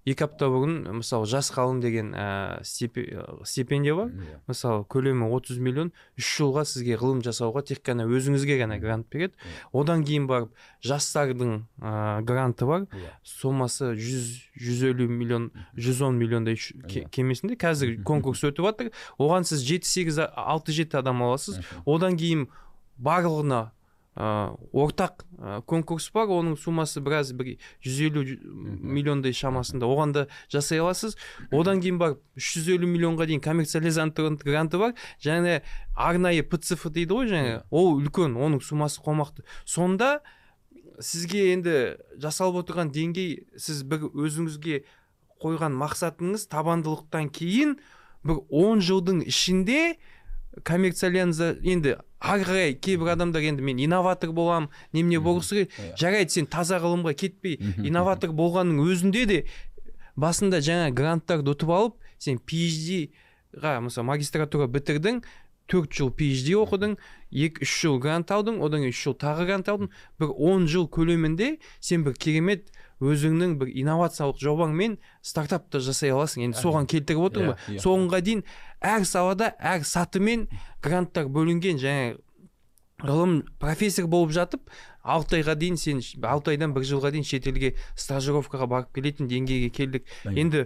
екі 0.07 0.23
апта 0.23 0.47
бұрын 0.47 0.99
мысалы 1.01 1.27
жас 1.27 1.49
ғалым 1.51 1.81
деген 1.83 2.13
ә, 2.15 2.61
стипе- 2.63 3.09
стипендия 3.43 3.95
бар. 3.95 4.07
Иә. 4.07 4.39
мысалы 4.47 4.85
көлемі 4.87 5.27
30 5.35 5.59
миллион. 5.59 5.91
Үш 6.17 6.29
жылға 6.39 6.63
сізге 6.65 6.95
ғылым 6.97 7.19
жасауға 7.25 7.65
тек 7.67 7.83
қана 7.83 8.05
өзіңізге 8.07 8.57
ғана 8.63 8.79
грант 8.79 9.09
береді. 9.11 9.33
Одан 9.73 10.05
кейін 10.07 10.27
барып 10.27 10.53
жастардың 10.81 11.65
ә, 11.81 12.21
гранты 12.23 12.65
бар. 12.65 12.87
Иә. 12.87 13.11
сомасы 13.23 13.93
100 13.95 14.47
150 14.55 15.07
миллион 15.07 15.51
110 15.75 16.15
миллиондай 16.17 16.55
кемесінде. 17.11 17.55
Қазір 17.59 18.01
конкурс 18.03 18.43
өтіп 18.47 18.63
жатыр. 18.71 18.91
Оған 19.19 19.43
сіз 19.43 19.63
7-8 19.67 20.31
6-7 20.35 20.97
адам 20.97 21.21
аласыз. 21.23 21.59
Одан 21.85 22.15
кейін 22.17 22.47
барлығына 22.97 23.59
ә, 23.59 23.76
ортақ 24.17 25.21
ә, 25.37 25.61
конкурс 25.69 26.09
бар 26.13 26.27
оның 26.33 26.55
суммасы 26.57 27.01
біраз 27.05 27.33
бір 27.37 27.55
150 27.85 28.23
жу- 28.25 28.39
миллиондай 28.81 29.31
шамасында. 29.33 29.85
Оған 29.85 30.13
да 30.15 30.27
жасай 30.49 30.79
аласыз. 30.81 31.15
Одан 31.51 31.81
кейін 31.81 31.99
барып 32.01 32.21
350 32.35 32.87
миллионға 32.89 33.27
дейін 33.29 33.41
коммерциализант 33.45 34.17
гранты 34.17 34.77
бар. 34.81 34.95
Және 35.21 35.61
арнайы 35.95 36.41
пцф 36.43 36.89
дейді 36.89 37.13
ғой 37.13 37.29
жаңағы 37.29 37.61
ол 37.69 37.93
үлкен 38.01 38.33
оның 38.35 38.61
суммасы 38.65 39.01
қомақты. 39.05 39.45
Сонда 39.65 40.21
сізге 40.99 41.53
енді 41.53 41.75
жасалып 42.17 42.63
отырған 42.65 42.89
деңгей 42.89 43.45
сіз 43.57 43.83
бір 43.85 44.09
өзіңізге 44.17 44.81
қойған 45.37 45.75
мақсатыңыз 45.77 46.47
табандылықтан 46.49 47.29
кейін 47.29 47.75
бір 48.25 48.39
10 48.49 48.81
жылдың 48.81 49.19
ішінде 49.29 49.97
коммерциализа 50.63 51.55
енді 51.63 51.95
ары 52.19 52.43
қарай 52.47 52.73
кейбір 52.81 53.13
адамдар 53.15 53.41
енді 53.45 53.61
мен 53.61 53.79
инноватор 53.79 54.31
боламын 54.31 54.69
немене 54.93 55.19
болғысы 55.21 55.65
келеді. 55.67 55.71
Иә. 55.77 55.97
жарайды 56.01 56.29
сен 56.33 56.45
таза 56.47 56.79
ғылымға 56.81 57.13
кетпей 57.13 57.59
инноватор 57.83 58.31
болғанның 58.31 58.81
өзінде 58.87 59.25
де 59.29 59.43
басында 60.17 60.61
жаңа 60.65 60.89
гранттарды 60.97 61.53
ұтып 61.53 61.69
алып 61.73 61.95
сен 62.17 62.39
PhD 62.39 63.11
ға 63.57 63.77
мысалы 63.85 64.07
магистратура 64.09 64.65
бітірдің 64.67 65.21
төрт 65.67 65.91
жыл 65.93 66.09
PhD 66.15 66.55
оқыдың 66.55 66.95
екі 67.31 67.65
үш 67.67 67.71
жыл 67.83 67.97
грант 67.99 68.31
алдың 68.31 68.61
одан 68.63 68.81
кейін 68.85 68.93
үш 68.95 69.01
жыл 69.03 69.15
тағы 69.19 69.45
грант 69.49 69.67
алдың. 69.67 69.89
бір 70.19 70.29
он 70.37 70.67
жыл 70.67 70.87
көлемінде 70.87 71.57
сен 71.79 72.05
бір 72.07 72.13
керемет 72.15 72.71
өзіңнің 73.03 73.57
бір 73.59 73.67
инновациялық 73.75 74.39
жобаңмен 74.41 74.95
стартапты 75.21 75.79
жасай 75.83 76.09
аласың. 76.15 76.47
енді 76.47 76.57
соған 76.57 76.87
келтіріп 76.87 77.19
отырмын 77.29 77.53
Иә, 77.53 77.57
ғой 77.67 77.75
иә. 77.75 77.83
соңға 77.83 78.21
дейін 78.23 78.43
әр 78.81 79.05
салада 79.05 79.53
әр 79.59 79.85
сатымен 79.87 80.47
гранттар 80.83 81.29
бөлінген 81.33 81.81
және 81.81 82.15
ғылым 83.03 83.43
профессор 83.61 84.07
болып 84.09 84.31
жатып 84.33 84.71
алты 85.05 85.37
айға 85.39 85.53
дейін 85.59 85.77
сен 85.77 86.01
алты 86.25 86.55
айдан 86.55 86.73
бір 86.73 86.85
жылға 86.89 87.11
дейін 87.13 87.27
шетелге 87.27 87.75
стажировкаға 87.95 88.67
барып 88.71 88.95
келетін 88.97 89.29
деңгейге 89.29 89.69
келдік. 89.69 90.07
Енді 90.33 90.65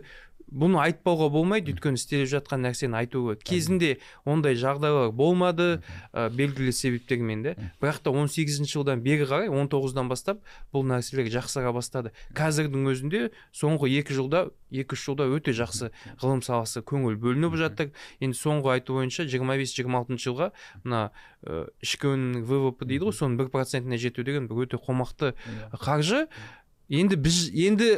бұны 0.52 0.80
айтпауға 0.84 1.30
болмайды. 1.32 1.72
Өйткені 1.72 1.99
істеліп 1.99 2.28
жатқан 2.32 2.66
нәрсені 2.66 2.97
айту 2.99 3.24
керек 3.30 3.43
кезінде 3.47 3.91
ондай 4.28 4.58
жағдайлар 4.60 5.12
болмады 5.16 5.82
ә, 6.12 6.28
белгілі 6.30 6.74
себептермен 6.76 7.43
де. 7.43 7.56
Бірақ 7.82 8.02
та 8.04 8.12
18 8.12 8.68
жылдан 8.68 9.02
бері 9.02 9.28
қарай 9.30 9.47
19-дан 9.49 10.10
бастап 10.12 10.41
бұл 10.74 10.84
нәрселер 10.89 11.30
жақсара 11.32 11.72
бастады. 11.72 12.12
Қазірдің 12.36 12.89
өзінде 12.91 13.24
соңғы 13.56 13.91
екі 14.02 14.18
жылда 14.18 14.49
екі 14.72 14.95
үш 14.95 15.06
жылда 15.08 15.28
өте 15.32 15.52
жақсы 15.56 15.91
ғылым 16.22 16.43
саласы 16.43 16.84
көңіл 16.84 17.16
бөлініп 17.20 17.56
жатыр. 17.60 17.91
Енді 18.20 18.38
соңғы 18.39 18.76
айту 18.76 18.95
бойынша 18.99 19.26
25-26 19.28 20.20
жылға 20.20 20.52
мына 20.84 21.12
ә, 21.43 21.66
ішкі 21.84 22.12
өнімнің 22.12 22.45
ввп 22.47 22.86
дейді 22.88 23.08
ғой 23.08 23.16
соның 23.16 23.39
бір 23.39 23.52
процентіне 23.56 23.99
жету 23.99 24.24
деген 24.28 24.47
бір 24.52 24.66
өте 24.68 24.80
қомақты 24.80 25.32
Иә. 25.32 25.80
қаржы. 25.80 26.26
Енді 26.91 27.16
біз 27.16 27.49
енді 27.56 27.89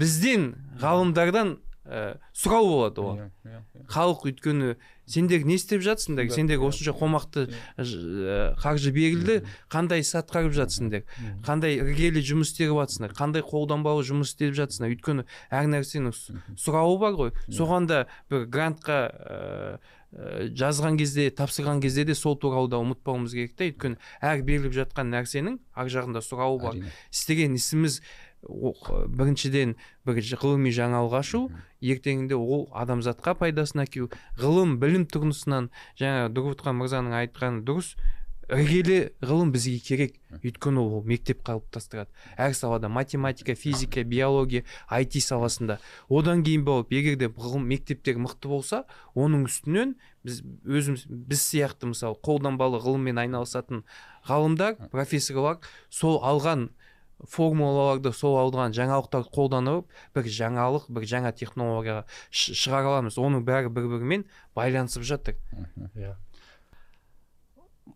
бізден 0.00 0.54
ғалымдардан 0.80 1.58
ә, 1.84 2.16
сұрау 2.32 2.68
болады 2.70 3.02
оған. 3.02 3.18
Иә, 3.44 3.50
иә, 3.50 3.60
иә. 3.60 3.86
халық 3.92 4.24
өйткені 4.30 4.76
сендер 5.06 5.44
не 5.44 5.58
істеп 5.58 5.82
жатсыңдар 5.84 6.28
Да, 6.28 6.34
сендерге 6.34 6.64
осынша 6.64 6.94
қомақты 6.96 7.46
ә, 7.76 8.54
қаржы 8.56 8.92
берілді 8.94 9.42
қандай 9.72 10.00
іс 10.00 10.14
атқарып 10.16 10.54
жатсыңдар 10.56 11.04
қандай 11.44 11.76
іргелі 11.76 12.22
жұмыс 12.24 12.54
істеп 12.54 12.72
жатсыңдар? 12.72 13.12
Қандай 13.18 13.44
қолданбалы 13.44 14.04
жұмыс 14.06 14.32
істеп 14.32 14.56
жатсыңдар? 14.56 14.94
Өйткені 14.96 15.26
әр 15.52 15.68
нәрсенің 15.74 16.16
сұрауы 16.56 16.96
бар 17.02 17.18
ғой. 17.20 17.34
Соған 17.52 17.90
да 17.90 18.06
бір 18.32 18.48
грантқа 18.48 18.98
ә, 19.12 19.76
ә, 20.16 20.48
жазған 20.56 20.96
кезде 20.96 21.28
тапсырған 21.36 21.82
кезде 21.84 22.04
де 22.08 22.14
сол 22.16 22.38
туралы 22.40 22.70
да 22.72 22.80
ұмытпауымыз 22.80 23.36
керек 23.36 23.56
та 23.58 23.68
өйткені 23.68 24.00
әр 24.24 24.40
беріліп 24.46 24.72
жатқан 24.72 25.12
нәрсенің 25.12 25.60
ар 25.74 25.92
жағында 25.92 26.24
сұрауы 26.24 26.62
бар. 26.62 26.80
Істеген 27.12 27.58
ісіміз 27.58 28.00
біріншіден 28.48 29.76
бір 30.06 30.20
ғылыми 30.40 30.72
жаңалық 30.74 31.16
ашу 31.20 31.40
ертеңінде 31.84 32.36
ол 32.36 32.68
адамзатқа 32.76 33.36
пайдасын 33.40 33.84
әкелу 33.86 34.10
ғылым 34.40 34.76
білім 34.82 35.08
тұрғысынан 35.12 35.70
жаңа 36.00 36.28
дұрғұтхан 36.34 36.78
мырзаның 36.80 37.16
айтқаны 37.22 37.64
дұрыс 37.68 37.94
іргелі 38.48 38.98
ғылым 39.24 39.52
бізге 39.54 39.78
керек. 39.80 40.16
Өйткені 40.42 40.82
ол 40.82 41.04
мектеп 41.06 41.40
қалыптастырады. 41.46 42.10
Әр 42.36 42.54
салада 42.56 42.88
математика 42.92 43.54
физика 43.54 44.04
биология 44.04 44.64
IT 44.90 45.20
саласында. 45.24 45.78
Одан 46.08 46.44
кейін 46.44 46.64
болып 46.66 46.92
егер 46.92 47.16
де 47.16 47.30
ғылым 47.32 47.64
мектептер 47.70 48.18
мықты 48.20 48.50
болса 48.52 48.84
оның 49.14 49.46
үстінен 49.48 49.96
біз 50.24 50.42
өзіміз 50.64 51.06
біз 51.08 51.44
сияқты 51.44 51.88
мысалы 51.94 52.18
қолданбалы 52.20 52.82
ғылыммен 52.84 53.22
айналысатын 53.24 53.84
ғалымдар 54.28 54.90
профессорлар 54.92 55.62
сол 55.88 56.20
алған 56.20 56.68
формулаларды 57.30 58.12
сол 58.12 58.36
алған 58.40 58.74
жаңалықтарды 58.76 59.30
қолданып 59.34 59.88
бір 60.16 60.28
жаңалық 60.38 60.88
бір 60.92 61.06
жаңа 61.08 61.32
технологияға 61.36 62.04
шығара 62.30 62.92
аламыз. 62.92 63.18
Оның 63.18 63.44
бәрі 63.46 63.72
бір 63.72 63.88
бірімен 63.94 64.26
байланысып 64.56 65.06
жатыр. 65.06 65.38
Иә. 65.94 66.16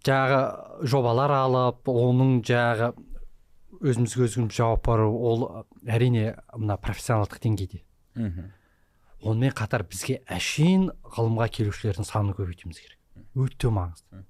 Жаңағы 0.06 0.86
жобалар 0.88 1.34
алып 1.34 1.88
оның 1.90 2.38
жаңағы 2.46 2.92
өзімізге 3.82 4.28
өзіміз 4.28 4.54
жауап 4.56 4.86
беру 4.86 5.10
ол 5.12 5.44
әрине 5.86 6.36
мына 6.54 6.78
профессионалдық 6.80 7.42
деңгейде. 7.44 7.82
Мгм. 8.18 8.52
онымен 9.22 9.52
қатар 9.54 9.82
бізге 9.82 10.20
әшейін 10.30 10.88
ғылымға 11.16 11.48
келушілердің 11.56 12.06
санын 12.06 12.34
көбейтуіміз 12.38 12.78
керек. 12.78 12.98
Өте 13.34 13.70
маңызды. 13.74 14.22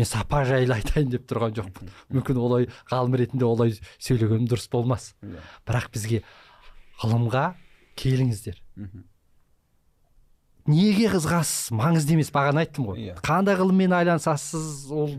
Мен 0.00 0.08
сапа 0.08 0.42
жайлы 0.48 0.78
айтайын 0.78 1.10
деп 1.12 1.26
тұрған 1.28 1.52
жоқпын. 1.60 1.90
Мүмкін 2.16 2.40
олай 2.40 2.68
ғалым 2.90 3.16
ретінде 3.20 3.44
олай 3.44 3.76
сөйлегенім 4.00 4.48
дұрыс 4.48 4.66
болмас. 4.72 5.12
Иә. 5.20 5.44
бірақ 5.68 5.90
бізге 5.92 6.22
ғылымға 7.02 7.44
келіңіздер. 8.00 8.60
Неге 10.70 11.08
қызығасыз 11.10 11.72
маңызды 11.74 12.14
емес 12.14 12.30
бағана 12.32 12.62
айттым 12.64 12.90
ғой. 12.90 12.98
Иә. 13.10 13.14
қандай 13.24 13.56
ғылыммен 13.58 13.94
айналысасыз? 13.96 14.90
Ол 14.92 15.16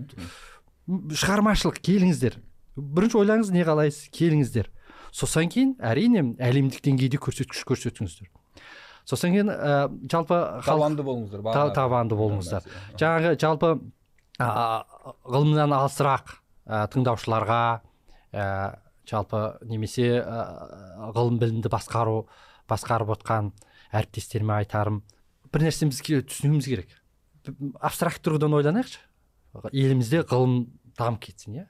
шығармашылық 1.18 1.80
келіңіздер. 1.84 2.38
Бірінші 2.78 3.18
ойлаңыз 3.22 3.50
не 3.52 3.66
қалайсыз? 3.68 4.08
Келіңіздер. 4.16 4.70
Сосын 5.12 5.50
кейін 5.52 5.74
әрине 5.84 6.24
әлемдік 6.40 6.80
деңгейде 6.86 7.20
көрсеткіш 7.20 7.66
көрсетіңіздер. 7.68 8.30
Сосын 9.10 9.34
кейін 9.34 9.50
ә, 9.52 9.90
жалпы 10.08 10.38
табанды 10.64 11.04
болыңыздар 11.04 11.44
та- 11.52 11.74
табанды 11.76 12.16
болыңыздар. 12.16 12.64
Жаңағы 13.02 13.34
жалпы 13.42 13.74
ғылымнан 15.28 15.74
алысырақ 15.76 16.34
ә, 16.66 16.86
тыңдаушыларға 16.94 17.62
ә, 18.32 18.46
жалпы 19.10 19.42
немесе 19.68 20.22
ә, 20.22 21.12
ғылым 21.16 21.40
білімді 21.42 21.72
басқару 21.72 22.26
басқарып 22.72 23.14
отқан 23.18 23.52
әріптестеріме 23.92 24.60
айтарым 24.62 25.02
бір 25.52 25.66
нәрсемізге 25.68 26.22
түсінуіміз 26.30 26.70
керек. 26.70 26.94
Абстракт 27.82 28.22
тұрғыдан 28.24 28.56
ойланайықшы. 28.60 29.02
Елімізде 29.74 30.22
ғылым 30.30 30.70
дамып 30.98 31.26
кетсін 31.26 31.64
иә? 31.64 31.68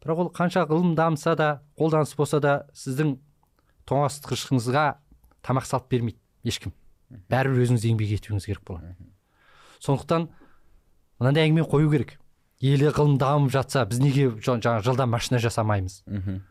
Бірақ 0.00 0.24
ол 0.24 0.32
қанша 0.34 0.64
ғылым 0.66 0.96
дамыса 0.98 1.36
да 1.36 1.50
қолданыс 1.78 2.16
болса 2.18 2.40
да 2.40 2.56
сіздің 2.74 3.18
тоңазытқышыңызға 3.86 4.86
тамақ 5.46 5.68
салып 5.68 5.90
бермейді 5.92 6.18
ешкім. 6.48 6.74
Бәрібір 7.30 7.66
өзіңіз 7.66 7.86
еңбек 7.90 8.16
етуіңіз 8.16 8.48
керек 8.48 8.64
болады 8.66 8.94
сондықтан 9.80 10.28
мынандай 11.20 11.48
әңгіме 11.48 11.66
қою 11.68 11.90
керек. 11.92 12.16
Елі 12.60 12.90
ғылым 12.92 13.18
дамып 13.20 13.52
жатса 13.54 13.86
біз 13.88 14.00
неге 14.00 14.30
жаңағы 14.40 14.84
жылдам 14.84 15.10
машина 15.14 15.38
жасамаймыз? 15.40 16.02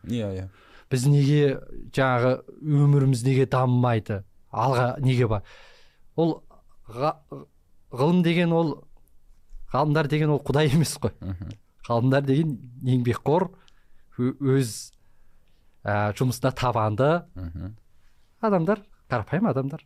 Иә 0.06 0.30
иә. 0.34 0.48
Біз 0.90 1.06
неге 1.06 1.60
жаңағы 1.94 2.40
өміріміз 2.62 3.22
неге 3.26 3.46
дамымайды? 3.46 4.24
Алға 4.50 4.96
неге 4.98 5.28
бар 5.30 5.42
ол 6.16 6.42
ғылым 6.90 8.22
деген 8.22 8.52
ол 8.52 8.72
ғалымдар 9.72 10.08
деген 10.10 10.30
ол 10.34 10.40
құдай 10.42 10.72
емес 10.74 10.96
қой. 10.98 11.12
Ғалымдар 11.86 12.26
деген 12.26 12.56
еңбекқор 12.84 13.48
өз 14.18 14.92
ә, 15.84 16.12
жұмысына 16.18 16.52
табанды 16.54 17.22
адамдар 18.40 18.82
қарапайым 19.08 19.48
адамдар. 19.50 19.84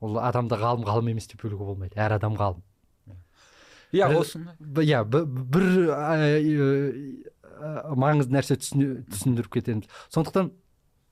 Ол 0.00 0.18
адамды 0.18 0.56
ғалым 0.60 0.84
ғалым 0.84 1.12
емес 1.12 1.28
деп 1.28 1.42
бөлуге 1.44 1.64
болмайды. 1.64 1.94
Әр 1.96 2.16
адам 2.18 2.34
ғалым. 2.36 2.62
Иә 3.96 4.10
осыны 4.20 4.54
иә 4.84 5.02
бір 5.08 5.66
маңызды 7.96 8.36
нәрсе 8.36 8.58
түсіндіріп 8.60 9.50
кетеміз 9.56 9.90
сондықтан 10.12 10.52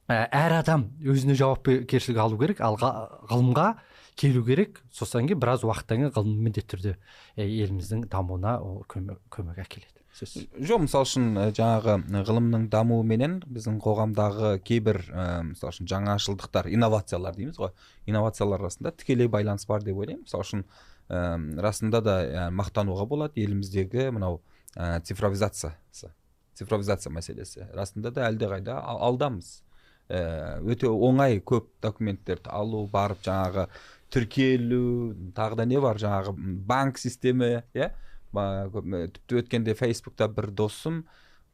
әр 0.09 0.59
адам 0.61 0.89
өзіне 1.01 1.37
жауапкершілік 1.41 2.21
алу 2.21 2.39
керек 2.41 2.61
ал 2.65 2.77
ғылымға 2.81 3.75
келу 4.21 4.45
керек 4.47 4.83
сосын 4.93 5.29
кейін 5.29 5.41
біраз 5.41 5.65
уақыттан 5.65 6.03
кейін 6.03 6.15
ғылым 6.15 6.47
міндетті 6.47 6.71
түрде 6.75 6.95
еліміздің 7.41 8.07
дамуына 8.13 8.59
ол 8.63 8.83
көмек, 8.91 9.19
көмек 9.33 9.59
әкеледі 9.65 10.05
сөз 10.15 10.35
жоқ 10.63 10.85
мысалы 10.85 11.09
үшін 11.09 11.25
жаңағы 11.57 11.97
ғылымның 12.29 12.69
дамуыменен 12.71 13.41
біздің 13.49 13.81
қоғамдағы 13.83 14.53
кейбір 14.63 15.01
ә, 15.11 15.25
мысалы 15.49 15.75
үшін 15.75 15.91
жаңашылдықтар 15.91 16.69
инновациялар 16.71 17.35
дейміз 17.35 17.59
ғой 17.59 17.73
инновациялар 18.07 18.63
арасында 18.63 18.95
тікелей 18.95 19.27
байланыс 19.33 19.67
бар 19.67 19.83
деп 19.83 19.99
ойлаймын 19.99 20.23
мысалы 20.23 20.47
үшін 20.47 20.67
ә, 21.09 21.39
расында 21.61 22.01
да 22.05 22.19
ә, 22.25 22.51
мақтануға 22.55 23.07
болады 23.09 23.41
еліміздегі 23.45 24.11
мынау 24.15 24.41
ә, 24.77 25.01
цифровизациясы 25.05 26.13
цифровизация 26.59 27.13
мәселесі. 27.15 27.67
Расында 27.75 28.13
да 28.15 28.29
әлдеқайда 28.29 28.79
алдамыз. 28.83 29.61
Ә, 30.09 30.61
өте 30.69 30.91
оңай 30.91 31.41
көп 31.41 31.71
документтерді 31.83 32.53
алу 32.53 32.85
барып 32.91 33.23
жаңағы 33.25 33.67
тіркелу 34.13 35.15
тағы 35.37 35.61
да 35.61 35.67
не 35.69 35.81
бар? 35.83 36.01
Жаңағы 36.01 36.35
банк 36.69 37.01
система 37.03 37.65
иә? 37.75 37.91
Тіпті 38.35 39.41
өткенде 39.41 39.77
фейсбукта 39.79 40.29
бір 40.29 40.51
досым 40.51 41.05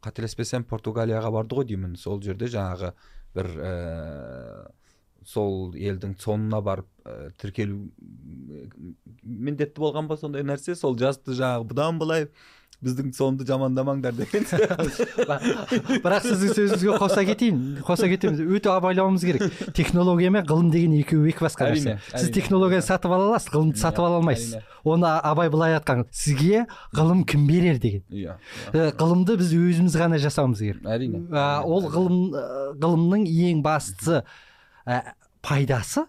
қателеспесем 0.05 0.65
португалияға 0.69 1.33
барды 1.33 1.61
ғой 1.61 1.69
деймін. 1.71 1.97
Сол 2.01 2.23
жерде 2.25 2.49
жаңағы 2.53 2.95
бір 3.37 3.51
ә, 3.57 3.73
сол 5.27 5.75
елдің 5.75 6.15
цонына 6.21 6.61
барып 6.65 6.89
ә, 7.05 7.31
тіркелу 7.41 7.91
міндетті 9.23 9.81
болған 9.81 10.09
ба 10.11 10.17
сондай 10.21 10.47
нәрсе. 10.47 10.75
Сол 10.79 10.97
жазды 10.99 11.37
жаңағы 11.39 11.69
бұдан 11.71 12.01
былай 12.01 12.29
біздің 12.81 13.11
сонды 13.13 13.45
жамандамаңдар 13.45 14.15
деген 14.17 14.47
бірақ 16.05 16.25
сіздің 16.25 16.53
сөзіңізге 16.57 16.95
қоса 17.03 17.25
кетейін 17.29 17.59
қоса 17.85 18.09
кетеміз 18.09 18.41
өте 18.41 18.71
абайлауымыз 18.73 19.25
керек. 19.27 19.59
Технология 19.77 20.31
мен 20.33 20.47
ғылым 20.49 20.71
деген 20.73 20.95
екеуі 20.97 21.35
екі 21.35 21.45
басқа 21.45 21.69
нәрсе. 21.75 21.99
Сіз 22.15 22.33
технологияны 22.33 22.87
сатып 22.87 23.13
ала 23.13 23.29
аласыз 23.35 23.53
ғылымды 23.53 23.83
сатып 23.83 24.07
ала 24.07 24.21
алмайсыз. 24.23 24.57
оны 24.85 25.13
абай 25.13 25.51
былай 25.53 25.77
айтқан 25.77 26.07
сізге 26.11 26.67
ғылым 26.97 27.27
кім 27.29 27.47
берер? 27.47 27.77
деген. 27.79 28.03
Иә 28.09 28.39
ғылымды 28.97 29.37
біз 29.37 29.53
өзіміз 29.53 29.97
ғана 30.01 30.19
жасауымыз 30.19 30.65
керек. 30.65 30.85
Әрине. 30.89 31.27
Ол 31.65 31.85
ғылым 31.93 32.33
ғылымның 32.81 33.29
ең 33.29 33.61
бастысы. 33.63 34.23
Пайдасы? 35.43 36.07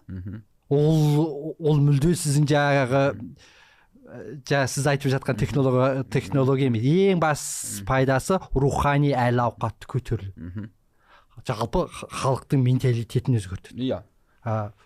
Ол 0.72 1.56
ол 1.58 1.82
мүлде 1.84 2.14
сіздің 2.16 2.46
жаңағы 2.48 3.02
жаңа 4.48 4.68
сіз 4.68 4.86
айтып 4.92 5.12
жатқан 5.12 5.38
технология 5.40 6.04
технология 6.04 6.68
емес. 6.68 6.84
Ең 6.84 7.20
бас 7.20 7.42
пайдасы 7.88 8.40
рухани 8.52 9.12
әл 9.16 9.40
ауқатты 9.44 9.88
көтерілу. 9.88 10.70
Жалпы 11.48 11.86
халықтың 11.90 12.60
менталитетін 12.62 13.38
өзгертеді 13.40 13.84
иә. 13.88 14.02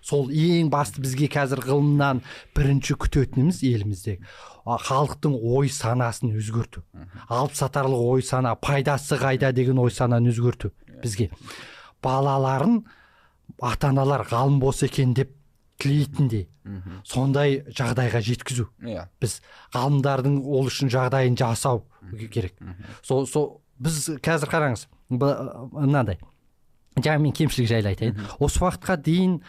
Сол 0.05 0.29
ең 0.31 0.69
басты 0.71 1.01
бізге 1.01 1.31
қазір 1.33 1.63
ғылымнан 1.65 2.21
бірінші 2.57 2.97
күтетініміз 3.03 3.63
елімізде. 3.67 4.19
Халықтың 4.67 5.39
ой 5.39 5.71
санасын 5.73 6.35
өзгерту. 6.37 6.83
Алып 7.29 7.57
сатарлық 7.57 8.03
ой 8.17 8.23
сана 8.23 8.55
пайдасы 8.55 9.17
қайда 9.21 9.53
деген 9.57 9.79
ой 9.81 9.91
сананы 9.91 10.31
өзгерту 10.31 10.73
бізге. 11.03 11.31
Балаларын 12.03 12.85
ата 13.63 13.89
аналар 13.89 14.27
ғалым 14.29 14.61
болса 14.61 14.87
екен 14.87 15.15
деп 15.15 15.33
тілейтіндей. 15.81 16.49
Сондай 17.05 17.61
жағдайға 17.69 18.23
жеткізу. 18.25 18.69
Иә. 18.83 19.07
Біз 19.21 19.41
ғалымдардың 19.75 20.41
ол 20.45 20.71
үшін 20.71 20.91
жағдайын 20.93 21.37
жасау 21.39 21.85
керек. 22.33 22.57
Сол 23.03 23.27
сол 23.27 23.61
біз 23.79 24.17
қазір 24.25 24.51
қараңыз 24.51 24.87
мынандай. 25.11 26.19
Жаңа 26.97 27.21
мен 27.21 27.33
кемшілік 27.37 27.69
жайлы 27.69 27.93
айтайын. 27.93 28.21
Осы 28.41 28.63
уақытқа 28.65 28.97
дейін 29.05 29.41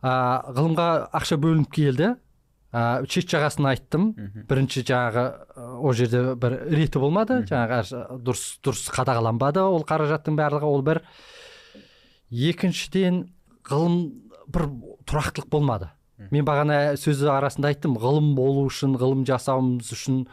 ә, 0.00 0.40
ғылымға 0.56 0.88
ақша 1.12 1.36
бөлініп 1.36 1.68
келді. 1.76 2.14
Ә, 2.72 3.04
шет 3.04 3.28
жағасын 3.28 3.68
айттым. 3.68 4.06
Бірінші 4.48 4.86
жаңағы 4.88 5.26
ол 5.84 5.92
жерде 5.92 6.22
бір 6.40 6.56
реті 6.72 7.02
болмады. 7.02 7.42
Жаңағы 7.44 8.22
дұрыс 8.24 8.46
дұрыс 8.64 8.88
қадағаланбады 8.96 9.60
ол 9.60 9.84
қаражаттың 9.84 10.38
барлығы. 10.40 10.64
Ол 10.72 10.80
бір 10.86 11.02
екіншіден 12.32 13.26
ғылым 13.68 13.98
бір 14.52 14.68
тұрақтылық 15.06 15.50
болмады. 15.52 15.92
Мен 16.32 16.46
бағана 16.46 16.94
сөз 17.00 17.24
арасында 17.28 17.72
айттым 17.72 17.98
ғылым 18.00 18.32
болу 18.38 18.66
үшін 18.70 18.96
ғылым 19.00 19.26
жасауымыз 19.28 19.92
үшін 19.94 20.24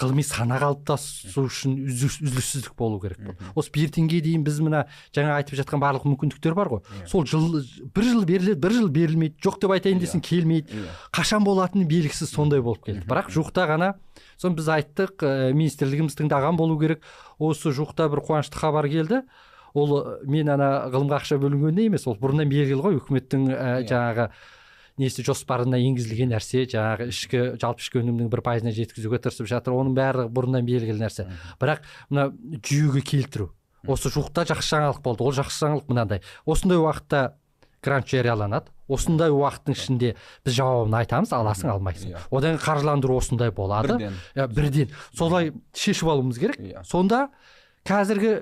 ғылыми 0.00 0.24
сана 0.24 0.56
қалыптасу 0.60 1.44
үшін 1.44 1.74
үзіліссіздік 1.84 2.72
болу 2.78 3.00
керек 3.02 3.20
болды. 3.20 3.50
Осы 3.54 3.72
бертінге 3.74 4.22
дейін 4.24 4.44
біз 4.46 4.60
мына 4.64 4.86
жаңа 5.16 5.36
айтып 5.36 5.58
жатқан 5.60 5.82
барлық 5.82 6.06
мүмкіндіктер 6.08 6.56
бар 6.56 6.70
ғой. 6.72 6.80
Yeah. 6.80 7.10
сол 7.10 7.26
жыл 7.28 7.60
бір 7.94 8.08
жыл 8.08 8.24
беріледі 8.24 8.60
бір 8.64 8.76
жыл 8.78 8.88
берілмейді 8.88 9.44
жоқ 9.44 9.60
деп 9.60 9.74
айтайын 9.76 10.00
десең 10.00 10.24
келмейді. 10.24 10.72
Yeah. 10.72 10.96
қашан 11.12 11.44
болатыны 11.44 11.84
белгісіз 11.90 12.32
сондай 12.32 12.64
болып 12.64 12.88
келді. 12.88 13.04
Бірақ 13.10 13.28
жуықта 13.34 13.68
ғана 13.68 13.92
соны 14.40 14.56
біз 14.56 14.72
айттық 14.72 15.20
ә, 15.20 15.52
министрлігіміз 15.52 16.16
тыңдаған 16.16 16.56
болу 16.56 16.80
керек. 16.80 17.04
Осы 17.38 17.74
жуықта 17.76 18.08
бір 18.08 18.24
қуанышты 18.24 18.56
хабар 18.56 18.88
келді. 18.88 19.26
Ол 19.74 19.94
мен 20.26 20.48
ана 20.52 20.70
ғылымға 20.92 21.20
ақша 21.20 21.38
бөлінгенде 21.42 21.86
емес 21.90 22.06
ол 22.10 22.18
бұрыннан 22.20 22.50
белгілі 22.50 22.80
ғой 22.84 22.98
үкіметтің 23.00 23.46
ә, 23.50 23.68
жаңағы 23.88 24.30
несі 25.00 25.24
жоспарына 25.24 25.78
енгізілген 25.80 26.34
нәрсе 26.34 26.66
жаңағы 26.68 27.08
ішкі 27.12 27.42
жалпы 27.60 27.84
ішкі 27.84 28.02
өнімнің 28.02 28.28
бір 28.32 28.42
пайызына 28.44 28.74
жеткізуге 28.76 29.20
тырысып 29.24 29.48
жатыр 29.48 29.76
оның 29.78 29.94
барлығы 29.96 30.32
бұрыннан 30.34 30.66
белгілі 30.66 31.00
нәрсе. 31.00 31.28
Бірақ 31.62 31.86
мына 32.10 32.28
жүйеге 32.60 33.04
келтіру 33.06 33.50
осы 33.88 34.12
жуықта 34.12 34.44
жақсы 34.50 34.74
жаңалық 34.74 35.00
болды 35.04 35.24
ол 35.24 35.32
жақсы 35.38 35.64
жаңалық 35.64 35.88
мынандай. 35.88 36.20
Осындай 36.44 36.82
уақытта 36.82 37.22
грант 37.80 38.10
жарияланады 38.10 38.68
осындай 38.90 39.32
уақыттың 39.32 39.76
ішінде 39.76 40.14
біз 40.44 40.56
жауабын 40.56 40.96
айтамыз 41.00 41.32
аласың 41.32 41.72
алмайсың. 41.74 42.12
Yeah. 42.12 42.24
одан 42.30 42.56
кейін 42.56 42.62
қаржыландыру 42.64 43.16
осындай 43.20 43.52
болады. 43.54 43.96
Бірден. 43.96 44.16
Иә 44.34 44.46
бірден. 44.50 44.94
Солай 45.16 45.52
шешіп 45.72 46.10
алуымыз 46.10 46.40
керек. 46.42 46.58
Yeah. 46.58 46.84
сонда 46.84 47.28
қазіргі 47.86 48.34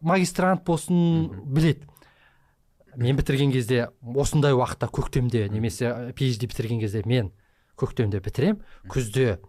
магистрант 0.00 0.64
болсын 0.64 1.30
білет 1.44 1.84
мен 2.96 3.16
бітірген 3.16 3.52
кезде 3.52 3.88
осындай 4.02 4.54
уақытта 4.54 4.88
көктемде 4.88 5.48
немесе 5.52 5.90
phd 6.14 6.48
бітірген 6.48 6.80
кезде 6.80 7.02
мен 7.06 7.32
көктемде 7.76 8.20
бітірем 8.22 8.60
күзде 8.88 9.40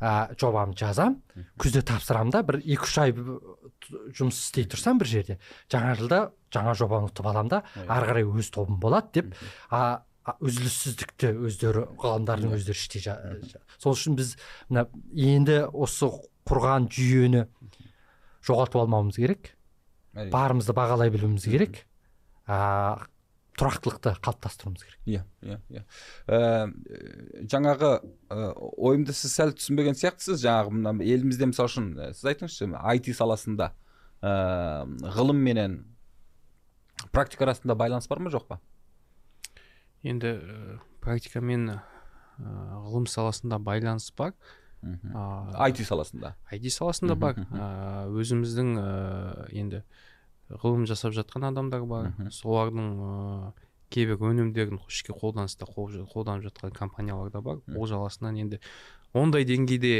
ә, 0.00 0.34
жобамды 0.38 0.78
жазам. 0.78 1.18
Күзде 1.58 1.82
тапсырамын 1.86 2.32
да 2.32 2.42
бір 2.46 2.60
екі 2.62 2.86
үш 2.86 2.96
ай 3.02 3.14
жұмыс 3.14 4.38
істей 4.38 4.68
тұрсам 4.70 5.00
бір 5.00 5.10
жерде. 5.10 5.38
Жаңа 5.72 5.94
жылда 5.98 6.20
жаңа 6.54 6.74
жобаны 6.78 7.10
ұтып 7.10 7.28
аламын 7.28 7.52
да 7.52 7.62
ары 7.86 8.10
қарай 8.12 8.28
өз 8.28 8.50
тобым 8.54 8.78
болады 8.80 9.20
деп 9.20 9.34
а, 9.70 10.04
үзіліссіздікті 10.38 11.34
өздері 11.48 11.84
ғалымдардың 12.00 12.56
өздері 12.56 12.78
іштей 12.78 13.04
сол 13.78 13.94
үшін 13.94 14.18
біз 14.18 14.36
мына 14.68 14.86
енді 15.12 15.62
осы 15.72 16.10
құрған 16.48 16.88
жүйені 16.92 17.46
жоғалтып 18.46 18.82
алмауымыз 18.82 19.18
керек. 19.18 19.54
Барымызды 20.32 20.74
бағалай 20.76 21.12
білуіміз 21.14 21.46
керек. 21.48 21.84
Ә, 22.48 23.06
тұрақтылықты 23.58 24.14
қалыптастыруымыз 24.22 24.84
керек. 24.84 24.98
Иә 25.08 25.22
иә 25.42 25.58
иә. 25.72 25.82
Ә, 26.30 26.70
жаңағы 27.50 27.90
ә, 28.30 28.52
ойымды 28.78 29.14
сіз 29.16 29.34
сәл 29.34 29.52
түсінбеген 29.56 29.98
сияқтысыз. 29.98 30.40
Жаңағы 30.44 30.74
мына 30.76 30.94
елімізде 31.04 31.48
мысалы 31.50 31.70
үшін 31.70 31.90
ә, 31.98 32.10
сіз 32.14 32.28
айтыңызшы 32.32 32.70
IT 32.94 33.10
саласында 33.18 33.72
ә, 34.22 34.86
ғылым 35.16 35.42
менен 35.42 35.80
практика 37.12 37.48
арасында 37.48 37.76
байланыс 37.78 38.08
бар 38.10 38.22
ма 38.22 38.32
жоқ 38.34 38.46
па? 38.48 38.60
Енді 40.06 40.36
ә, 40.38 40.78
практика 41.02 41.42
мен 41.42 41.72
ә, 41.74 41.80
ғылым 42.38 43.08
саласында 43.10 43.58
байланыс 43.58 44.12
бар. 44.16 44.36
Мхм. 44.82 45.16
А, 45.18 45.68
IT 45.68 45.82
саласында. 45.82 46.36
IT 46.54 46.70
саласында 46.70 47.18
бар. 47.18 47.34
ә, 47.50 48.06
өзіміздің 48.14 48.76
ә, 48.78 49.48
енді 49.50 49.82
ғылым 50.50 50.86
жасап 50.86 51.12
жатқан 51.12 51.48
адамдар 51.50 51.84
бар. 51.84 52.12
Мхм. 52.18 52.30
солардың 52.30 52.86
ә, 52.98 53.52
кейбір 53.90 54.16
өнімдерін 54.20 54.78
ішкі 54.88 55.12
қолданыста 55.16 55.64
қол- 55.68 56.04
қолданып 56.12 56.48
жатқан 56.48 56.72
компаниялар 56.76 57.30
да 57.30 57.40
бар. 57.40 57.58
Ол 57.76 57.86
жаласынан 57.86 58.36
енді 58.36 58.60
ондай 59.14 59.44
деңгейде 59.44 59.94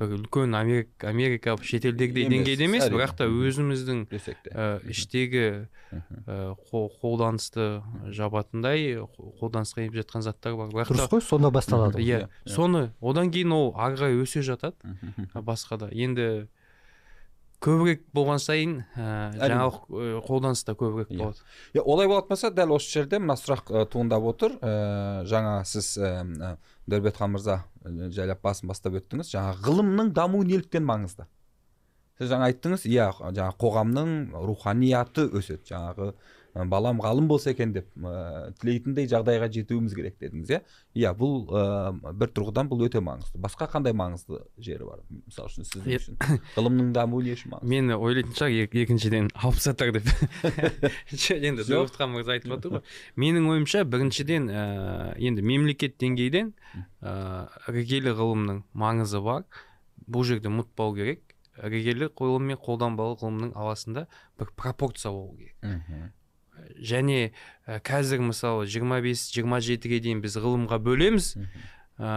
бір 0.00 0.14
үлкен 0.16 0.56
америка 0.56 1.08
америка 1.10 1.52
шетелдегідей 1.60 2.24
деңгейде 2.26 2.64
емес 2.64 2.88
бірақ 2.90 3.12
та 3.16 3.26
өзіміздің 3.28 4.06
ә, 4.08 4.80
іштегі 4.88 5.68
Мхм. 5.92 6.24
ә, 6.26 6.56
қол- 6.72 6.88
қолданысты 7.02 7.82
жабатындай 8.10 8.96
қо- 8.96 9.32
қолданысқа 9.38 9.84
еніп 9.84 9.94
жатқан 10.00 10.22
заттар 10.24 10.56
бар. 10.56 10.68
Бірақ 10.72 10.88
дұрыс 10.90 11.08
қой 11.12 11.20
сонда 11.20 11.50
басталады. 11.52 12.00
иә 12.00 12.28
соны 12.46 12.90
одан 13.02 13.30
кейін 13.30 13.52
ол 13.52 13.74
ары 13.76 13.96
қарай 13.96 14.16
өсе 14.22 14.40
жатады. 14.42 14.74
Басқа 15.34 15.78
да. 15.78 15.88
Енді 15.92 16.48
көбірек 17.62 18.02
болған 18.16 18.40
сайын 18.42 18.72
ә, 18.98 19.06
жаңалық 19.38 19.76
ә, 19.88 20.06
қолданыс 20.26 20.64
та 20.66 20.74
көбірек 20.78 21.12
Иә. 21.12 21.18
болады. 21.20 21.44
Иә 21.76 21.84
олай 21.84 22.08
болатын 22.10 22.32
болса 22.34 22.50
дәл 22.50 22.74
осы 22.76 22.90
жерде 22.98 23.20
мына 23.22 23.36
сұрақ 23.38 23.70
ы, 23.70 23.84
туындап 23.92 24.26
отыр. 24.32 24.56
Ә, 24.60 25.22
жаңа 25.30 25.60
сіз 25.68 25.92
ә, 26.02 26.56
дәулетхан 26.90 27.32
мырза 27.36 27.60
жайлап 27.84 28.42
басын 28.42 28.68
бастап 28.72 28.98
өттіңіз. 28.98 29.30
Жаңа 29.32 29.54
ғылымның 29.62 30.12
дамуы 30.16 30.44
неліктен 30.48 30.84
маңызды? 30.88 31.28
Сіз 32.18 32.28
жаңа 32.34 32.50
айттыңыз 32.50 32.84
иә 32.90 33.08
жаңа 33.32 33.52
қоғамның 33.62 34.12
руханияты 34.46 35.28
өседі. 35.32 35.64
Жаңағы 35.72 36.12
балам 36.54 36.98
ғалым 37.00 37.28
болса 37.30 37.50
екен 37.54 37.72
деп 37.72 37.86
ә, 37.96 38.52
тілейтіндей 38.60 39.06
жағдайға 39.08 39.48
жетуіміз 39.54 39.94
керек 39.96 40.18
дедіңіз 40.20 40.50
иә? 40.52 40.58
Иә 41.00 41.12
бұл 41.16 41.46
ә, 41.48 42.12
бір 42.12 42.28
тұрғыдан 42.36 42.68
бұл 42.68 42.84
өте 42.86 43.00
маңызды. 43.00 43.40
Басқа 43.40 43.70
қандай 43.72 43.94
маңызды 43.96 44.42
жері 44.60 44.84
бар 44.90 45.00
мысалы 45.10 45.48
үшін 45.48 45.64
сіздің 45.70 45.88
Е- 45.88 46.00
үшін? 46.02 46.20
Ғылымның 46.58 46.92
дамуы 46.92 47.24
не 47.24 47.32
үшін 47.38 47.54
маңызды? 47.54 47.72
Мен 47.72 47.90
ойлайтын 47.96 48.36
шығар 48.36 48.52
ек- 48.66 48.76
екіншіден 48.84 49.30
алып 49.32 49.60
сатар 49.64 49.92
деп. 49.96 50.12
Енді 51.32 51.64
Жоқ. 51.64 51.72
дәуітхан 51.88 52.12
мырза 52.12 52.36
айтып 52.36 52.52
отыр 52.58 52.76
ғой. 52.76 52.82
Менің 53.16 53.48
ойымша 53.52 53.84
біріншіден 53.88 54.48
ә, 54.52 54.62
енді 55.16 55.42
мемлекет 55.42 55.96
деңгейден 56.02 56.52
ә, 57.02 57.48
іргелі 57.72 58.12
ғылымның 58.18 58.62
маңызы 58.76 59.22
бар. 59.24 59.44
Бұл 60.10 60.24
жерде 60.28 60.50
ұмытпау 60.52 60.94
керек. 60.98 61.22
Іргелі 61.62 62.08
ғылым 62.16 62.46
мен 62.52 62.56
қолданбалы 62.60 63.16
ғылымның 63.20 63.52
арасында 63.56 64.06
бір 64.40 64.48
пропорция 64.56 65.12
болу 65.12 65.36
керек. 65.38 65.54
Мхм. 65.62 66.10
Және 66.80 67.32
ә, 67.66 67.80
қазір 67.84 68.22
мысалы 68.24 68.66
25-27-ге 68.66 70.00
дейін 70.04 70.20
біз 70.24 70.36
ғылымға 70.42 70.78
бөлеміз 70.82 71.34
Мхм. 71.36 71.68
ә, 71.98 72.10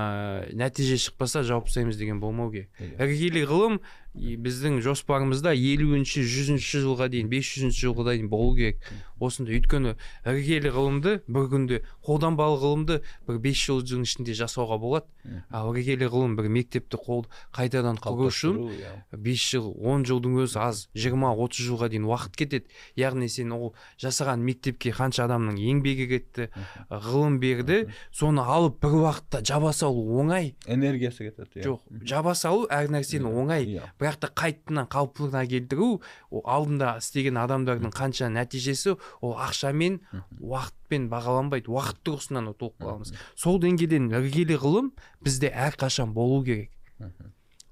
нәтиже 0.55 0.97
шықпаса 1.01 1.43
жауып 1.43 1.67
тастаймыз 1.69 1.97
деген 1.99 2.19
болмау 2.23 2.51
керек 2.51 2.69
Иә. 2.79 2.95
іргелі 3.05 3.45
ғылым 3.49 3.79
и 4.15 4.35
біздің 4.39 4.79
жоспарымызда 4.85 5.51
елуінші 5.55 6.23
жүзінші 6.23 6.81
жылға 6.85 7.09
дейін 7.11 7.29
бес 7.31 7.49
жүзінші 7.51 7.87
жылға 7.87 8.05
дейін 8.13 8.29
болу 8.31 8.55
керек. 8.55 8.79
Осындай 9.19 9.59
өйткені 9.59 9.95
іргелі 10.27 10.71
ғылымды 10.75 11.13
бір 11.27 11.47
күнде 11.51 11.79
қолданбалы 12.03 12.57
ғылымды 12.61 12.97
бір 13.27 13.39
бес 13.43 13.59
жылдың 13.63 14.03
ішінде 14.07 14.35
жасауға 14.35 14.77
болады. 14.79 15.07
Ал 15.51 15.71
іргелі 15.75 16.09
ғылым 16.11 16.35
бір 16.39 16.49
мектепті 16.51 16.99
қол 16.99 17.25
қайтадан 17.55 17.99
құру 17.99 18.27
үшін 18.29 18.59
иә. 18.75 18.93
бес 19.11 19.39
жыл 19.39 19.71
он 19.79 20.05
жылдың 20.05 20.35
өзі 20.43 20.59
аз 20.59 20.87
жиырма 20.95 21.31
отыз 21.35 21.67
жылға 21.69 21.89
дейін 21.91 22.07
уақыт 22.07 22.35
кетеді. 22.35 22.71
Яғни 22.95 23.29
сен 23.29 23.51
ол 23.55 23.73
жасаған 23.99 24.43
мектепке 24.43 24.91
қанша 24.91 25.25
адамның 25.27 25.59
еңбегі 25.59 26.07
кетті 26.11 26.49
ғылым 26.89 27.39
берді 27.39 27.87
соны 28.11 28.43
алып 28.43 28.81
бір 28.83 28.99
уақытта 29.01 29.43
жаба 29.45 29.73
салу 29.73 30.03
оңай. 30.19 30.55
Энергиясы 30.67 31.29
кетеді 31.29 31.61
иә. 31.61 31.65
жоқ 31.65 32.05
жаба 32.05 32.35
салу 32.35 32.67
әр 32.69 32.91
нәрсені 32.91 33.31
оңай. 33.31 33.65
Иә. 33.65 33.89
Бірақ 34.05 34.19
та 34.21 34.29
қайтадан 34.29 34.85
қалпына 34.91 35.41
келтіру 35.49 36.01
ол 36.29 36.43
алдында 36.45 36.95
істеген 37.01 37.39
адамдардың 37.41 37.93
қанша 37.95 38.29
нәтижесі 38.29 38.93
ол 39.25 39.33
ақшамен 39.41 39.97
уақытпен 40.37 41.09
бағаланбайды 41.09 41.71
уақыт 41.73 42.03
тұрғысынан 42.05 42.51
ұтылып 42.53 42.77
қаламыз 42.85 43.15
сол 43.33 43.57
деңгейден 43.63 44.11
іргелі 44.13 44.59
ғылым 44.61 44.91
бізде 45.25 45.49
әрқашан 45.49 46.13
болу 46.13 46.43
керек. 46.45 46.69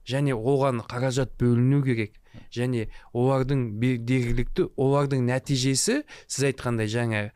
Және 0.10 0.34
оған 0.36 0.82
қаражат 0.90 1.38
бөліну 1.40 1.84
керек. 1.86 2.18
Және 2.52 2.90
олардың 3.14 3.78
дерлікті 3.80 4.66
олардың 4.76 5.28
нәтижесі 5.30 6.02
сіз 6.26 6.50
айтқандай 6.50 6.90
жаңа 6.90 7.28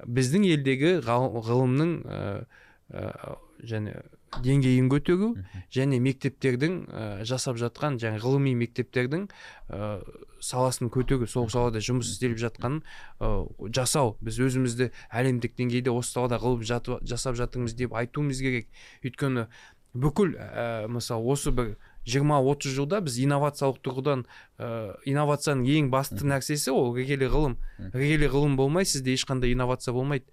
біздің 0.00 0.46
елдегі 0.48 0.96
ғылымның 1.04 1.92
ә, 2.08 2.22
ә, 2.90 3.36
және 3.62 4.00
деңгейін 4.42 4.88
көтеру 4.92 5.32
және 5.72 5.98
мектептердің 6.02 6.74
ә, 6.88 7.24
жасап 7.24 7.56
жатқан 7.60 7.96
жаңа 8.02 8.20
ғылыми 8.20 8.52
мектептердің 8.58 9.28
ә, 9.70 10.00
саласын 10.40 10.90
көтеру 10.92 11.26
сол 11.30 11.48
салада 11.50 11.80
жұмыс 11.80 12.10
істеліп 12.12 12.38
жатқанын 12.42 12.82
ә, 13.20 13.30
жасау. 13.72 14.16
Біз 14.20 14.38
өзімізді 14.42 14.90
әлемдік 15.10 15.56
деңгейде 15.56 15.90
осы 15.94 16.12
салада 16.18 16.36
ғылым 16.42 16.66
жатып- 16.66 17.02
жасап 17.06 17.38
жатырмыз 17.38 17.74
деп 17.78 17.94
айтуымыз 17.96 18.42
керек. 18.44 18.68
Өйткені 19.04 19.46
бүкіл 19.96 20.36
ә, 20.36 20.86
мысалы 20.92 21.24
осы 21.32 21.50
бір 21.56 21.76
20-30 22.06 22.70
жылда 22.76 23.00
біз 23.02 23.16
инновациялық 23.24 23.80
тұрғыдан 23.82 24.26
ә, 24.60 24.94
инновацияның 25.08 25.66
ең 25.80 25.90
басты 25.90 26.22
нәрсесі 26.28 26.70
ол 26.70 26.92
іргелі 26.94 27.30
ғылым. 27.32 27.56
Іргелі 27.90 28.28
ғылым 28.30 28.56
болмай 28.60 28.84
сізде 28.84 29.14
ешқандай 29.16 29.56
инновация 29.56 29.94
болмайды. 29.96 30.26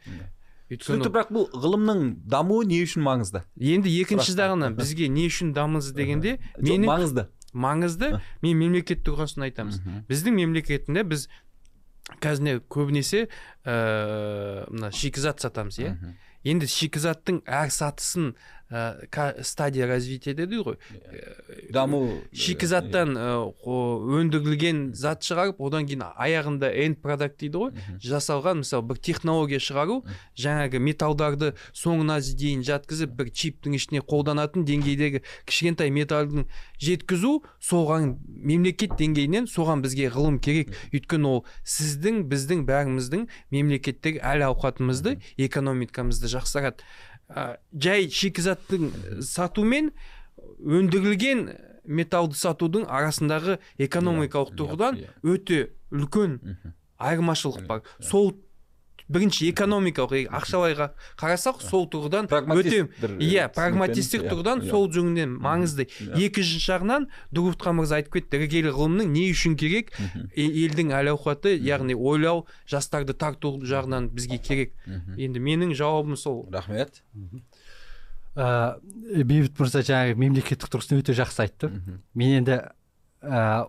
Түсінікті 0.81 1.11
бірақ 1.13 1.31
бұл 1.35 1.47
ғылымның 1.63 2.01
дамуы 2.29 2.65
не 2.69 2.79
үшін 2.85 3.03
маңызды? 3.05 3.43
Енді 3.59 3.91
екінші 4.01 4.33
жағынан 4.37 4.75
бізге 4.79 5.07
не 5.11 5.27
үшін 5.29 5.53
дамыңыз 5.55 5.91
дегенде 5.97 6.37
Жоқ, 6.39 6.61
менің 6.67 6.89
маңызды. 6.89 7.25
маңызды. 7.53 8.11
Мен 8.41 8.57
мемлекет 8.57 9.03
тұрғысынан 9.05 9.49
айтамыз. 9.49 9.81
Біздің 10.09 10.37
мемлекетінде 10.41 11.03
біз 11.05 11.27
қазір 12.23 12.61
көбінесе 12.67 13.27
ә, 13.63 14.65
мына 14.69 14.91
шикізат 14.91 15.39
сатамыз 15.43 15.77
иә? 15.79 15.93
Енді 16.43 16.67
шикізаттың 16.67 17.43
әр 17.47 17.69
сатысын 17.71 18.33
стадия 19.43 19.87
развития 19.87 20.33
дейді 20.33 20.63
ғой 20.65 20.77
даму 21.71 22.21
шикізаттан 22.33 23.13
қо- 23.61 24.01
өндірілген 24.19 24.93
зат 24.97 25.21
шығарып 25.21 25.61
одан 25.61 25.85
кейін 25.85 26.05
аяғында 26.17 26.71
энд 26.85 27.01
продакт 27.03 27.37
дейді 27.43 27.61
ғой 27.61 27.99
жасалған 28.01 28.63
мысалы 28.63 28.87
бір 28.89 28.97
технология 28.97 29.59
шығару 29.61 30.01
жаңағы 30.39 30.79
металдарды 30.79 31.53
соңына 31.73 32.17
дейін 32.23 32.63
жатқызып 32.65 33.13
бір 33.19 33.29
чиптің 33.29 33.77
ішіне 33.77 34.01
қолданатын 34.01 34.65
деңгейдегі 34.65 35.21
кішкентай 35.45 35.91
металдың 35.93 36.47
жеткізу 36.81 37.43
соған 37.61 38.17
мемлекет 38.27 38.97
деңгейінен 38.99 39.47
соған 39.47 39.83
бізге 39.83 40.09
ғылым 40.13 40.39
керек. 40.43 40.73
Өйткені 40.93 41.29
ол 41.29 41.41
сіздің 41.63 42.23
біздің 42.31 42.65
бәріміздің 42.67 43.27
мемлекеттегі 43.53 44.21
әл 44.23 44.47
ауқатымызды 44.49 45.19
экономикамызды 45.37 46.31
жақсарады 46.33 46.83
Ә, 47.35 47.57
жай 47.73 48.09
шикізаттың 48.09 48.91
сату 49.25 49.63
мен 49.65 49.91
өндірілген 50.63 51.47
металлды 51.85 52.37
сатудың 52.39 52.85
арасындағы 52.87 53.57
экономикалық 53.81 54.53
Иә, 54.53 54.57
тұрғыдан 54.59 54.99
иә. 55.01 55.09
өте 55.23 55.59
үлкен 55.91 56.37
айырмашылық 56.99 57.65
бар. 57.67 57.81
сол 57.99 58.31
бірінші 59.11 59.51
экономикалық 59.51 60.13
е- 60.15 60.27
ақшалай 60.31 60.75
ға- 60.77 60.91
қарасақ 61.19 61.61
сол 61.61 61.87
тұрғыдан 61.91 62.27
өте 62.29 62.87
иә 63.19 63.49
прагматистік 63.53 64.23
иә, 64.23 64.29
тұрғыдан 64.31 64.61
иә. 64.63 64.69
сол 64.69 64.87
жөнінен 64.89 65.35
маңызды. 65.43 65.87
Иә. 65.87 66.17
екінші 66.29 66.59
жағынан 66.63 67.07
дұрутхан 67.33 67.75
мырза 67.75 67.99
айтып 67.99 68.13
кетті 68.19 68.39
іргелі 68.39 68.71
ғылымның 68.73 69.07
не 69.11 69.27
үшін 69.33 69.55
керек? 69.59 69.91
Елдің 70.35 70.93
әл 70.95 71.11
ауқаты 71.17 71.57
яғни 71.59 71.95
ойлау 71.95 72.45
жастарды 72.67 73.13
тарту 73.13 73.59
жағынан 73.61 74.09
бізге 74.09 74.37
керек. 74.39 74.73
Мхм. 74.87 75.17
енді 75.19 75.39
менің 75.39 75.73
жауабым 75.75 76.15
сол. 76.15 76.47
Рахмет. 76.51 77.01
Ә, 78.35 78.79
бейбіт 79.23 79.59
мырза 79.59 79.83
жаңағы 79.85 80.15
мемлекеттік 80.17 80.69
тұрғысынан 80.73 81.03
өте 81.03 81.13
жақсы 81.13 81.43
айтты. 81.45 81.69
Мен 82.15 82.39
енді 82.41 82.71
ә, 83.21 83.67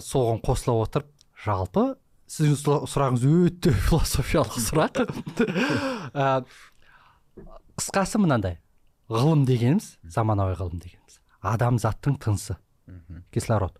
соған 0.00 0.40
қосыла 0.40 0.78
отырып 0.86 1.10
жалпы 1.44 1.96
сіздің 2.28 2.56
сұра- 2.60 2.86
сұрағыңыз 2.92 3.24
өте 3.48 3.72
философиялық 3.88 4.58
сұрақ. 4.60 5.02
Ә, 6.12 6.44
қысқасы 7.78 8.20
мынандай. 8.20 8.58
Ғылым 9.08 9.46
дегеніміз 9.48 9.94
заманауи 10.04 10.56
ғылым 10.58 10.80
дегеніміз. 10.82 11.20
Адамзаттың 11.40 12.18
тынысы. 12.20 12.58
Кислород. 13.32 13.78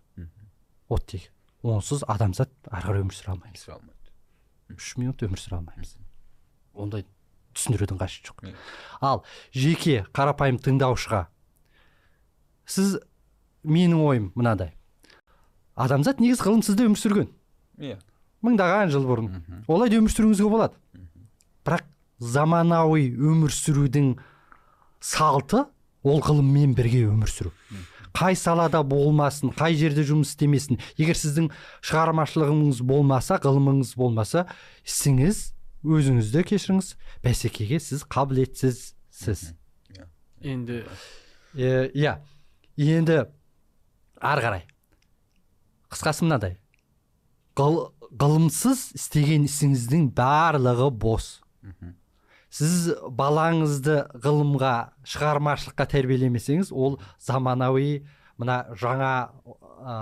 Оттегі 0.89 1.29
онсыз 1.61 2.01
адамзат 2.07 2.49
ары 2.71 2.85
қарай 2.87 3.01
өмір 3.03 3.13
сүре 3.13 3.33
алмаймыз 3.33 3.65
алмайды. 3.67 4.13
үш 4.73 4.93
минут 4.97 5.21
өмір 5.25 5.37
сүре 5.41 5.57
алмаймыз. 5.59 5.91
Ондай 6.73 7.03
түсіндірудің 7.53 7.99
қажеті 7.99 8.31
жоқ. 8.31 8.45
Ал 9.03 9.25
жеке 9.51 10.05
қарапайым 10.15 10.57
тыңдаушыға. 10.63 11.25
Сіз 12.65 12.95
менің 13.67 14.01
ойым 14.05 14.31
мынандай. 14.39 14.71
Адамзат 15.75 16.21
негізі 16.23 16.47
ғылымсыз 16.47 16.79
да 16.79 16.87
өмір 16.87 17.01
сүрген. 17.01 17.29
Иә. 17.77 17.99
Мыңдаған 18.45 18.91
жыл 18.93 19.05
бұрын. 19.09 19.29
Олай 19.67 19.89
да 19.91 19.99
өмір 19.99 20.13
сүруіңізге 20.13 20.49
болады 20.49 20.75
бірақ 21.67 21.83
заманауи 22.19 23.09
өмір 23.15 23.51
сүрудің 23.53 24.13
салты 25.03 25.65
ол 26.03 26.21
ғылыммен 26.23 26.73
бірге 26.77 27.05
өмір 27.11 27.29
сүру. 27.31 27.51
Қай 28.15 28.35
салада 28.35 28.81
болмасын 28.83 29.51
қай 29.55 29.75
жерде 29.77 30.01
жұмыс 30.07 30.31
істемесін 30.33 30.79
егер 30.97 31.15
сіздің 31.19 31.51
шығармашылығыңыз 31.85 32.81
болмаса 32.89 33.37
ғылымыңыз 33.43 33.93
болмаса 33.99 34.45
ісіңіз 34.87 35.43
өзіңізді 35.85 36.43
кешіріңіз. 36.49 36.89
Бәсекеге 37.23 37.79
сіз 37.79 38.03
қабілетсізсіз. 38.09 39.53
Енді 40.41 40.83
Е, 41.57 41.89
иә. 41.97 42.17
Енді 42.77 43.23
ары 44.21 44.41
қарай. 44.43 44.61
Қысқасы 45.89 46.23
мынадай 46.27 46.57
Ғыл- 47.57 47.89
ғылымсыз 48.09 48.89
істеген 48.97 49.45
ісіңіздің 49.47 50.09
барлығы 50.17 50.89
бос 51.01 51.27
сіз 52.49 52.95
балаңызды 53.13 53.99
ғылымға 54.23 54.73
шығармашылыққа 55.11 55.85
тәрбиелемесеңіз 55.93 56.71
ол 56.73 56.97
заманауи 57.21 57.99
мына 58.41 58.63
жаңа 58.79 59.11
ә, 59.61 59.97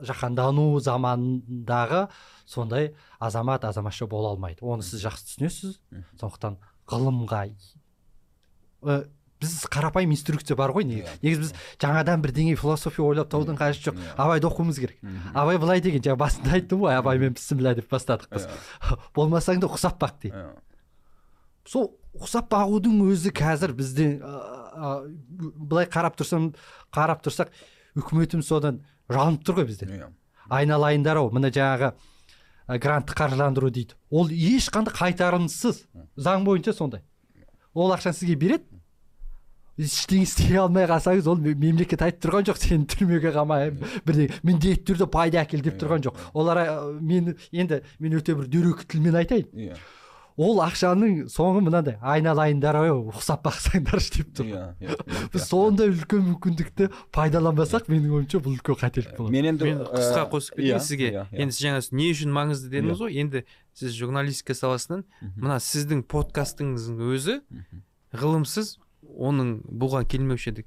жаһандану 0.00 0.80
заманындағы 0.80 2.06
сондай 2.48 2.94
азамат 3.20 3.66
азаматша 3.68 4.08
бола 4.08 4.32
алмайды 4.32 4.64
оны 4.64 4.86
сіз 4.86 5.04
жақсы 5.04 5.28
түсінесіз 5.28 5.76
сондықтан 6.20 6.56
ғылымға 6.88 7.42
ә, 8.80 9.04
біз 9.44 9.66
қарапайым 9.70 10.10
инструкция 10.16 10.56
бар 10.56 10.70
ғой 10.72 10.84
неге- 10.88 11.04
Иә. 11.04 11.16
негізі 11.22 11.40
біз 11.40 11.52
жаңадан 11.78 12.22
бірдеңе 12.24 12.56
философия 12.56 13.04
ойлап 13.04 13.28
табудың 13.30 13.56
қажеті 13.58 13.90
жоқ. 13.92 13.98
Абайды 14.16 14.46
оқуымыз 14.48 14.78
керек. 14.80 14.98
Абай 15.34 15.58
былай 15.58 15.80
деген 15.80 16.00
жаңа 16.02 16.16
басында 16.24 16.52
айттым 16.58 16.80
ғой 16.84 16.96
абай 16.98 17.18
мен 17.18 17.34
бісміллә 17.34 17.74
деп 17.76 17.88
бастадық 17.90 18.28
біз. 18.32 18.46
Иә. 18.48 18.98
болмасаң 19.14 19.60
да 19.60 19.66
ұқсап 19.68 19.98
бақ 20.00 20.18
дейді. 20.22 20.36
Иә. 20.36 20.54
сол 21.66 21.92
ұқсап 22.20 22.48
бағудың 22.52 22.98
өзі 23.10 23.30
қазір 23.32 23.72
бізде 23.72 24.20
былай 24.74 25.86
қарап 25.90 26.16
тұрсам 26.18 26.50
қарап 26.94 27.22
тұрсақ 27.24 27.48
үкіметіміз 27.98 28.46
содан 28.48 28.82
жалынып 29.10 29.44
тұр 29.46 29.60
ғой 29.62 29.66
бізден 29.70 29.88
Иә. 29.94 30.08
айналайындар 30.50 31.16
ау 31.22 31.30
мына 31.30 31.50
жаңағы 31.54 31.92
грантты 32.80 33.14
қаржыландыру 33.16 33.70
дейді. 33.70 33.94
Ол 34.10 34.28
ешқандай 34.28 34.92
қайтарымсыз 34.94 35.84
заң 36.16 36.44
бойынша 36.44 36.72
сондай. 36.72 37.02
Ол 37.74 37.92
ақшаны 37.92 38.14
сізге 38.14 38.36
береді 38.36 38.64
ештеңе 39.78 40.22
істей 40.28 40.56
алмай 40.62 40.86
қалсаңыз 40.86 41.26
ол 41.30 41.40
ме- 41.42 41.54
мемлекет 41.58 42.02
айтып 42.06 42.22
тұрған 42.28 42.46
жоқ 42.50 42.60
сені 42.62 42.86
түрмеге 42.92 43.32
қамаймын 43.34 43.98
бірдеңе 44.06 44.38
міндетті 44.46 44.84
түрде 44.92 45.08
пайда 45.10 45.42
әкел 45.42 45.64
деп 45.66 45.80
тұрған 45.82 46.04
жоқ 46.06 46.22
олар 46.34 46.62
мен 47.02 47.34
енді 47.50 47.80
мен 47.98 48.14
өте 48.20 48.36
бір 48.38 48.46
дөрекі 48.52 48.86
тілмен 48.94 49.18
айтайын 49.18 49.50
Иә. 49.54 49.74
ол 50.36 50.58
ақшаның 50.62 51.26
соңы 51.30 51.60
мынандай 51.66 51.94
айналайындар 52.02 52.74
ау 52.80 53.04
ұқсап 53.12 53.42
бақсаңдаршы 53.46 54.14
деп 54.16 54.30
тұр 54.38 54.46
Иә. 54.50 54.62
Иә. 54.82 54.94
Иә. 54.94 55.26
біз 55.34 55.44
сондай 55.50 55.90
үлкен 55.90 56.22
мүмкіндікті 56.26 56.88
пайдаланбасақ 57.14 57.86
менің 57.90 58.14
ойымша 58.18 58.40
бұл 58.42 58.54
үлкен 58.58 58.78
қателік 58.78 59.12
болады 59.18 59.30
мен 59.34 59.50
енді 59.52 59.68
мен 59.72 59.82
қысқа 59.90 60.24
қосып 60.30 60.58
кетейін 60.58 60.82
сізге 60.86 61.10
иә, 61.10 61.26
иә. 61.30 61.38
енді 61.42 61.54
сіз 61.54 61.66
жаңа 61.66 61.82
не 61.98 62.08
үшін 62.14 62.34
маңызды 62.34 62.70
дедіңіз 62.74 63.02
ғой 63.02 63.14
енді 63.22 63.44
сіз 63.78 63.94
журналистика 63.98 64.54
саласынан 64.58 65.04
мына 65.38 65.58
сіздің 65.62 66.02
подкастыңыздың 66.10 66.98
өзі 67.14 67.38
ғылымсыз 68.14 68.76
оның 69.16 69.56
бұған 69.68 70.06
келмеуші 70.10 70.50
едік. 70.52 70.66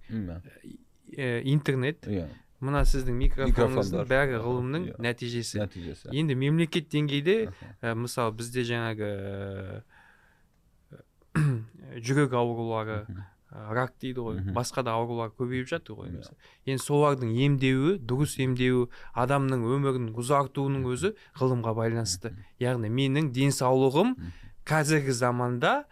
Интернет. 1.47 2.05
Иә. 2.07 2.27
мына 2.57 2.81
сіздің 2.89 3.13
микрофоныңыздың 3.21 4.07
бәрі 4.09 4.37
ғылымның 4.41 4.85
Иә. 4.89 4.93
нәтижесі. 5.05 5.59
Нәтижесі. 5.61 6.09
Енді 6.09 6.33
мемлекет 6.35 6.87
деңгейде 6.89 7.51
ә, 7.85 7.93
мысалы 7.93 8.33
бізде 8.33 8.63
жаңағы 8.65 9.09
ә, 9.13 11.01
жүрек 12.01 12.33
аурулары 12.33 13.03
ә, 13.05 13.73
рак 13.77 13.93
дейді 14.01 14.23
ғой 14.25 14.41
басқа 14.57 14.81
да 14.83 14.95
аурулар 14.97 15.29
көбейіп 15.37 15.69
жатыр 15.69 15.99
ғой 16.01 16.09
Иә. 16.17 16.25
енді 16.65 16.81
солардың 16.81 17.29
емдеуі 17.45 17.93
дұрыс 18.01 18.33
емдеуі 18.41 18.87
адамның 19.13 19.61
өмірін 19.77 20.09
ұзартуының 20.17 20.89
өзі 20.89 21.13
ғылымға 21.37 21.75
байланысты. 21.77 22.33
Яғни 22.59 22.89
менің 22.89 23.29
денсаулығым 23.37 24.15
қазіргі 24.65 25.13
заманда 25.13 25.83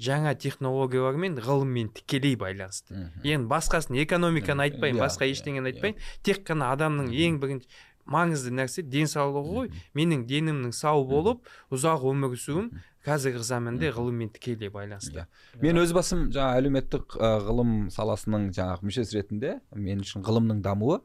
жаңа 0.00 0.34
технологиялар 0.34 1.16
мен 1.20 1.38
ғылыммен 1.38 1.90
тікелей 1.94 2.36
байланысты. 2.36 3.10
Енді 3.22 3.48
басқасын 3.50 3.98
экономиканы 4.02 4.68
айтпаймын 4.68 5.00
иә, 5.00 5.04
басқа 5.06 5.28
иә, 5.28 5.34
ештеңені 5.36 5.70
иә. 5.70 5.74
айтпайын 5.74 5.98
тек 6.26 6.42
қана 6.48 6.72
адамның 6.74 7.12
ең 7.14 7.38
бірінші 7.42 7.68
маңызды 8.04 8.52
нәрсе 8.52 8.82
денсаулығы 8.84 9.54
ғой. 9.54 9.70
Менің 9.96 10.26
денімнің 10.28 10.74
сау 10.76 11.06
болып 11.08 11.46
ұзақ 11.72 12.04
өмір 12.10 12.34
сүруім 12.36 12.70
қазіргі 13.04 13.44
заманда 13.44 13.92
ғылыммен 13.94 14.32
тікелей 14.34 14.72
байланысты. 14.72 15.26
Мен 15.60 15.80
өз 15.80 15.94
басым 15.96 16.26
жаңа 16.34 16.58
әлеуметтік 16.60 17.16
ғылым 17.46 17.88
саласының 17.94 18.50
жаңағы 18.56 18.88
мүшесі 18.88 19.20
ретінде 19.20 19.58
мен 19.76 20.04
үшін 20.04 20.24
ғылымның 20.24 20.62
дамуы 20.64 21.00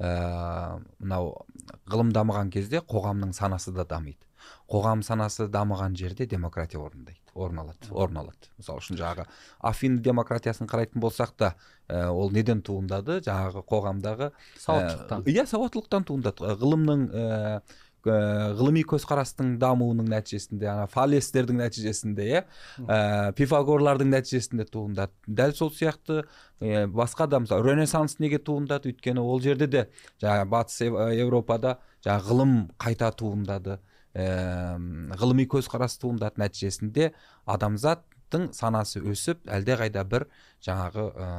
ә, 0.00 0.80
мынау 0.98 1.32
ғылым 1.90 2.12
дамыған 2.14 2.50
кезде 2.54 2.82
қоғамның 2.82 3.34
санасы 3.36 3.74
да 3.74 3.84
дамиды. 3.84 4.29
Қоғам 4.70 5.02
санасы 5.06 5.48
дамыған 5.48 5.96
жерде 5.96 6.26
демократия 6.26 6.78
орындайды 6.80 7.18
орын 7.34 7.60
алады 7.62 7.90
орын 7.90 8.22
алады 8.24 8.50
мысалы 8.58 8.80
үшін 8.82 8.98
жаңағы 9.00 9.26
афин 9.70 10.00
демократиясын 10.02 10.66
қарайтын 10.70 11.00
болсақ 11.02 11.34
та 11.36 11.54
ә, 11.88 12.08
ол 12.10 12.30
неден 12.34 12.62
туындады? 12.62 13.20
Жаңағы 13.22 13.62
қоғамдағы 13.70 14.32
сауаттылықтан. 14.58 15.22
иә 15.30 15.46
сауаттылықтан 15.46 16.04
туындады. 16.10 16.56
Ғылымның 16.60 17.06
ә, 17.14 17.62
ғылыми 18.04 18.80
көзқарастың 18.88 19.58
дамуының 19.60 20.06
нәтижесінде 20.08 20.66
ана 20.72 20.86
фалестердің 20.88 21.58
нәтижесінде 21.60 22.28
иә? 22.30 22.40
Ә, 22.86 23.32
пифагорлардың 23.36 24.08
нәтижесінде 24.14 24.64
туындады. 24.72 25.12
Дәл 25.28 25.52
сол 25.54 25.70
сияқты 25.70 26.22
ә, 26.60 26.86
басқа 26.88 27.26
да 27.28 27.42
мысалы 27.44 27.66
ренессанс 27.68 28.18
неге 28.18 28.38
туындады? 28.38 28.90
Өйткені 28.94 29.20
ол 29.20 29.40
жерде 29.44 29.66
де 29.68 29.86
жаңағы 30.22 30.48
батыс 30.48 30.80
Ев- 30.88 30.98
еуропада 31.12 31.76
жаңағы 32.06 32.30
ғылым 32.30 32.54
қайта 32.80 33.12
туындады. 33.12 33.78
Ә, 34.14 34.78
ғылыми 35.20 35.46
көзқарас 35.50 35.98
туындады 36.02 36.40
нәтижесінде 36.42 37.12
адамзаттың 37.46 38.50
санасы 38.56 39.02
өсіп 39.02 39.46
әлдеқайда 39.46 40.04
бір 40.08 40.26
жаңағы 40.66 41.06
ә, 41.14 41.30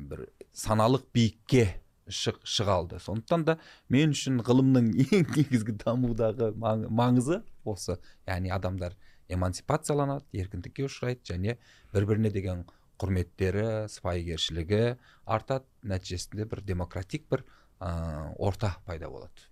бір 0.00 0.28
саналық 0.56 1.04
биікке 1.14 1.66
шық, 2.08 2.40
алды. 2.68 2.98
Сондықтан 3.00 3.44
да 3.44 3.58
мен 3.92 4.14
үшін 4.16 4.40
ғылымның 4.44 4.90
ең 5.12 5.28
негізгі 5.36 5.76
дамудағы 5.82 6.52
маң- 6.56 6.88
маңызы 6.88 7.42
осы. 7.68 7.98
Яғни 8.26 8.52
адамдар 8.54 8.96
эмансипацияланады 9.28 10.24
еркіндікке 10.32 10.86
ұшырайды 10.88 11.28
және 11.28 11.58
бір 11.92 12.08
біріне 12.08 12.32
деген 12.32 12.64
құрметтері 12.98 13.86
сыпайыгершілігі 13.92 14.96
артады. 15.26 15.68
Нәтижесінде 15.84 16.48
бір 16.48 16.64
демократик 16.64 17.28
бір 17.28 17.44
ә, 17.80 18.32
орта 18.38 18.76
пайда 18.86 19.12
болады. 19.12 19.48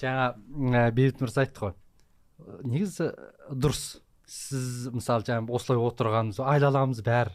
Жаңа 0.00 0.30
ә, 0.34 0.90
бейбіт 0.94 1.20
мырза 1.22 1.44
айтты 1.44 1.66
ғой. 1.66 1.74
Негізі 2.64 3.10
дұрыс. 3.50 3.84
Сіз 4.24 4.88
мысалы 4.94 5.26
жаңа 5.26 5.52
осылай 5.52 5.80
отырғанымыз 5.84 6.38
айналамыз 6.40 7.02
бәрі 7.04 7.34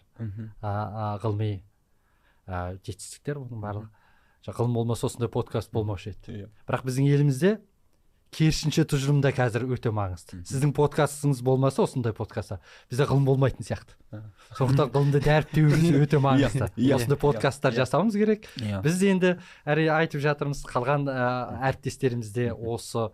ғылыми 1.21 1.51
жетістіктер 2.49 3.37
бұның 3.43 3.61
барлығы. 3.61 3.89
Ғылым 4.49 4.73
болмаса 4.73 5.05
осындай 5.05 5.29
подкаст 5.29 5.69
болмаушы 5.75 6.15
еді. 6.15 6.33
Иә. 6.33 6.47
бірақ 6.65 6.87
біздің 6.87 7.09
елімізде 7.11 7.51
керісінше 8.35 8.83
тұжырым 8.89 9.21
да 9.23 9.31
қазір 9.33 9.65
өте 9.73 9.89
маңызды. 9.95 10.39
Сіздің 10.45 10.71
подкастыңыз 10.77 11.39
болмаса 11.45 11.81
осындай 11.85 12.13
подкастта. 12.13 12.59
Бізде 12.91 13.07
ғылым 13.09 13.25
болмайтын 13.25 13.65
сияқты. 13.65 13.95
Сондықтан 14.57 14.91
ғылымды 14.93 15.21
дәріптеуіміз 15.25 15.95
өте 16.03 16.19
маңызды. 16.21 16.67
Иә, 16.77 16.95
осындай 16.99 17.17
подкасттар 17.21 17.73
иә. 17.73 17.81
жасауымыз 17.81 18.17
керек. 18.21 18.45
Иә. 18.61 18.81
біз 18.85 19.01
енді 19.09 19.33
әрине 19.65 19.95
айтып 19.97 20.21
жатырмыз 20.25 20.61
қалған 20.69 21.09
ә, 21.09 21.25
әріптестеріміз 21.71 22.29
де 22.35 22.51
осы 22.53 23.07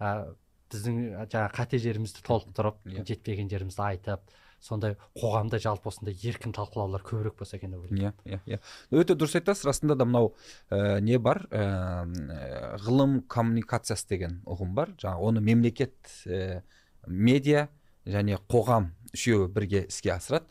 ә, 0.00 0.34
біздің 0.68 1.00
жаңағы 1.32 1.54
қате 1.56 1.80
жерімізді 1.80 2.24
толықтырып 2.28 2.84
Иә. 2.92 3.06
жетпеген 3.08 3.48
жерімізді 3.48 3.82
айтып 3.88 4.20
сондай 4.60 4.96
қоғамда 5.18 5.60
жалпы 5.62 5.90
осындай 5.90 6.16
еркін 6.22 6.52
талқылаулар 6.56 7.04
көбірек 7.06 7.38
болса 7.38 7.56
екен 7.58 7.74
деп 7.74 7.84
ойлаймын. 7.86 8.14
Иә 8.24 8.38
иә 8.38 8.40
иә. 8.46 8.60
Өте 8.90 9.14
дұрыс 9.14 9.38
айтасыз. 9.38 9.66
Расында 9.68 9.96
да 9.98 10.06
мынау 10.08 10.34
ә, 10.70 11.00
не 11.00 11.18
бар? 11.18 11.44
Ә, 11.50 12.76
ғылым 12.84 13.20
коммуникациясы 13.30 14.08
деген 14.08 14.40
ұғым 14.46 14.74
бар. 14.74 14.94
Жаңағы 14.98 15.30
оны 15.30 15.44
мемлекет 15.44 15.96
ә, 16.26 16.62
медиа 17.06 17.68
және 18.08 18.38
қоғам 18.48 18.92
үшеуі 19.14 19.48
бірге 19.52 19.86
іске 19.88 20.12
асырады. 20.14 20.48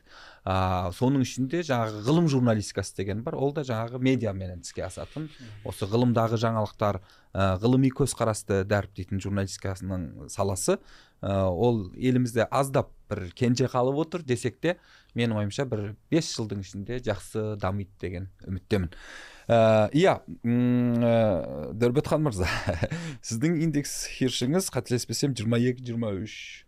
А, 0.47 0.89
соның 0.95 1.25
ішінде 1.25 1.59
жаңағы 1.67 2.03
ғылым 2.05 2.27
журналистикасы 2.31 2.95
деген 3.01 3.23
бар. 3.25 3.35
Ол 3.35 3.51
да 3.53 3.65
жаңағы 3.67 3.99
медиаменен 3.99 4.61
іске 4.63 4.85
асатын. 4.87 5.27
Осы 5.67 5.89
ғылымдағы 5.89 6.39
жаңалықтар 6.39 7.01
ә, 7.01 7.57
ғылыми 7.59 7.91
көзқарасты 7.91 8.63
дәріптейтін 8.69 9.19
журналистикасының 9.19 10.29
саласы. 10.31 10.77
ә, 10.77 10.81
ол 11.21 11.87
елімізде 11.95 12.45
аздап 12.51 12.91
бір 13.09 13.31
кенже 13.35 13.67
қалып 13.71 13.97
отыр 14.03 14.23
десек 14.27 14.59
те 14.61 14.75
менің 15.17 15.39
ойымша 15.41 15.65
бір 15.69 15.95
бес 16.11 16.29
жылдың 16.35 16.61
ішінде 16.61 16.99
жақсы 17.05 17.55
дамиды 17.61 17.91
деген 18.01 18.29
үміттемін. 18.45 18.91
Ә, 19.47 19.89
иә 19.95 20.19
ә, 20.21 21.73
дөрбетхан 21.73 22.21
мырза 22.25 22.49
сіздің 23.27 23.61
индекс 23.63 24.03
хиршіңіз 24.17 24.69
қателеспесем 24.75 25.33
22-23 25.33 26.67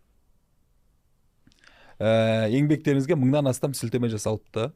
ә, 2.00 2.48
еңбектеріңізге 2.56 3.18
мыңнан 3.20 3.52
астам 3.52 3.76
сілтеме 3.76 4.10
жасалыпты. 4.10 4.70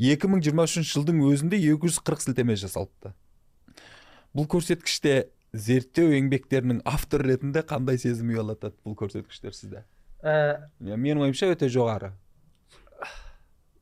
2023 0.00 0.88
жылдың 0.90 1.22
өзінде 1.28 1.60
240 1.60 2.26
сілтеме 2.26 2.56
жасалыпты. 2.56 3.14
Бұл 4.36 4.48
көрсеткіште 4.52 5.28
зерттеу 5.56 6.12
еңбектерінің 6.16 6.82
автор 6.88 7.24
ретінде 7.26 7.62
қандай 7.66 8.00
сезім 8.00 8.34
ұялатады 8.34 8.76
бұл 8.84 8.96
көрсеткіштер 8.98 9.54
сізде? 9.56 9.84
Ә... 10.22 10.68
менің 10.80 11.26
ойымша 11.26 11.50
өте 11.54 11.68
жоғары. 11.72 12.12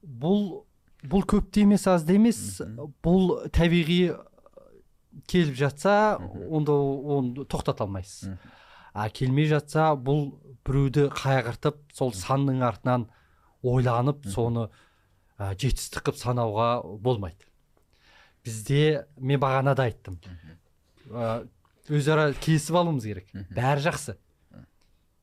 Бұл 0.05 0.65
бұл 1.05 1.25
көп 1.29 1.51
те 1.53 1.65
емес 1.65 1.87
аз 1.91 2.05
да 2.07 2.17
емес. 2.17 2.61
Бұл 3.05 3.49
табиғи 3.53 4.15
келіп 5.31 5.57
жатса 5.59 6.19
онда 6.49 6.75
оны 6.75 7.47
тоқтата 7.49 7.85
алмайсыз. 7.85 8.37
А 8.95 9.09
келмей 9.11 9.49
жатса 9.51 9.93
бұл 9.99 10.31
біреуді 10.65 11.09
қайғыртып 11.13 11.81
сол 11.97 12.15
санның 12.17 12.63
артынан 12.65 13.09
ойланып 13.65 14.27
соны 14.31 14.69
ә, 15.39 15.53
жетістік 15.59 16.07
қылып 16.07 16.21
санауға 16.21 16.69
болмайды. 17.03 17.49
Бізде 18.45 19.07
мен 19.19 19.41
бағана 19.43 19.75
да 19.75 19.89
айттым. 19.89 20.21
Ә, 21.11 21.45
өзара 21.89 22.31
келісіп 22.33 22.79
алуымыз 22.81 23.07
керек. 23.09 23.29
Бәрі 23.55 23.85
жақсы. 23.85 24.17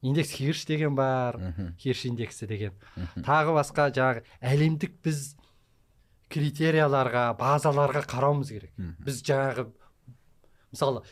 Индекс 0.01 0.32
хирш 0.34 0.66
деген 0.66 0.95
бар 0.97 1.38
хирш 1.80 2.05
индексі 2.09 2.47
деген. 2.49 2.74
Тағы 3.26 3.53
басқа 3.57 3.89
жаңағы 3.93 4.24
әлемдік 4.41 4.95
біз 5.05 5.36
критерияларға 6.32 7.28
базаларға 7.38 8.01
қарауымыз 8.09 8.53
керек. 8.53 8.74
Біз 9.05 9.22
жаңағы 9.28 9.68
мысалы 10.72 11.03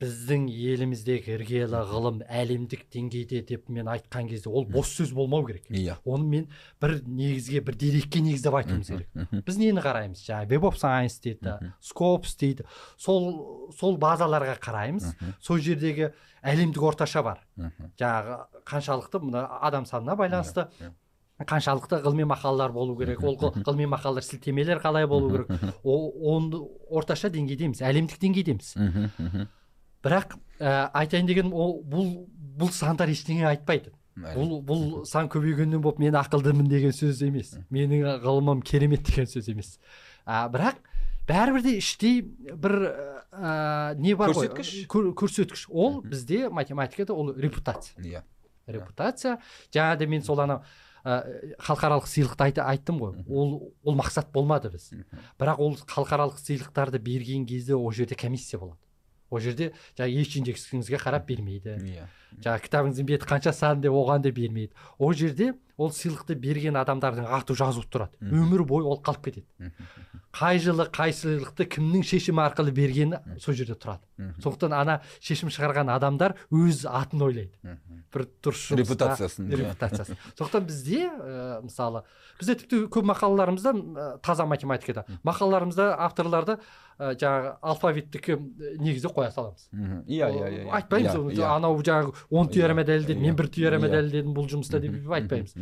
біздің 0.00 0.42
еліміздегі 0.52 1.32
іргелі 1.38 1.78
ғылым 1.88 2.18
әлемдік 2.28 2.82
деңгейде 2.92 3.40
деп 3.48 3.70
мен 3.72 3.88
айтқан 3.88 4.28
кезде 4.28 4.50
ол 4.50 4.66
бос 4.68 4.90
сөз 4.92 5.14
болмау 5.16 5.46
керек. 5.48 5.64
Иә. 5.72 5.96
Оны 6.04 6.28
мен 6.28 6.48
бір 6.82 6.98
негізге 7.06 7.62
бір 7.64 7.78
дерекке 7.80 8.20
негіздеп 8.20 8.58
айтуымыз 8.60 8.90
керек. 8.92 9.08
біз 9.46 9.56
нені 9.56 9.80
қараймыз? 9.80 10.20
Жаңағы 10.26 10.50
веб 10.52 10.68
оф 10.68 10.76
сайенс 10.76 11.16
дейді 11.24 11.56
скопс 11.80 12.36
дейді. 12.36 12.68
Сол 13.00 13.72
сол 13.78 13.96
базаларға 13.96 14.58
қараймыз. 14.60 15.14
Сол 15.40 15.64
жердегі 15.64 16.12
әлемдік 16.44 16.84
орташа 16.92 17.24
бар. 17.24 17.40
Жаңағы 17.96 18.38
қаншалықты 18.68 19.24
мына 19.24 19.48
адам 19.62 19.86
санына 19.88 20.16
байланысты. 20.16 20.68
қаншалықты 21.36 22.00
ғылыми 22.04 22.24
мақалалар 22.24 22.72
болу 22.72 22.96
керек. 22.96 23.22
Ол 23.22 23.36
ғылыми 23.36 23.88
мақалалар 23.92 24.24
сілтемелер 24.24 24.80
қалай 24.80 25.06
болу 25.06 25.30
керек. 25.30 25.48
Оны 25.84 26.60
орташа 26.88 27.28
деңгейдеміз. 27.28 27.82
Әлемдік 27.84 28.20
деңгейдеміз. 28.20 28.76
Бірақ 30.06 30.38
ә, 30.60 30.88
айтайын 30.94 31.26
деген 31.28 31.52
ол 31.52 31.80
бұл 31.82 32.12
бұл 32.56 32.70
сандар 32.72 33.10
ештеңе 33.12 33.48
айтпайды. 33.50 33.92
Бұл 34.16 34.60
бұл 34.64 34.84
сан 35.04 35.28
көбейгеннен 35.28 35.82
болып 35.84 35.98
мен 36.00 36.16
ақылдымын 36.16 36.70
деген 36.70 36.94
сөз 36.96 37.20
емес. 37.26 37.52
Менің 37.74 38.22
ғылымым 38.22 38.62
керемет 38.64 39.04
деген 39.04 39.28
сөз 39.28 39.50
емес. 39.52 39.74
Ә, 40.24 40.46
бірақ 40.52 40.80
бәрібір 41.28 41.66
де 41.66 41.76
іштей 41.82 42.22
бір 42.22 42.78
ә, 42.86 43.94
не 44.00 44.16
бар 44.16 44.32
көрсеткіш. 44.32 44.72
Көрсеткіш. 44.88 45.66
Ол 45.68 46.00
бізде 46.00 46.46
математикада 46.48 47.12
ол 47.12 47.34
репутация. 47.36 48.00
Иә. 48.00 48.24
Репутация. 48.66 49.36
Жаңа 49.74 49.98
да 50.00 50.08
мен 50.08 50.24
сол 50.24 50.40
анау 50.40 50.64
халықаралық 51.06 52.08
сыйлықты 52.10 52.48
айт, 52.48 52.58
айттым 52.58 52.96
ғой. 52.98 53.20
Ол 53.28 53.74
ол 53.84 53.94
мақсат 53.94 54.32
болмады 54.34 54.72
біз. 54.72 54.88
Бірақ 55.38 55.60
ол 55.62 55.76
халықаралық 55.76 56.40
сыйлықтарды 56.40 56.98
берген 56.98 57.46
кезде 57.46 57.76
ол 57.76 57.92
жерде 57.92 58.16
комиссия 58.16 58.58
болады. 58.58 58.80
Ол 59.30 59.42
жерде 59.42 59.72
жаңағы 59.98 60.22
еш 60.22 60.36
индексіңізге 60.40 61.00
қарап 61.02 61.26
бермейді. 61.28 61.76
Иә. 61.82 62.06
Жаңағы 62.40 62.66
кітабыңыздың 62.66 63.06
беті 63.08 63.28
қанша 63.28 63.52
сан 63.52 63.80
деп 63.80 63.92
оған 63.96 64.24
да 64.24 64.32
бермейді. 64.32 64.72
Ол 64.98 65.14
жерде 65.14 65.54
ол 65.76 65.90
сыйлықты 65.92 66.34
берген 66.40 66.76
адамдардың 66.80 67.28
аты 67.36 67.54
жазылып 67.56 67.90
тұрады. 67.92 68.16
Өмір 68.20 68.64
бойы 68.68 68.86
ол 68.88 69.00
қалып 69.04 69.28
кетеді. 69.28 69.72
Қай 70.36 70.60
жылы 70.60 70.88
қай 70.92 71.12
сыйлықты 71.16 71.66
кімнің 71.76 72.04
шешімі 72.04 72.42
арқылы 72.44 72.72
бергені 72.76 73.20
сол 73.40 73.56
жерде 73.56 73.76
тұрады. 73.76 74.04
Сондықтан 74.40 74.72
ана 74.76 75.00
шешім 75.20 75.52
шығарған 75.52 75.92
адамдар 75.92 76.36
өз 76.52 76.84
атын 76.88 77.24
ойлайды. 77.28 77.76
Бір 78.12 78.24
дұрыс 78.44 78.70
репутациясын. 78.76 79.48
репутациясын. 79.52 80.16
Сондықтан 80.38 80.64
бізде 80.68 81.02
ә, 81.08 81.60
мысалы 81.64 82.04
бізде 82.40 82.54
тіпті 82.62 82.86
көп 82.92 83.08
мақалаларымызда 83.12 83.72
ә, 83.76 84.06
таза 84.24 84.46
математикада 84.48 85.04
мақалаларымызда 85.26 85.90
авторларды 86.06 86.56
ә, 86.96 87.12
жаңағы 87.12 87.56
алфавиттік 87.60 88.30
негізде 88.80 89.12
қоя 89.12 89.28
саламыз. 89.34 89.68
Иә 90.08 90.30
иә 90.32 90.48
иә 90.48 90.70
айтпаймыз 90.78 91.18
оны. 91.18 91.36
анау 91.44 91.76
жаңағы 91.82 92.15
он 92.30 92.48
теорема 92.48 92.84
дәлелдеді 92.84 93.20
мен 93.20 93.36
бір 93.38 93.48
теорема 93.52 93.88
дәлелдедім 93.92 94.34
бұл 94.36 94.48
жұмыста 94.50 94.80
деп 94.82 95.10
айтпаймыз. 95.18 95.54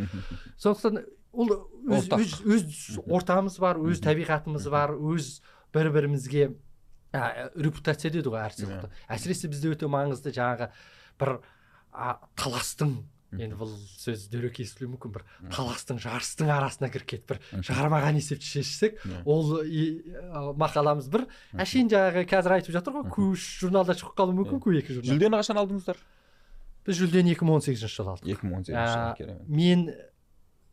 сондықтан 0.59 1.01
ол 1.33 1.55
өз, 1.89 2.11
өз, 2.15 2.37
өз 2.45 3.01
ортамыз 3.07 3.59
бар 3.63 3.81
өз 3.83 4.03
табиғатымыз 4.05 4.69
бар 4.71 4.95
өз 4.95 5.41
бір 5.75 5.91
бірімізге 5.95 6.53
ә, 7.15 7.51
репутация 7.55 8.13
деді 8.15 8.31
ғой 8.31 8.45
әр 8.47 8.55
сыйлықты 8.55 8.93
әсіресе 9.11 9.51
бізде 9.51 9.75
өте 9.75 9.91
маңызды 9.91 10.35
жаңағы 10.35 10.71
бір 11.21 11.37
а, 11.93 12.17
таластың 12.39 12.97
енді 13.35 13.57
бұл 13.59 13.71
сөз 13.99 14.29
дөрекі 14.33 14.65
естілуі 14.65 14.93
мүмкін 14.95 15.15
бір 15.17 15.25
таластың 15.55 15.99
жарыстың 16.03 16.51
арасына 16.55 16.91
кіріп 16.95 17.09
кетіп 17.15 17.33
бір 17.33 17.41
шығармаған 17.67 18.19
есепті 18.21 18.47
шешсек 18.47 19.01
ол 19.25 19.57
мақаламыз 20.61 21.09
бір. 21.11 21.27
Әшейін 21.59 21.91
жаңағы 21.93 22.27
қазір 22.31 22.57
айтып 22.59 22.77
жатыр 22.77 23.01
ғой 23.01 23.35
журналда 23.35 23.97
шығып 23.99 24.19
қалуы 24.21 24.39
мүмкін 24.39 24.63
кө 24.63 24.77
екі 24.79 24.99
журнал 24.99 25.11
жүлдені 25.15 25.41
қашан 25.41 25.61
алдыңыздар? 25.65 25.99
Біз 26.85 26.99
жүлдені 27.01 27.35
екі 27.35 27.47
мың 27.49 27.59
он 27.59 27.65
сегізінші 27.65 27.97
жылы 28.01 28.15
алдық. 28.15 28.33
Екі 28.35 28.49
мың 28.49 28.59
он 28.59 28.67
сегізінші 28.67 28.97
жылы 28.97 29.17
керемет. 29.19 29.49
мен 29.49 29.87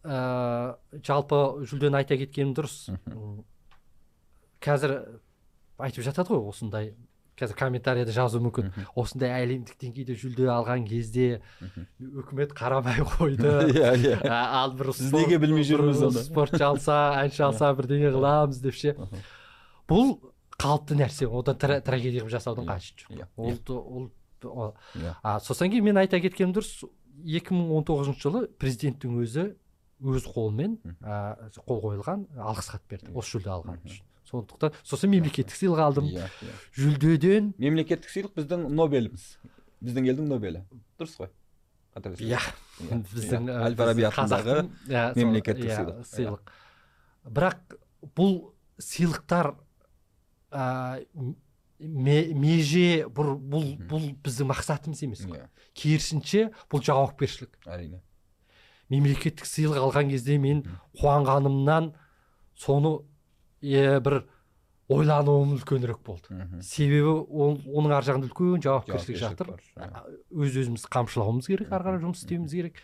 ә, 0.03 0.75
жалпы 1.07 1.41
жүлдені 1.69 2.01
айта 2.01 2.17
кеткенім 2.19 2.55
дұрыс. 2.57 2.89
Қазір 4.61 4.97
айтып 5.81 6.05
жатады 6.05 6.33
ғой 6.33 6.43
осындай 6.51 6.93
қазір 7.41 7.57
комментарийда 7.57 8.13
жазуы 8.13 8.41
мүмкін. 8.45 8.69
Осындай 8.99 9.31
әлемдік 9.41 9.79
деңгейде 9.81 10.13
жүлде 10.19 10.45
алған 10.51 10.85
кезде 10.85 11.41
үкімет 11.97 12.53
қарамай 12.57 13.01
қойды. 13.15 13.53
Иә 13.73 13.93
иә. 13.97 14.17
Ал 14.29 14.75
бір 14.77 14.91
сіз 14.93 15.13
неге 15.15 15.39
білмей 15.41 15.65
жүрміз 15.65 16.03
оны? 16.11 16.21
спортшы 16.27 16.61
алса 16.67 16.99
әнші 17.23 17.47
алса 17.47 17.71
бірдеңе 17.77 18.11
қыламыз 18.13 18.61
деп 18.61 18.77
ше. 18.77 18.93
Бұл 19.89 20.19
қалыпты 20.61 20.99
нәрсе. 20.99 21.25
Одан 21.25 21.57
трагедия 21.57 22.21
қылып 22.21 22.35
жасаудың 22.35 22.69
қажеті 22.69 23.09
жоқ. 23.09 23.25
ол 23.37 23.57
ол 23.81 24.11
а 24.47 25.39
сосын 25.43 25.71
кейін 25.71 25.85
мен 25.89 25.99
айта 26.01 26.19
кеткенім 26.23 26.53
дұрыс 26.55 26.83
2019 27.21 28.21
жылы 28.21 28.47
президенттің 28.61 29.19
өзі 29.21 29.49
өз 30.01 30.25
қолымен 30.25 30.79
ә, 31.05 31.51
қол 31.61 31.81
қойылған 31.83 32.25
алғыс 32.41 32.71
хат 32.73 32.85
берді 32.89 33.13
осы 33.13 33.37
жүлде 33.37 33.51
алған 33.53 33.83
үшін. 33.85 34.07
Сондықтан 34.31 34.77
сосын 34.87 35.11
мемлекеттік 35.11 35.57
сыйлық 35.57 35.81
алдым. 35.83 36.07
Иә 36.09 36.25
иә. 36.25 36.55
Жүлдеден 36.77 37.51
мемлекеттік 37.61 38.09
сыйлық 38.09 38.33
біздің 38.39 38.65
нобеліміз. 38.73 39.27
Біздің 39.83 40.07
елдің 40.13 40.29
нобелі. 40.31 40.63
Дұрыс 40.97 41.17
қой. 41.19 41.31
Иә. 42.23 42.39
Біздің 43.11 43.51
әл 43.51 43.75
фараби 43.75 44.07
атындағы 44.07 44.57
мемлекеттік 45.19 45.73
сыйлық. 45.75 46.01
Сыйлық. 46.07 46.53
Бірақ 47.27 47.75
бұл 48.17 48.37
сыйлықтар 48.81 49.53
меже 51.81 53.05
бұл, 53.09 53.35
бұл 53.37 53.67
бұл 53.89 54.09
біздің 54.23 54.49
мақсатымыз 54.51 55.03
емес 55.05 55.23
қой. 55.25 55.45
Керісінше 55.77 56.49
бұл 56.71 56.83
жауапкершілік 56.85 57.57
әрине. 57.65 58.01
Мемлекеттік 58.91 59.47
сыйлық 59.47 59.81
алған 59.87 60.11
кезде 60.11 60.37
мен 60.41 60.65
қуанғанымнан 60.99 61.93
соны 62.59 62.99
е, 63.61 63.99
бір 64.03 64.25
ойлануым 64.91 65.55
үлкенірек 65.55 66.01
болды. 66.05 66.35
Себебі 66.65 67.13
ол, 67.23 67.57
оның 67.65 67.95
ар 67.95 68.07
жағында 68.07 68.29
үлкен 68.29 68.65
жауапкершілік 68.65 69.21
жатыр. 69.21 69.53
өз 70.29 70.59
өзімізді 70.65 70.91
қамшылауымыз 70.91 71.47
керек 71.47 71.71
ары 71.71 71.87
қарай 71.87 72.03
жұмыс 72.03 72.25
істеуіміз 72.25 72.57
керек. 72.57 72.83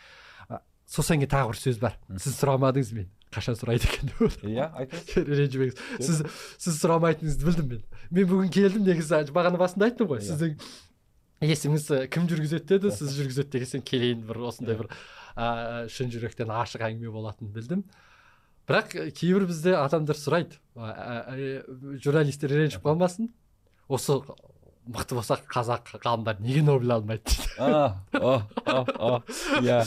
Сосын 0.88 1.20
кейін 1.20 1.34
тағы 1.34 1.52
бір 1.52 1.60
сөз 1.60 1.82
бар. 1.84 2.00
Сіз 2.16 2.40
сұрамадыңыз 2.40 2.94
мен 2.96 3.10
қашан 3.36 3.58
сұрайды 3.60 3.88
екен 3.90 4.12
деп 4.12 4.44
иә 4.48 4.68
айтыңыз. 4.82 5.28
Ренжімеңіз. 5.42 5.80
Сіз 6.00 6.22
сіз 6.64 6.80
сұрамайтыныңызды 6.82 7.48
білдім 7.48 7.70
мен. 7.74 7.86
Мен 8.10 8.30
бүгін 8.30 8.52
келдім 8.56 8.86
негізі 8.88 9.24
бағана 9.36 9.60
басында 9.60 9.90
айттым 9.90 10.10
ғой. 10.12 10.22
Сіздің 10.24 10.56
есіңіз 11.44 11.88
кім 12.14 12.28
жүргізеді 12.32 12.68
деді 12.72 12.94
сіз 12.96 13.16
жүргізеді 13.20 13.54
деген 13.54 13.72
соң 13.74 13.86
келейін 13.88 14.24
бір 14.28 14.42
осындай 14.50 14.80
бір 14.80 14.92
ә, 15.36 15.86
шын 15.92 16.12
жүректен 16.14 16.54
ашық 16.56 16.88
әңгіме 16.88 17.14
болатынын 17.14 17.54
білдім. 17.54 17.84
Бірақ 18.68 18.96
кейбір 19.16 19.46
бізде 19.48 19.76
адамдар 19.80 20.18
сұрайды. 20.20 20.58
Журналистер 22.04 22.52
ренжіп 22.52 22.84
қалмасын. 22.84 23.30
Осы 23.88 24.18
мықты 24.88 25.16
болса 25.18 25.36
қазақ 25.52 25.84
ғалымдар 26.04 26.36
неге 26.42 26.62
нобель 26.64 26.92
алмайды 26.96 27.24
дейді. 27.28 27.48
Иә 27.58 27.88
иә. 29.68 29.80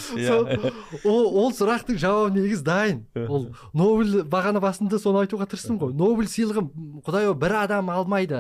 Ол 1.05 1.53
сұрақтың 1.57 1.97
жауабы 2.01 2.31
негізі 2.37 2.65
дайын. 2.67 2.99
Ол 3.27 3.49
нобель 3.73 4.23
бағана 4.25 4.61
басында 4.63 4.99
соны 5.03 5.19
айтуға 5.25 5.47
тырыстым 5.51 5.79
ғой. 5.81 5.93
Нобель 5.97 6.29
сыйлығын 6.31 6.67
құдай 7.07 7.25
ау 7.31 7.35
бір 7.39 7.53
адам 7.65 7.87
алмайды. 7.95 8.39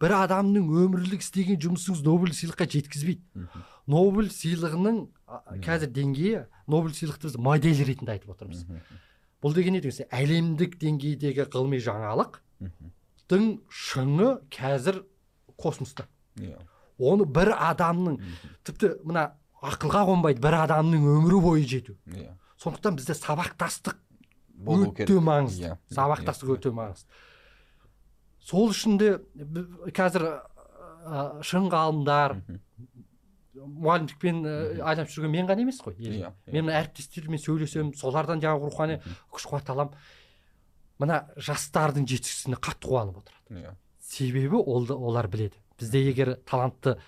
Бір 0.00 0.10
адамның 0.24 0.64
өмірлік 0.84 1.20
істеген 1.24 1.56
жұмысыңыз 1.62 2.00
нобель 2.06 2.34
сыйлыққа 2.36 2.64
жеткізбейді. 2.76 3.22
Нобель 3.90 4.30
сыйлығының 4.34 4.96
қазір 5.64 5.88
деңгейі 5.94 6.40
нобель 6.70 6.94
сыйлықты 6.96 7.24
біз 7.30 7.36
модель 7.38 7.84
ретінде 7.86 8.10
айтып 8.16 8.30
отырмыз. 8.34 8.60
Бұл 9.40 9.50
деген 9.56 9.72
не 9.76 9.80
деген 9.80 10.06
әлемдік 10.12 10.72
деңгейдегі 10.80 11.42
ғылыми 11.48 11.78
жаңалықтың 11.80 13.44
шыңы 13.72 14.28
қазір 14.52 14.96
космоста 15.62 16.06
иә. 16.36 16.58
Оны 16.98 17.24
бір 17.24 17.54
адамның 17.56 18.18
тіпті 18.66 18.94
мына 19.04 19.30
ақылға 19.60 20.04
қонбайды 20.08 20.42
бір 20.44 20.58
адамның 20.64 21.06
өмірі 21.14 21.40
бойы 21.44 21.66
жету. 21.68 21.96
Иә. 22.12 22.34
Сондықтан 22.60 22.96
бізде 22.98 23.16
сабақтастық 23.16 23.96
өте 24.66 25.20
маңызды. 25.20 25.70
Иә. 25.70 25.78
сабақтастық 25.96 26.54
өте 26.56 26.72
маңызды. 26.76 27.08
Сол 28.44 28.70
үшін 28.72 28.98
де 29.00 29.14
қазір 29.96 30.26
шын 31.46 31.68
ғалымдар 31.72 32.36
мұғалімдікпен 33.60 34.40
айналысып 34.84 35.16
жүрген 35.16 35.32
мен 35.34 35.48
ғана 35.48 35.64
емес 35.64 35.80
қой 35.82 35.96
иә, 35.98 36.12
иә. 36.20 36.32
Мен 36.54 36.70
әріптестеріммен 36.72 37.40
сөйлесемін 37.42 37.94
солардан 37.98 38.40
жаңағы 38.42 38.68
рухани 38.68 38.98
күш 39.32 39.46
қуат 39.50 39.68
аламын. 39.72 39.96
Мына 41.00 41.22
жастардың 41.36 42.06
жетістігіне 42.08 42.60
қатты 42.60 42.88
қуанып 42.88 43.20
отырады. 43.20 43.64
Иә. 43.64 43.74
Себебі 44.10 44.60
ол 44.60 44.86
олар 44.90 45.28
біледі. 45.28 45.56
Бізде 45.78 46.04
егер 46.10 46.36
талантты 46.44 46.98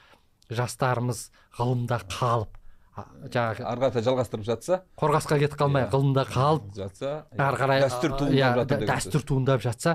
жастарымыз 0.53 1.31
ғылымда 1.59 2.03
қалып 2.09 2.59
жаңағы 2.93 3.65
ары 3.65 3.81
қарата 3.81 4.03
жалғастырып 4.05 4.45
жатса 4.45 4.79
қорғасқа 5.01 5.39
кетіп 5.41 5.57
қалмай 5.63 5.87
yeah. 5.87 5.93
ғылымда 5.95 6.25
қалып 6.29 6.67
жатса 6.77 7.13
ары 7.41 7.61
қарай 7.61 7.81
дәстүр 7.87 8.17
туындап 8.21 8.59
жатыр 8.59 8.85
дәстүр 8.91 9.25
туындап 9.31 9.65
жатса 9.65 9.95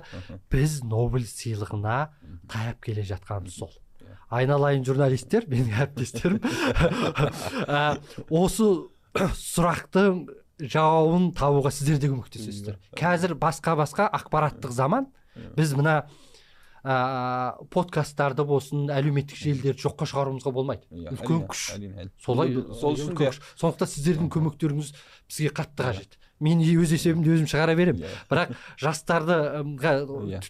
біз 0.50 0.80
нобель 0.82 1.28
сыйлығына 1.30 1.98
таяп 2.50 2.82
келе 2.82 3.06
жатқанымыз 3.06 3.60
сол. 3.60 3.70
Айналайын 4.34 4.84
журналистер 4.84 5.46
менің 5.48 5.78
әріптестерім. 5.86 6.42
Осы 8.42 8.72
сұрақтың 9.16 10.26
жауабын 10.66 11.30
табуға 11.38 11.72
сіздер 11.72 12.02
де 12.02 12.10
көмектесесіздер. 12.10 12.82
Қазір 12.98 13.38
басқа 13.40 13.78
басқа 13.78 14.10
ақпараттық 14.18 14.74
заман. 14.74 15.08
Біз 15.56 15.78
мына 15.78 16.02
ә, 16.84 17.58
подкасттарды 17.74 18.46
болсын 18.48 18.88
әлеуметтік 18.94 19.40
желілерді 19.40 19.84
жоққа 19.86 20.08
шығаруымызға 20.12 20.54
болмайды. 20.54 20.86
Иә, 20.92 21.16
үлкен 21.16 21.46
күш. 21.50 21.64
солай 22.24 22.54
сол 22.80 22.98
үшін 22.98 23.40
сондықтан 23.56 23.92
сіздердің 23.94 24.30
көмектеріңіз 24.34 24.94
бізге 25.28 25.54
қатты 25.56 25.88
қажет. 25.88 26.20
Мен 26.40 26.62
өз 26.62 26.94
есебімді 26.94 27.34
өзім 27.34 27.50
шығара 27.50 27.76
беремін. 27.78 28.06
Иә. 28.06 28.14
бірақ 28.30 28.56
жастарды 28.78 29.38
иә. 30.30 30.42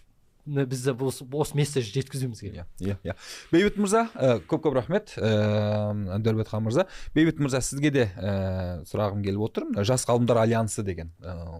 біз 0.48 0.86
осы, 0.88 1.24
осы 1.32 1.56
месседж 1.56 1.92
жеткізуіміз 1.92 2.40
керек. 2.40 2.66
Иә 2.80 2.96
иә 3.04 3.16
бейбіт 3.52 3.76
мырза 3.76 4.08
көп 4.48 4.68
көп 4.68 4.78
рахмет. 4.78 5.14
Ә, 5.16 6.18
дәулетхан 6.18 6.64
мырза. 6.64 6.86
Бейбіт 7.14 7.40
мырза 7.40 7.60
сізге 7.60 7.90
де 7.90 8.06
ә, 8.16 8.84
сұрағым 8.88 9.24
келіп 9.24 9.44
отыр. 9.48 9.68
Жас 9.84 10.06
ғалымдар 10.08 10.44
альянсы 10.44 10.82
деген 10.82 11.12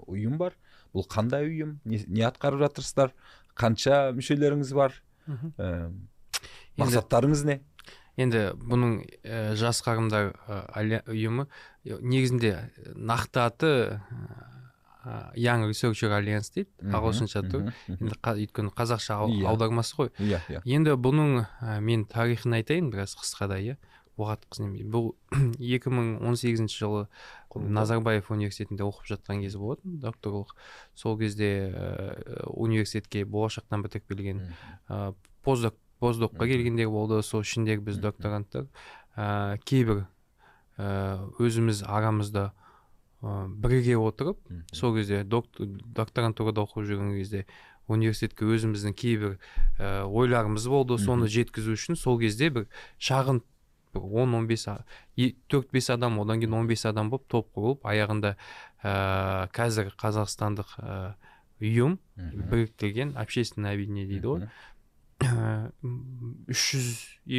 ұйым 0.06 0.38
бар. 0.40 0.56
Бұл 0.96 1.04
қандай 1.04 1.44
ұйым? 1.44 1.78
Не, 1.84 2.00
не 2.08 2.24
атқарып 2.24 2.62
жатырсыздар? 2.64 3.12
Қанша 3.58 4.08
мүшелеріңіз 4.16 4.74
бар? 4.76 4.94
Ә, 5.28 5.90
мақсаттарыңыз 6.80 7.44
не? 7.48 7.60
енді 8.18 8.48
бұның 8.58 8.94
ә, 9.22 9.54
жас 9.58 9.80
ғалымдар 9.86 10.32
ә, 10.50 11.02
ұйымы 11.06 11.46
негізінде 11.84 12.56
нақты 12.96 13.44
аты 13.44 13.72
Young 15.38 15.64
Researcher 15.70 16.10
Alliance 16.12 16.50
дейді 16.52 16.90
ағылшынша 16.92 17.44
тұр 17.46 17.68
енді 17.94 18.16
өйткені 18.18 18.72
қазақша 18.76 19.20
иә. 19.30 19.46
аудармасы 19.48 19.96
ғой. 19.96 20.10
Иә 20.18 20.40
иә. 20.50 20.62
Енді 20.66 20.96
бұның 20.98 21.46
мен 21.84 22.04
тарихын 22.10 22.58
айтайын 22.58 22.90
біраз 22.92 23.14
қысқада 23.16 23.60
иә. 23.62 23.78
Бұл 24.18 25.14
2018 25.62 26.66
жылы 26.74 27.06
назарбаев 27.56 28.30
университетінде 28.30 28.84
оқып 28.84 29.08
жатқан 29.08 29.42
кез 29.42 29.56
болатын 29.56 29.98
докторлық. 30.02 30.54
Сол 30.94 31.18
кезде 31.18 31.72
ә, 31.72 32.44
университетке 32.52 33.24
болашақтан 33.24 33.82
бітіріп 33.82 34.08
келген 34.08 34.42
ә, 34.88 35.14
поздок 35.42 35.74
поздокқа 35.98 36.46
келгендер 36.46 36.88
болды. 36.92 37.22
Сол 37.22 37.42
ішіндегі 37.42 37.82
біз 37.88 37.98
докторанттар 37.98 38.68
ә, 39.16 39.58
кейбір 39.64 40.06
ә, 40.76 41.24
өзіміз 41.40 41.82
арамызда 41.82 42.52
ә, 43.22 43.48
біріге 43.48 43.96
отырып 43.98 44.38
сол 44.72 44.94
кезде 44.94 45.24
доктор, 45.24 45.66
докторантурада 45.66 46.62
оқып 46.62 46.86
жүрген 46.86 47.16
кезде 47.16 47.46
университетке 47.88 48.44
өзіміздің 48.44 48.94
кейбір 48.94 49.38
ә, 49.78 50.04
ойларымыз 50.04 50.68
болды. 50.68 50.98
Соны 51.00 51.26
жеткізу 51.26 51.74
үшін 51.74 51.96
сол 51.96 52.20
кезде 52.20 52.50
бір 52.52 52.68
шағын 53.00 53.42
он 53.96 54.34
он 54.34 54.46
бес 54.46 54.66
төрт 55.48 55.70
бес 55.72 55.90
адам 55.90 56.20
одан 56.20 56.40
кейін 56.40 56.54
он 56.54 56.66
бес 56.66 56.84
адам 56.86 57.10
болып 57.10 57.28
топ 57.28 57.48
құрылып 57.56 57.86
аяғында 57.88 58.34
ә, 58.82 59.48
қазір 59.54 59.92
қазақстандық 59.98 60.74
ә, 60.78 61.14
ұйым 61.60 61.98
біріктірген 62.16 63.16
общественное 63.16 63.74
объединение 63.74 64.06
дейді 64.06 64.26
ғой. 64.26 64.48
Үш 66.48 66.66
жүз 66.74 66.90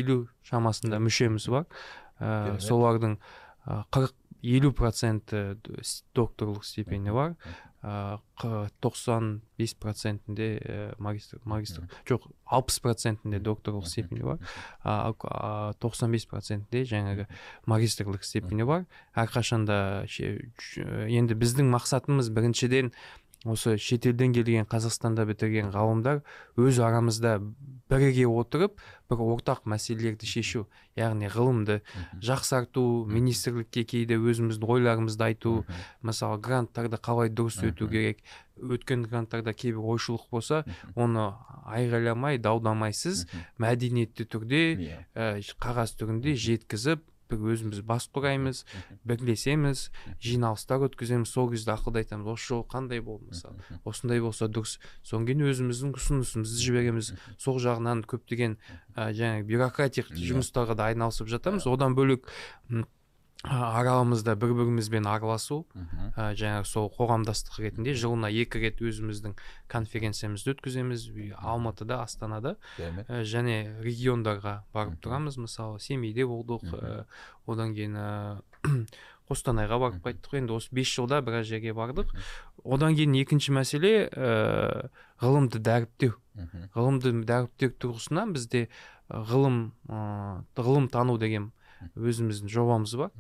елу 0.02 0.18
шамасында 0.43 1.00
мүшеміз 1.00 1.47
бар. 1.54 1.68
Ә, 2.20 2.58
солардың 2.60 3.20
қырық 3.66 4.16
елу 4.41 4.74
проценті 4.74 5.60
докторлық 6.16 6.64
степені 6.68 7.12
бар. 7.16 7.36
Тоқсан 7.80 9.40
бес 9.58 9.74
процентінде 9.74 10.96
магистр 11.00 11.40
магистр. 11.48 11.88
Жоқ 12.04 12.28
алпыс 12.44 12.80
процентінде 12.84 13.40
докторлық 13.40 13.88
степені 13.88 14.24
бар. 14.28 14.40
Тоқсан 15.80 16.12
бес 16.12 16.26
процентінде 16.28 16.84
жаңағы 16.84 17.28
магистрлік 17.66 18.24
степені 18.28 18.68
бар. 18.68 18.84
Әрқашанда 19.16 20.04
енді 21.08 21.40
біздің 21.40 21.72
мақсатымыз 21.72 22.28
біріншіден 22.36 22.92
осы 23.48 23.78
шетелден 23.80 24.34
келген 24.36 24.66
қазақстанда 24.68 25.24
бітірген 25.30 25.70
ғалымдар 25.72 26.20
өз 26.60 26.80
арамызда 26.84 27.38
біріге 27.90 28.26
отырып 28.28 28.82
бір 29.10 29.22
ортақ 29.24 29.64
мәселелерді 29.64 30.28
шешу 30.28 30.66
яғни 31.00 31.30
ғылымды 31.32 31.80
жақсарту 32.26 32.84
министрлікке 33.08 33.86
кейде 33.88 34.20
өзіміздің 34.20 34.74
ойларымызды 34.76 35.28
айту 35.30 35.54
мысалы 36.04 36.42
гранттарды 36.44 37.00
қалай 37.00 37.32
дұрыс 37.32 37.62
өту 37.64 37.88
керек? 37.88 38.20
Өткен 38.59 39.05
гранттарда 39.08 39.54
кейбір 39.55 39.88
ойшылық 39.96 40.28
болса 40.32 40.66
оны 41.00 41.30
айғайламай 41.63 42.42
даудамайсыз 42.43 43.24
мәдениетті 43.55 44.28
түрде 44.28 44.63
ә, 45.16 45.39
қағаз 45.63 45.96
түрінде 45.96 46.36
жеткізіп 46.36 47.08
бір 47.30 47.54
өзіміз 47.54 47.82
бас 47.86 48.08
құраймыз 48.14 48.64
бірлесеміз 49.08 49.86
жиналыстар 50.24 50.86
өткіземіз. 50.89 51.30
Сол 51.30 51.50
кезде 51.54 51.74
ақылды 51.76 52.04
айтамыз 52.04 52.34
осы 52.34 52.54
жол 52.54 52.66
қандай 52.70 53.01
болды 53.06 53.30
мысалы? 53.30 53.62
осындай 53.86 54.22
болса 54.24 54.50
дұрыс 54.50 54.78
содан 55.04 55.28
кейін 55.30 55.46
өзіміздің 55.50 55.96
ұсынысымызды 56.00 56.64
жібереміз. 56.66 57.14
Сол 57.38 57.60
жағынан 57.62 58.04
көптеген 58.10 58.58
ә, 58.96 59.12
жаңағы 59.14 59.46
бюрократик 59.50 60.10
иә. 60.12 60.32
жұмыстарға 60.34 60.76
да 60.80 60.89
айналысып 60.89 61.30
жатамыз. 61.30 61.68
Одан 61.70 61.96
бөлек 61.96 62.26
аралымызда 63.47 64.33
бір 64.36 64.51
бірімізбен 64.57 65.05
араласу 65.07 65.61
ә, 65.71 66.33
жаңағы 66.36 66.66
сол 66.67 66.89
қоғамдастық 66.91 67.61
ретінде 67.63 67.93
жылына 67.95 68.28
екі 68.28 68.59
рет 68.59 68.82
өзіміздің 68.83 69.37
конференциямызды 69.71 70.51
өткіземіз. 70.57 71.05
Алматыда 71.39 72.01
астанада. 72.03 72.57
Ә, 73.07 73.24
және 73.24 73.79
региондарға 73.79 74.66
барып 74.75 74.99
тұрамыз. 74.99 75.37
Мысалы 75.39 75.79
семейде 75.79 76.25
болдық 76.28 76.67
ә, 76.75 77.05
одан 77.47 77.71
кейін 77.78 77.95
ә, 77.95 78.09
қостанайға 79.32 79.79
барып 79.86 80.03
қайттық. 80.03 80.36
Енді 80.41 80.57
осы 80.57 80.75
бес 80.75 80.91
жылда 80.91 81.21
біраз 81.24 81.47
жерге 81.47 81.71
бардық. 81.78 82.11
Одан 82.67 82.97
кейін 82.99 83.16
екінші 83.21 83.55
мәселе 83.55 83.93
ә, 84.11 84.89
ғылымды 85.24 85.63
дәріптеу. 85.63 86.17
Ғылымды 86.75 87.16
дәріптеу 87.24 87.71
тұрғысынан 87.79 88.36
бізде 88.36 88.67
ғылым 89.07 89.71
ә, 89.87 90.43
ғылым 90.59 90.91
тану 90.91 91.16
деген 91.17 91.53
өзіміздің 91.96 92.51
жобамыз 92.51 92.96
бар. 93.00 93.12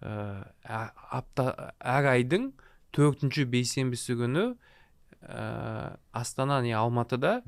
Ә, 0.00 0.78
апта 1.10 1.74
әр 1.80 2.10
айдың 2.14 2.52
төртінші 2.94 3.46
бейсенбісі 3.50 4.16
күні 4.20 4.46
ә, 5.20 5.96
астана 6.12 6.60
не 6.62 6.74
алматыда 6.76 7.40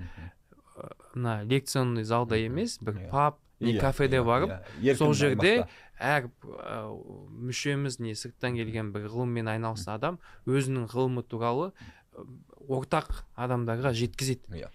мына 1.14 1.42
лекционный 1.44 2.04
залда 2.04 2.38
емес 2.40 2.78
бір 2.82 3.06
паб 3.10 3.40
не 3.60 3.72
Иә, 3.72 3.80
кафеде 3.80 4.18
иә, 4.20 4.24
барып 4.24 4.50
иә. 4.84 4.94
Сол 4.98 5.14
жерде 5.16 5.66
әр 5.96 6.28
ә, 6.28 6.80
мүшеміз 7.48 8.00
не 8.04 8.12
сырттан 8.18 8.58
келген 8.58 8.90
бір 8.92 9.08
ғылыммен 9.08 9.48
айналысқан 9.48 9.96
адам 9.96 10.18
өзінің 10.44 10.90
ғылымы 10.92 11.24
туралы 11.24 11.70
ортақ 12.68 13.22
адамдарға 13.36 13.94
жеткізеді. 13.96 14.60
Иә. 14.60 14.68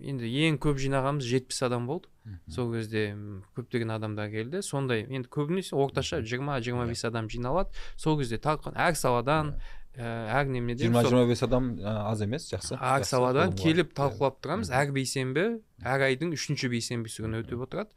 Енді 0.00 0.28
ең 0.46 0.58
көп 0.62 0.78
жинағанымыз 0.80 1.26
жетпіс 1.30 1.62
адам 1.66 1.86
болды. 1.90 2.08
Сол 2.48 2.72
кезде 2.72 3.14
көптеген 3.56 3.90
адамдар 3.96 4.30
келді. 4.30 4.62
Сондай 4.62 5.06
енді 5.08 5.28
көбінесе 5.32 5.74
орташа 5.76 6.20
жиырма 6.22 6.60
жиырма 6.62 6.86
бес 6.88 7.04
адам 7.04 7.28
жиналады. 7.28 7.70
Сол 7.96 8.18
кезде 8.20 8.38
талқы 8.38 8.72
әр 8.76 8.94
саладан 8.94 9.54
әр 9.96 10.46
неменеден 10.46 10.86
жиырма 10.92 11.02
сол- 11.02 11.10
жиырма 11.10 11.28
бес 11.32 11.42
адам 11.42 11.70
аз 11.84 12.20
емес 12.22 12.46
жақсы 12.52 12.76
әр 12.78 13.04
саладан 13.08 13.52
келіп 13.58 13.92
талқылап 13.98 14.38
тұрамыз. 14.44 14.70
Әр 14.70 14.92
бейсенбі 14.94 15.46
әр 15.82 16.06
айдың 16.06 16.32
үшінші 16.36 16.70
бейсенбісі 16.70 17.24
күні 17.26 17.42
өтіп 17.42 17.64
отырады. 17.66 17.90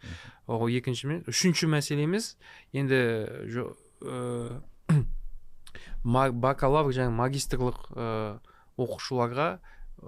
Ол 0.47 0.67
екінші 0.67 1.21
үшінші 1.29 1.69
мәселеміз 1.75 2.33
енді 2.73 2.99
ма- 6.03 6.31
бакалавр 6.31 6.91
және 6.95 7.11
магистрлық 7.15 7.77
ә, 7.95 8.39
оқушыларға 8.77 9.47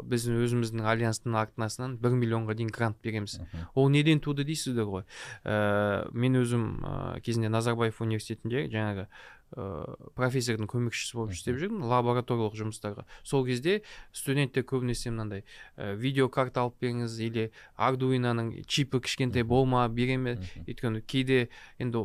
біздің 0.03 0.39
өзіміздің 0.45 0.87
альянстың 0.89 1.37
арнасынан 1.39 1.95
бір 2.01 2.17
миллионға 2.19 2.55
дейін 2.57 2.71
грант 2.75 2.99
береміз. 3.03 3.39
Ол 3.73 3.89
неден 3.89 4.19
туды 4.19 4.43
дейсіздер 4.47 4.89
ғой? 4.89 5.05
Ә, 5.43 6.09
мен 6.13 6.35
өзім 6.41 6.67
ә, 6.83 6.95
кезінде 7.25 7.49
назарбаев 7.53 8.01
университетінде 8.01 8.67
жаңағы 8.73 9.07
ә, 9.53 9.95
профессордың 10.17 10.67
көмекшісі 10.71 11.15
болып 11.19 11.35
істеп 11.35 11.59
жүрдім 11.61 11.83
лабораториялық 11.85 12.55
жұмыстарға. 12.57 13.05
Сол 13.23 13.45
кезде 13.45 13.81
студенттер 14.11 14.65
көбінесе 14.65 15.11
мынандай 15.13 15.43
ә, 15.77 15.93
видеокарта 15.95 16.63
алып 16.65 16.79
беріңіз 16.81 17.19
или 17.21 17.51
ардуиноның 17.77 18.63
чипі 18.65 18.99
кішкентай 19.05 19.43
болма 19.43 19.85
бере 19.89 20.17
ме? 20.17 20.35
Өйткені 20.65 21.01
кейде 21.05 21.47
енді 21.79 22.01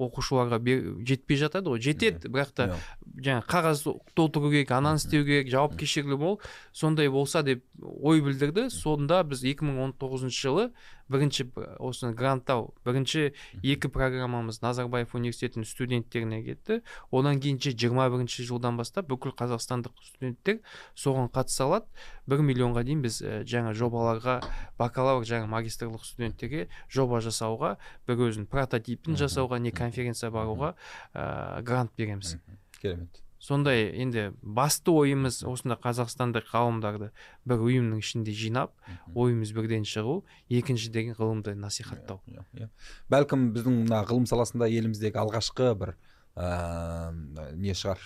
оқушыларға 0.00 0.58
бер- 0.62 0.86
жетпей 1.06 1.36
жатады 1.40 1.70
ғой 1.74 1.80
жетеді 1.84 2.30
бірақ 2.30 2.52
та 2.54 2.66
Иә. 2.70 2.78
жаңағы 3.26 3.46
қағаз 3.50 3.82
толтыру 4.14 4.50
керек 4.50 4.70
ананы 4.70 4.96
істеу 5.00 5.24
керек 5.24 5.48
жауапкершілігі 5.50 6.16
мол. 6.18 6.40
Сондай 6.72 7.08
болса 7.08 7.42
деп 7.42 7.64
ой 7.82 8.20
білдірді. 8.20 8.70
Сонда 8.70 9.22
біз 9.24 9.42
2019 9.42 10.30
жылы 10.30 10.70
бірінші 11.10 11.44
б- 11.50 11.76
осы 11.82 12.12
гранттау. 12.14 12.72
Бірінші 12.86 13.32
екі 13.62 13.88
программамыз 13.90 14.62
назарбаев 14.62 15.10
университетінің 15.18 15.66
студенттеріне 15.66 16.42
кетті. 16.46 16.80
Одан 17.10 17.40
кейін 17.42 17.58
жиырма 17.58 18.06
бірінші 18.10 18.46
жылдан 18.46 18.78
бастап 18.78 19.10
бүкіл 19.10 19.34
қазақстандық 19.34 19.92
студенттер 20.06 20.60
соған 20.94 21.28
қатыса 21.34 21.66
алады. 21.66 21.86
Бір 22.30 22.44
миллионға 22.46 22.84
дейін 22.86 23.02
біз 23.02 23.20
жаңа 23.50 23.74
жобаларға 23.74 24.40
бакалавр 24.78 25.26
жаңа 25.26 25.50
магистрлық 25.50 26.04
студенттерге 26.06 26.68
жоба 26.88 27.18
жасауға 27.20 27.76
бір 28.06 28.22
өзінің 28.30 28.46
прототипін 28.46 29.18
жасауға 29.18 29.58
не 29.58 29.72
конференция 29.74 30.30
баруға 30.30 30.74
ә, 31.14 31.60
грант 31.62 31.90
береміз. 31.98 32.36
Керемет. 32.80 33.22
Сондай 33.40 33.88
енді 34.02 34.30
басты 34.42 34.92
ойымыз 34.92 35.40
осында 35.48 35.78
қазақстандық 35.80 36.50
ғалымдарды 36.52 37.10
бір 37.48 37.64
ұйымның 37.64 38.02
ішінде 38.04 38.34
жинап 38.36 38.74
ойымыз 39.14 39.54
бірден 39.56 39.86
шығу 39.88 40.20
екіншіден 40.60 41.14
ғылымды 41.16 41.56
насихаттау. 41.56 42.20
Иә, 42.28 42.44
иә. 42.54 42.68
бәлкім 43.10 43.50
біздің 43.56 43.80
мына 43.86 44.04
ғылым 44.04 44.28
саласында 44.28 44.68
еліміздегі 44.68 45.22
алғашқы 45.24 45.72
бір 45.80 45.96
ә, 46.36 47.10
не 47.56 47.72
шығар 47.72 48.04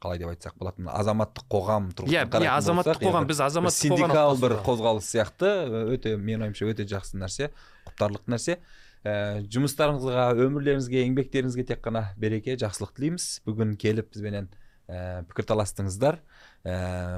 қалай 0.00 0.18
деп 0.20 0.30
айтсақ 0.32 0.56
болады 0.58 0.82
мына 0.82 0.94
азаматтық 0.96 1.46
қоғам 1.52 1.90
иә 2.08 2.24
тұрғысынан 2.26 2.44
иә 2.46 2.52
азаматтық 2.56 3.02
қоғам 3.04 3.26
біз 3.28 3.40
азаматтық 3.46 3.76
синдикал 3.76 4.32
қоғам 4.32 4.40
бір 4.42 4.54
қозғалыс 4.64 5.08
сияқты 5.12 5.50
өте 5.92 6.14
менің 6.16 6.46
ойымша 6.48 6.70
өте 6.72 6.86
жақсы 6.88 7.20
нәрсе 7.20 7.50
құптарлық 7.84 8.24
нәрсе. 8.32 8.56
Ә, 9.04 9.42
жұмыстарыңызға 9.52 10.26
өмірлеріңізге 10.46 11.04
еңбектеріңізге 11.06 11.66
тек 11.72 11.82
қана 11.84 12.10
береке 12.20 12.56
жақсылық 12.60 12.92
тілейміз. 12.96 13.28
Бүгін 13.46 13.76
келіп 13.80 14.10
бізбенен 14.14 14.50
ә, 14.90 15.22
пікірталастыңыздар. 15.30 16.20
Ә, 16.64 16.74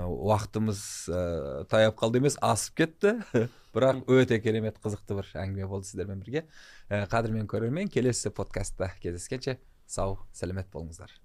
уақытымыз 0.07 0.85
ә, 1.11 1.25
таяп 1.73 1.99
қалды 2.01 2.23
емес 2.23 2.39
асып 2.43 2.83
кетті. 2.83 3.17
Бірақ 3.75 4.05
өте 4.13 4.39
керемет 4.45 4.79
қызықты 4.85 5.19
бір 5.19 5.33
әңгіме 5.47 5.71
болды 5.71 5.91
сіздермен 5.91 6.23
бірге. 6.23 6.47
Ә, 6.91 7.07
қадірмен 7.11 7.51
көрермен 7.51 7.91
келесі 7.93 8.35
подкастта 8.35 8.93
кездескенше 9.03 9.59
сау 9.87 10.19
сәлемет 10.37 10.71
болыңыздар. 10.73 11.22